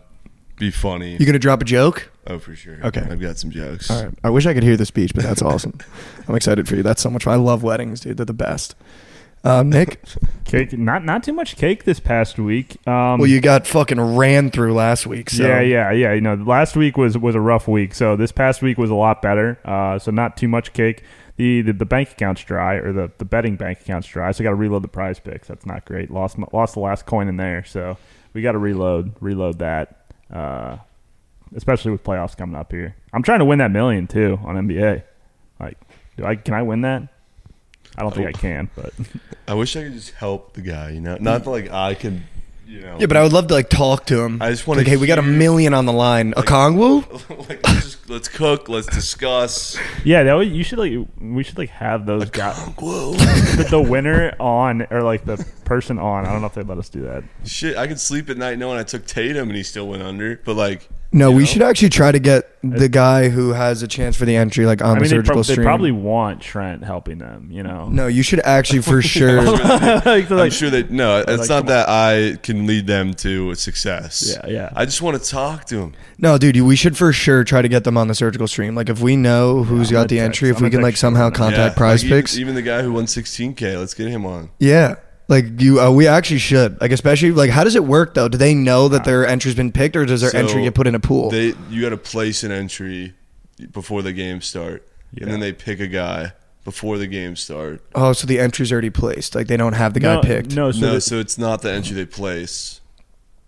Be 0.57 0.71
funny. 0.71 1.15
You 1.17 1.25
gonna 1.25 1.39
drop 1.39 1.61
a 1.61 1.65
joke? 1.65 2.11
oh, 2.27 2.39
for 2.39 2.55
sure. 2.55 2.77
Okay. 2.83 3.01
I've 3.01 3.21
got 3.21 3.37
some 3.37 3.51
jokes. 3.51 3.89
All 3.89 4.03
right. 4.05 4.13
I 4.23 4.29
wish 4.29 4.45
I 4.45 4.53
could 4.53 4.63
hear 4.63 4.75
the 4.75 4.85
speech, 4.85 5.13
but 5.13 5.23
that's 5.23 5.41
awesome. 5.41 5.77
I'm 6.27 6.35
excited 6.35 6.67
for 6.67 6.75
you. 6.75 6.83
That's 6.83 7.01
so 7.01 7.09
much 7.09 7.23
fun. 7.23 7.33
I 7.33 7.37
love 7.37 7.63
weddings, 7.63 8.01
dude. 8.01 8.17
They're 8.17 8.25
the 8.25 8.33
best. 8.33 8.75
Um, 9.43 9.69
Nick, 9.69 10.01
Cake, 10.45 10.73
not 10.77 11.05
not 11.05 11.23
too 11.23 11.31
much 11.31 11.55
cake 11.55 11.83
this 11.83 11.99
past 11.99 12.37
week. 12.39 12.75
Um, 12.87 13.19
well, 13.19 13.27
you 13.27 13.39
got 13.39 13.67
fucking 13.67 14.17
ran 14.17 14.49
through 14.49 14.73
last 14.73 15.05
week. 15.07 15.29
So. 15.29 15.47
Yeah, 15.47 15.61
yeah, 15.61 15.91
yeah. 15.91 16.13
You 16.13 16.21
know, 16.21 16.33
last 16.33 16.75
week 16.75 16.97
was 16.97 17.17
was 17.17 17.35
a 17.35 17.39
rough 17.39 17.67
week, 17.67 17.93
so 17.93 18.15
this 18.15 18.31
past 18.31 18.61
week 18.61 18.77
was 18.77 18.89
a 18.89 18.95
lot 18.95 19.21
better. 19.21 19.59
Uh, 19.63 19.99
so 19.99 20.11
not 20.11 20.35
too 20.37 20.47
much 20.47 20.73
cake. 20.73 21.03
The, 21.37 21.61
the 21.61 21.71
the 21.71 21.85
bank 21.85 22.11
account's 22.11 22.43
dry, 22.43 22.75
or 22.75 22.91
the, 22.91 23.11
the 23.19 23.25
betting 23.25 23.57
bank 23.57 23.79
account's 23.81 24.07
dry. 24.07 24.31
So 24.31 24.41
I 24.41 24.45
got 24.45 24.49
to 24.49 24.55
reload 24.55 24.81
the 24.83 24.87
prize 24.89 25.19
picks. 25.19 25.47
That's 25.47 25.67
not 25.67 25.85
great. 25.85 26.09
Lost 26.09 26.37
my- 26.39 26.47
lost 26.51 26.73
the 26.73 26.79
last 26.79 27.05
coin 27.05 27.27
in 27.27 27.37
there, 27.37 27.63
so 27.63 27.97
we 28.33 28.41
got 28.41 28.53
to 28.53 28.57
reload 28.57 29.13
reload 29.21 29.59
that. 29.59 29.96
Uh, 30.31 30.77
especially 31.55 31.91
with 31.91 32.03
playoffs 32.03 32.35
coming 32.35 32.55
up 32.55 32.71
here. 32.71 32.95
I'm 33.13 33.23
trying 33.23 33.39
to 33.39 33.45
win 33.45 33.59
that 33.59 33.71
million 33.71 34.07
too 34.07 34.39
on 34.43 34.55
NBA. 34.55 35.03
Like, 35.59 35.77
do 36.17 36.25
I 36.25 36.35
can 36.35 36.53
I 36.53 36.61
win 36.61 36.81
that? 36.81 37.07
I 37.97 38.03
don't 38.03 38.13
think 38.13 38.27
I 38.27 38.31
can, 38.31 38.69
but 38.75 38.93
I 39.47 39.53
wish 39.53 39.75
I 39.75 39.83
could 39.83 39.93
just 39.93 40.11
help 40.11 40.53
the 40.53 40.61
guy. 40.61 40.91
You 40.91 41.01
know, 41.01 41.17
not 41.19 41.43
that 41.43 41.49
like 41.49 41.71
I 41.71 41.93
could. 41.95 42.21
You 42.67 42.81
know. 42.81 42.97
Yeah, 42.99 43.05
but 43.05 43.15
I 43.15 43.23
would 43.23 43.31
love 43.31 43.47
to 43.47 43.53
like 43.53 43.69
talk 43.69 44.05
to 44.07 44.19
him. 44.21 44.41
I 44.41 44.49
just 44.49 44.67
wanna 44.67 44.81
like, 44.81 44.87
hey, 44.87 44.97
we 44.97 45.07
got 45.07 45.19
a 45.19 45.23
million 45.23 45.73
on 45.73 45.85
the 45.85 45.93
line. 45.93 46.33
Okongwu? 46.33 47.47
like 47.47 47.61
let's 48.07 48.27
cook. 48.27 48.69
Let's 48.69 48.87
discuss. 48.87 49.77
yeah, 50.03 50.23
that 50.23 50.33
would, 50.33 50.49
you 50.49 50.63
should 50.63 50.79
like 50.79 50.93
we 51.19 51.43
should 51.43 51.57
like 51.57 51.69
have 51.69 52.05
those 52.05 52.29
guys. 52.29 52.55
The, 52.75 53.67
the 53.69 53.81
winner 53.81 54.35
on 54.39 54.87
or 54.89 55.01
like 55.03 55.25
the 55.25 55.43
person 55.65 55.99
on. 55.99 56.25
I 56.25 56.31
don't 56.31 56.41
know 56.41 56.47
if 56.47 56.53
they 56.53 56.63
let 56.63 56.77
us 56.77 56.89
do 56.89 57.03
that. 57.03 57.23
Shit, 57.45 57.77
I 57.77 57.87
could 57.87 57.99
sleep 57.99 58.29
at 58.29 58.37
night 58.37 58.57
knowing 58.57 58.79
I 58.79 58.83
took 58.83 59.05
Tatum 59.05 59.49
and 59.49 59.57
he 59.57 59.63
still 59.63 59.87
went 59.87 60.03
under. 60.03 60.37
But 60.43 60.55
like, 60.55 60.89
No, 61.11 61.31
we 61.31 61.39
know? 61.39 61.45
should 61.45 61.61
actually 61.61 61.89
try 61.89 62.11
to 62.11 62.19
get 62.19 62.49
the 62.63 62.89
guy 62.89 63.29
who 63.29 63.53
has 63.53 63.81
a 63.81 63.87
chance 63.87 64.17
for 64.17 64.25
the 64.25 64.35
entry, 64.35 64.65
like 64.65 64.81
on 64.81 64.89
I 64.89 64.93
the 64.95 64.95
mean, 64.95 65.03
they, 65.03 65.15
surgical 65.17 65.43
prob- 65.43 65.45
they 65.57 65.63
probably 65.63 65.91
want 65.93 66.41
Trent 66.41 66.83
helping 66.83 67.17
them. 67.19 67.47
You 67.49 67.63
know. 67.63 67.87
no, 67.87 68.07
you 68.07 68.23
should 68.23 68.41
actually 68.41 68.81
for 68.81 69.01
sure. 69.13 69.41
like, 69.41 70.27
they're 70.27 70.39
I'm 70.39 70.49
sure 70.49 70.69
that 70.69 70.91
no, 70.91 71.19
it's 71.19 71.27
like, 71.29 71.49
not 71.49 71.57
come 71.59 71.65
that 71.67 71.87
I 71.89 72.37
can 72.43 72.67
lead 72.67 72.87
them 72.87 73.13
to 73.15 73.55
success. 73.55 74.35
Yeah, 74.43 74.49
yeah. 74.51 74.69
I 74.75 74.85
just 74.85 75.01
want 75.01 75.21
to 75.21 75.29
talk 75.29 75.65
to 75.65 75.77
them. 75.77 75.93
no, 76.17 76.37
dude, 76.37 76.59
we 76.61 76.75
should 76.75 76.97
for 76.97 77.13
sure 77.13 77.43
try 77.43 77.61
to 77.61 77.69
get 77.69 77.83
them 77.85 77.97
on 77.97 78.07
the 78.09 78.15
surgical 78.15 78.47
stream. 78.47 78.75
Like 78.75 78.89
if 78.89 78.99
we 78.99 79.15
know 79.15 79.63
who's 79.63 79.89
I'm 79.89 79.93
got 79.93 80.09
the 80.09 80.17
text- 80.17 80.25
entry, 80.25 80.49
if 80.49 80.57
I'm 80.57 80.63
we 80.63 80.69
can 80.69 80.81
like 80.81 80.97
somehow 80.97 81.29
contact 81.29 81.73
Yeah, 81.75 81.77
Prize 81.77 82.03
like, 82.03 82.07
even- 82.07 82.17
Picks. 82.19 82.37
Even, 82.37 82.55
the 82.55 82.61
guy 82.61 82.81
who 82.81 82.91
won 82.93 83.05
16k, 83.05 83.77
let's 83.79 83.93
get 83.93 84.07
him 84.09 84.25
on. 84.25 84.49
Yeah. 84.59 84.95
Like 85.29 85.59
you, 85.61 85.79
uh, 85.81 85.91
we 85.91 86.07
actually 86.07 86.39
should. 86.39 86.79
Like 86.79 86.91
especially 86.91 87.31
like, 87.31 87.49
how 87.49 87.63
does 87.63 87.75
it 87.75 87.83
work 87.83 88.13
though? 88.13 88.29
Do 88.29 88.37
they 88.37 88.53
know 88.55 88.87
that 88.87 89.03
their 89.03 89.27
entry's 89.27 89.55
been 89.55 89.71
picked, 89.71 89.95
or 89.95 90.05
does 90.05 90.21
their 90.21 90.29
So, 90.31 90.37
entry 90.39 90.63
get 90.63 90.73
put 90.73 90.87
in 90.87 90.95
a 90.95 90.99
pool? 90.99 91.29
They 91.31 91.53
you 91.69 91.81
got 91.81 91.89
to 91.89 91.97
place 91.97 92.43
an 92.43 92.51
entry 92.51 93.13
before 93.71 94.01
the 94.01 94.13
game 94.13 94.39
start, 94.41 94.87
and 95.19 95.29
then 95.29 95.39
they 95.41 95.51
pick 95.51 95.79
a 95.81 95.87
guy 95.87 96.31
before 96.63 96.97
the 96.97 97.07
game 97.07 97.35
start. 97.35 97.81
oh, 97.95 98.13
so 98.13 98.25
the 98.27 98.39
entry's 98.39 98.71
already 98.71 98.89
placed. 98.89 99.35
Like 99.35 99.47
they 99.47 99.57
don't 99.57 99.73
have 99.73 99.93
the 99.93 99.99
guy 99.99 100.15
no, 100.15 100.21
picked. 100.21 100.55
No, 100.55 100.71
so 100.71 100.79
no, 100.81 100.93
the- 100.93 101.01
so 101.01 101.19
it's 101.19 101.37
not 101.37 101.61
the 101.61 101.71
entry 101.73 101.95
they 101.95 102.05
place. 102.05 102.79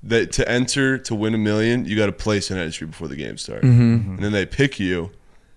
That 0.03 0.31
to 0.33 0.49
enter 0.49 0.97
to 0.97 1.15
win 1.15 1.33
a 1.33 1.37
million, 1.37 1.83
you 1.85 1.97
got 1.97 2.05
to 2.05 2.13
place 2.13 2.49
an 2.51 2.57
entry 2.57 2.87
before 2.87 3.09
the 3.09 3.17
game 3.17 3.37
starts, 3.37 3.65
Mm-hmm. 3.65 4.11
and 4.15 4.19
then 4.19 4.31
they 4.31 4.45
pick 4.45 4.79
you, 4.79 5.11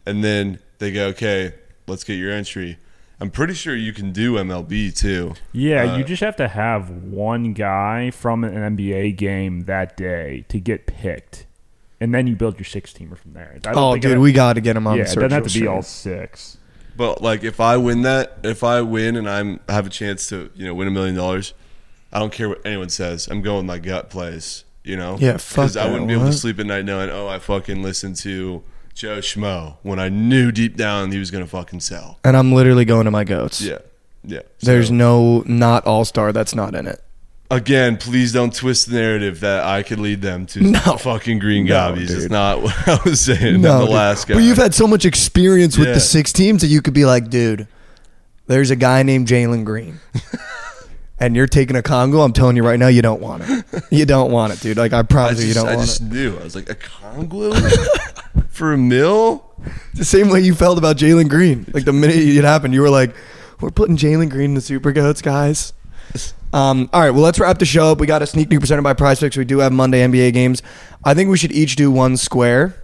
and 0.04 0.22
then 0.24 0.58
they 0.78 0.90
go, 0.90 1.06
okay, 1.08 1.54
let's 1.87 2.02
get 2.02 2.14
your 2.14 2.32
entry, 2.32 2.76
I'm 3.22 3.30
pretty 3.30 3.54
sure 3.54 3.74
you 3.76 3.92
can 3.92 4.11
do 4.12 4.35
MLB 4.35 4.94
too. 4.96 5.35
Yeah, 5.52 5.92
Uh, 5.92 5.96
you 5.98 6.04
just 6.04 6.20
have 6.22 6.35
to 6.37 6.48
have 6.48 6.90
one 6.90 7.52
guy 7.52 8.11
from 8.11 8.42
an 8.44 8.76
NBA 8.76 9.16
game 9.16 9.61
that 9.66 9.96
day 9.96 10.44
to 10.48 10.58
get 10.58 10.87
picked, 10.87 11.46
and 12.00 12.12
then 12.12 12.26
you 12.26 12.35
build 12.35 12.58
your 12.58 12.64
six 12.64 12.92
teamer 12.92 13.16
from 13.16 13.32
there. 13.35 13.52
I 13.54 13.58
don't 13.58 13.78
Oh, 13.78 13.92
think 13.92 14.02
dude, 14.02 14.14
ha- 14.16 14.20
we 14.20 14.32
got 14.32 14.54
to 14.54 14.61
get 14.61 14.76
him 14.76 14.87
on. 14.88 14.96
yeah, 14.98 15.04
the 15.04 15.11
it 15.12 15.14
doesn't 15.14 15.30
have 15.30 15.44
to 15.44 15.48
Searchable 15.50 15.61
be 15.61 15.66
all 15.68 15.82
six. 15.82 16.58
But 16.96 17.22
like, 17.22 17.44
if 17.44 17.61
I 17.61 17.76
win 17.76 18.02
that, 18.02 18.38
if 18.42 18.64
I 18.64 18.80
win 18.82 19.16
and 19.16 19.30
I'm 19.30 19.61
I 19.68 19.72
have 19.74 19.87
a 19.87 19.90
chance 19.90 20.28
to 20.30 20.50
you 20.54 20.66
know 20.66 20.74
win 20.74 20.88
a 20.88 20.90
million 20.90 21.14
dollars, 21.14 21.54
I 22.12 22.18
don't 22.18 22.32
care 22.32 22.48
what 22.48 22.61
anyone 22.66 22.88
says. 22.90 23.28
I'm 23.28 23.40
going 23.40 23.64
my 23.66 23.78
gut 23.78 24.11
plays. 24.11 24.64
You 24.85 24.96
know. 24.96 25.16
Yeah, 25.20 25.37
fuck 25.37 25.76
I 25.76 25.87
wouldn't 25.88 26.08
be 26.08 26.14
able 26.14 26.26
to 26.26 26.32
sleep 26.32 26.58
at 26.58 26.66
night 26.66 26.85
knowing 26.85 27.08
oh 27.08 27.28
I 27.28 27.38
fucking 27.38 27.85
listened 27.85 28.16
to 28.16 28.64
Joe 28.94 29.18
Schmo 29.18 29.76
when 29.83 29.98
I 29.98 30.09
knew 30.09 30.52
deep 30.52 30.76
down 30.76 31.11
he 31.12 31.18
was 31.18 31.31
gonna 31.31 31.46
fucking 31.46 31.81
sell. 31.81 32.18
And 32.24 32.37
I'm 32.37 32.52
literally 32.52 32.85
going 32.85 33.07
to 33.07 33.11
my 33.11 33.24
goats. 33.24 33.61
Yeah. 33.61 33.78
Yeah. 34.24 34.40
There's 34.61 34.90
no 34.90 35.42
not 35.46 35.85
all 35.87 36.05
star 36.05 36.33
that's 36.33 36.55
not 36.55 36.74
in 36.74 36.87
it. 36.87 37.02
again, 37.50 37.96
please 37.96 38.33
don't 38.33 38.55
twist 38.55 38.88
the 38.90 38.94
narrative 38.96 39.40
that 39.40 39.64
I 39.64 39.83
could 39.83 39.98
lead 39.98 40.22
them 40.22 40.46
to 40.46 40.61
No. 40.70 40.78
fucking 40.96 41.38
green 41.38 41.64
No, 41.64 41.70
gobbies. 41.70 42.12
It's 42.12 42.31
not 42.31 42.62
what 42.62 42.88
I 42.88 42.98
was 43.05 43.20
saying. 43.20 43.61
No, 43.62 43.81
I'm 43.81 43.85
the 43.87 43.90
last 43.90 44.28
guy. 44.28 44.35
But 44.35 44.42
you've 44.44 44.57
had 44.59 44.74
so 44.74 44.87
much 44.87 45.05
experience 45.05 45.76
with 45.76 45.88
Yeah. 45.88 45.94
the 45.94 46.00
six 46.00 46.33
teams 46.33 46.61
that 46.62 46.68
you 46.68 46.81
could 46.83 46.94
be 46.94 47.05
like, 47.05 47.28
dude, 47.31 47.66
there's 48.46 48.70
a 48.70 48.76
guy 48.76 49.02
named 49.02 49.26
Jalen 49.26 49.64
Green. 49.64 50.00
and 51.22 51.37
you're 51.37 51.46
taking 51.46 51.76
Okongwu, 51.76 52.24
I'm 52.24 52.32
telling 52.32 52.56
you 52.56 52.64
right 52.64 52.78
now, 52.78 52.88
you 52.88 53.00
don't 53.00 53.20
want 53.20 53.44
it. 53.46 53.64
You 53.92 54.06
don't 54.06 54.32
want 54.32 54.54
it, 54.54 54.61
dude. 54.61 54.78
Like 54.78 54.92
I 54.94 55.00
I 55.00 55.02
promise 55.02 55.40
you, 55.40 55.48
you 55.48 55.54
don't 55.54 55.68
I 55.68 55.76
want 55.76 55.80
it. 55.80 55.82
I 55.82 55.98
just 55.98 56.02
knew. 56.02 56.37
I 56.38 56.44
was 56.44 56.54
like, 56.54 56.64
Okongwu 56.64 58.48
for 58.48 58.72
a 58.72 58.78
mill? 58.78 59.44
The 59.94 60.04
same 60.04 60.30
way 60.30 60.40
you 60.40 60.54
felt 60.54 60.78
about 60.78 60.96
Jalen 60.96 61.28
Green. 61.28 61.66
Like 61.72 61.85
the 61.85 61.92
minute 61.92 62.16
it 62.16 62.42
happened, 62.44 62.72
you 62.74 62.80
were 62.80 62.90
like, 62.90 63.14
"We're 63.61 63.70
putting 63.70 63.96
Jalen 63.96 64.30
Green 64.30 64.50
in 64.50 64.54
the 64.54 64.61
Super 64.61 64.92
Goats, 64.92 65.20
guys." 65.20 65.74
Um, 66.52 66.88
all 66.92 67.00
right, 67.00 67.11
well, 67.11 67.22
let's 67.22 67.38
wrap 67.38 67.58
the 67.58 67.66
show 67.66 67.92
up. 67.92 68.00
We 68.00 68.06
got 68.06 68.22
a 68.22 68.26
sneak 68.26 68.50
peek 68.50 68.61
presented 68.61 68.82
by 68.82 68.94
Prize 68.94 69.20
Picks. 69.20 69.37
We 69.37 69.44
do 69.44 69.58
have 69.58 69.72
Monday 69.72 70.06
NBA 70.06 70.32
games. 70.32 70.62
I 71.04 71.14
think 71.14 71.30
we 71.30 71.37
should 71.37 71.52
each 71.52 71.76
do 71.76 71.90
one 71.90 72.16
square 72.16 72.74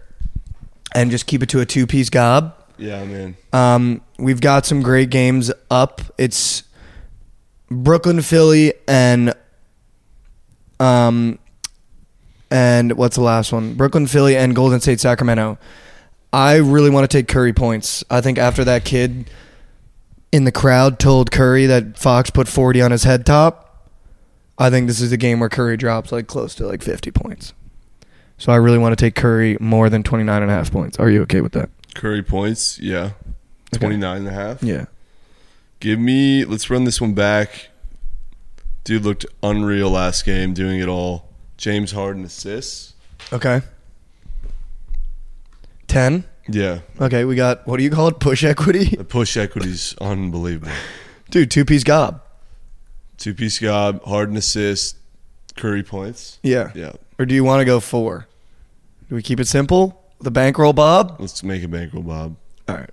and 0.94 1.10
just 1.10 1.26
keep 1.26 1.42
it 1.42 1.48
to 1.50 1.60
a 1.60 1.66
two 1.66 1.86
piece 1.86 2.10
gob. 2.10 2.54
Yeah, 2.76 3.04
man. 3.04 3.36
Um, 3.52 4.02
we've 4.18 4.40
got 4.40 4.66
some 4.66 4.82
great 4.82 5.10
games 5.10 5.50
up. 5.70 6.00
It's 6.16 6.62
Brooklyn, 7.70 8.22
Philly, 8.22 8.72
and 8.86 9.34
um, 10.80 11.38
and 12.50 12.92
what's 12.92 13.16
the 13.16 13.22
last 13.22 13.52
one? 13.52 13.74
Brooklyn, 13.74 14.06
Philly, 14.06 14.36
and 14.36 14.54
Golden 14.54 14.80
State, 14.80 15.00
Sacramento. 15.00 15.58
I 16.32 16.56
really 16.56 16.90
want 16.90 17.10
to 17.10 17.18
take 17.18 17.28
Curry 17.28 17.52
points. 17.52 18.04
I 18.10 18.20
think 18.20 18.38
after 18.38 18.64
that 18.64 18.84
kid 18.84 19.30
in 20.30 20.44
the 20.44 20.52
crowd 20.52 20.98
told 20.98 21.30
Curry 21.30 21.66
that 21.66 21.98
Fox 21.98 22.30
put 22.30 22.48
40 22.48 22.82
on 22.82 22.90
his 22.90 23.04
head 23.04 23.24
top, 23.24 23.88
I 24.58 24.70
think 24.70 24.86
this 24.86 25.00
is 25.00 25.12
a 25.12 25.16
game 25.16 25.40
where 25.40 25.48
Curry 25.48 25.76
drops 25.76 26.12
like 26.12 26.26
close 26.26 26.54
to 26.56 26.66
like 26.66 26.82
50 26.82 27.10
points. 27.12 27.54
So 28.36 28.52
I 28.52 28.56
really 28.56 28.78
want 28.78 28.96
to 28.96 29.04
take 29.04 29.14
Curry 29.14 29.56
more 29.60 29.88
than 29.88 30.02
29 30.02 30.42
and 30.42 30.50
a 30.50 30.54
half 30.54 30.70
points. 30.70 30.98
Are 30.98 31.10
you 31.10 31.22
okay 31.22 31.40
with 31.40 31.52
that? 31.52 31.70
Curry 31.94 32.22
points. 32.22 32.78
Yeah. 32.78 33.12
Okay. 33.74 33.78
29 33.86 34.18
and 34.18 34.28
a 34.28 34.30
half. 34.30 34.62
Yeah. 34.62 34.86
Give 35.80 35.98
me, 35.98 36.44
let's 36.44 36.70
run 36.70 36.84
this 36.84 37.00
one 37.00 37.14
back. 37.14 37.68
Dude 38.84 39.04
looked 39.04 39.26
unreal 39.42 39.90
last 39.90 40.24
game, 40.24 40.54
doing 40.54 40.80
it 40.80 40.88
all. 40.88 41.28
James 41.56 41.92
Harden 41.92 42.24
assists. 42.24 42.94
Okay. 43.32 43.60
10. 45.88 46.24
Yeah. 46.48 46.80
Okay, 47.00 47.24
we 47.24 47.36
got 47.36 47.66
what 47.66 47.76
do 47.76 47.82
you 47.82 47.90
call 47.90 48.08
it? 48.08 48.20
Push 48.20 48.44
equity? 48.44 48.96
The 48.96 49.04
push 49.04 49.36
equity's 49.36 49.94
unbelievable. 50.00 50.72
Dude, 51.30 51.50
two 51.50 51.64
piece 51.64 51.84
gob. 51.84 52.22
Two 53.18 53.34
piece 53.34 53.58
gob, 53.58 54.02
Harden 54.04 54.36
assist, 54.36 54.96
Curry 55.56 55.82
points. 55.82 56.38
Yeah. 56.42 56.70
Yeah. 56.74 56.92
Or 57.18 57.26
do 57.26 57.34
you 57.34 57.44
want 57.44 57.60
to 57.60 57.64
go 57.64 57.80
four? 57.80 58.26
Do 59.08 59.14
we 59.14 59.22
keep 59.22 59.40
it 59.40 59.48
simple? 59.48 60.04
The 60.20 60.30
bankroll 60.30 60.72
bob? 60.72 61.16
Let's 61.18 61.42
make 61.42 61.62
a 61.62 61.68
bankroll, 61.68 62.02
Bob. 62.02 62.36
All 62.68 62.76
right. 62.76 62.90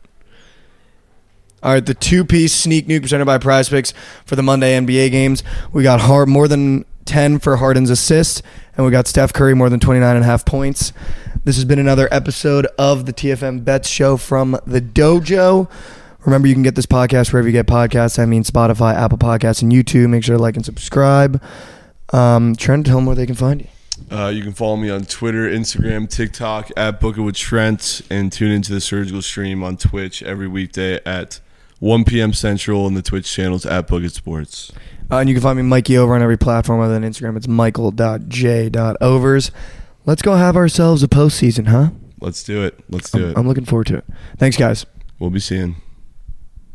All 1.66 1.72
right, 1.72 1.84
the 1.84 1.96
two 1.96 2.24
piece 2.24 2.54
sneak 2.54 2.86
nuke 2.86 3.02
presented 3.02 3.26
by 3.26 3.40
Prize 3.40 3.70
Picks 3.70 3.92
for 4.24 4.36
the 4.36 4.44
Monday 4.44 4.80
NBA 4.80 5.10
games. 5.10 5.42
We 5.74 5.82
got 5.82 6.00
Hard 6.00 6.30
more 6.30 6.48
than 6.48 6.86
10 7.06 7.40
for 7.40 7.58
Harden's 7.58 7.90
assist, 7.90 8.44
and 8.78 8.86
we 8.86 8.92
got 8.92 9.08
Steph 9.08 9.34
Curry 9.34 9.56
more 9.56 9.68
than 9.68 9.80
29 9.80 10.16
and 10.16 10.24
a 10.24 10.28
half 10.28 10.46
points. 10.46 10.94
This 11.44 11.56
has 11.56 11.66
been 11.66 11.80
another 11.80 12.08
episode 12.12 12.68
of 12.78 13.08
the 13.08 13.14
TFM 13.14 13.66
Bets 13.66 13.90
Show 13.90 14.16
from 14.16 14.60
the 14.68 14.80
Dojo. 14.80 15.68
Remember, 16.24 16.48
you 16.48 16.54
can 16.54 16.62
get 16.62 16.76
this 16.76 16.86
podcast 16.86 17.34
wherever 17.34 17.48
you 17.48 17.52
get 17.52 17.66
podcasts. 17.66 18.20
I 18.20 18.28
mean, 18.28 18.44
Spotify, 18.44 18.94
Apple 18.94 19.18
Podcasts, 19.18 19.64
and 19.64 19.72
YouTube. 19.72 20.10
Make 20.10 20.24
sure 20.24 20.38
to 20.38 20.42
like 20.42 20.56
and 20.56 20.64
subscribe. 20.64 21.42
Um, 22.14 22.56
Trent, 22.56 22.86
tell 22.86 22.98
them 22.98 23.08
where 23.08 23.16
they 23.16 23.26
can 23.26 23.34
find 23.34 23.62
you. 23.62 23.68
Uh, 24.16 24.28
you 24.28 24.44
can 24.44 24.54
follow 24.54 24.76
me 24.76 24.92
on 24.92 25.06
Twitter, 25.06 25.50
Instagram, 25.50 26.08
TikTok 26.08 26.70
at 26.78 27.00
Book 27.00 27.18
It 27.18 27.22
with 27.22 27.36
Trent, 27.36 28.04
and 28.12 28.32
tune 28.32 28.52
into 28.52 28.72
the 28.72 28.82
surgical 28.82 29.24
stream 29.24 29.64
on 29.64 29.78
Twitch 29.78 30.22
every 30.22 30.48
weekday 30.48 31.00
at 31.08 31.40
1 31.80 32.06
p.m. 32.06 32.34
Central, 32.34 32.88
and 32.88 32.96
the 32.96 33.02
Twitch 33.02 33.32
channels 33.32 33.66
at 33.66 33.88
Book 33.88 34.08
Sports. 34.10 34.72
Uh, 35.12 35.18
and 35.18 35.30
you 35.30 35.36
can 35.36 35.42
find 35.42 35.58
me 35.58 35.64
Mikey 35.64 35.98
over 35.98 36.16
on 36.16 36.22
every 36.22 36.38
platform 36.38 36.82
other 36.82 36.98
than 36.98 37.10
Instagram. 37.10 37.38
It's 37.38 37.48
michael.j.overs. 37.48 39.52
Let's 40.06 40.22
go 40.22 40.36
have 40.36 40.56
ourselves 40.56 41.04
a 41.04 41.08
postseason, 41.08 41.68
huh? 41.68 41.90
Let's 42.20 42.44
do 42.44 42.64
it. 42.64 42.80
Let's 42.90 43.12
do 43.12 43.26
I'm, 43.26 43.32
it. 43.32 43.38
I'm 43.38 43.48
looking 43.48 43.66
forward 43.66 43.88
to 43.88 43.98
it. 43.98 44.06
Thanks, 44.38 44.58
guys. 44.58 44.86
We'll 45.20 45.30
be 45.30 45.40
seeing. 45.40 45.76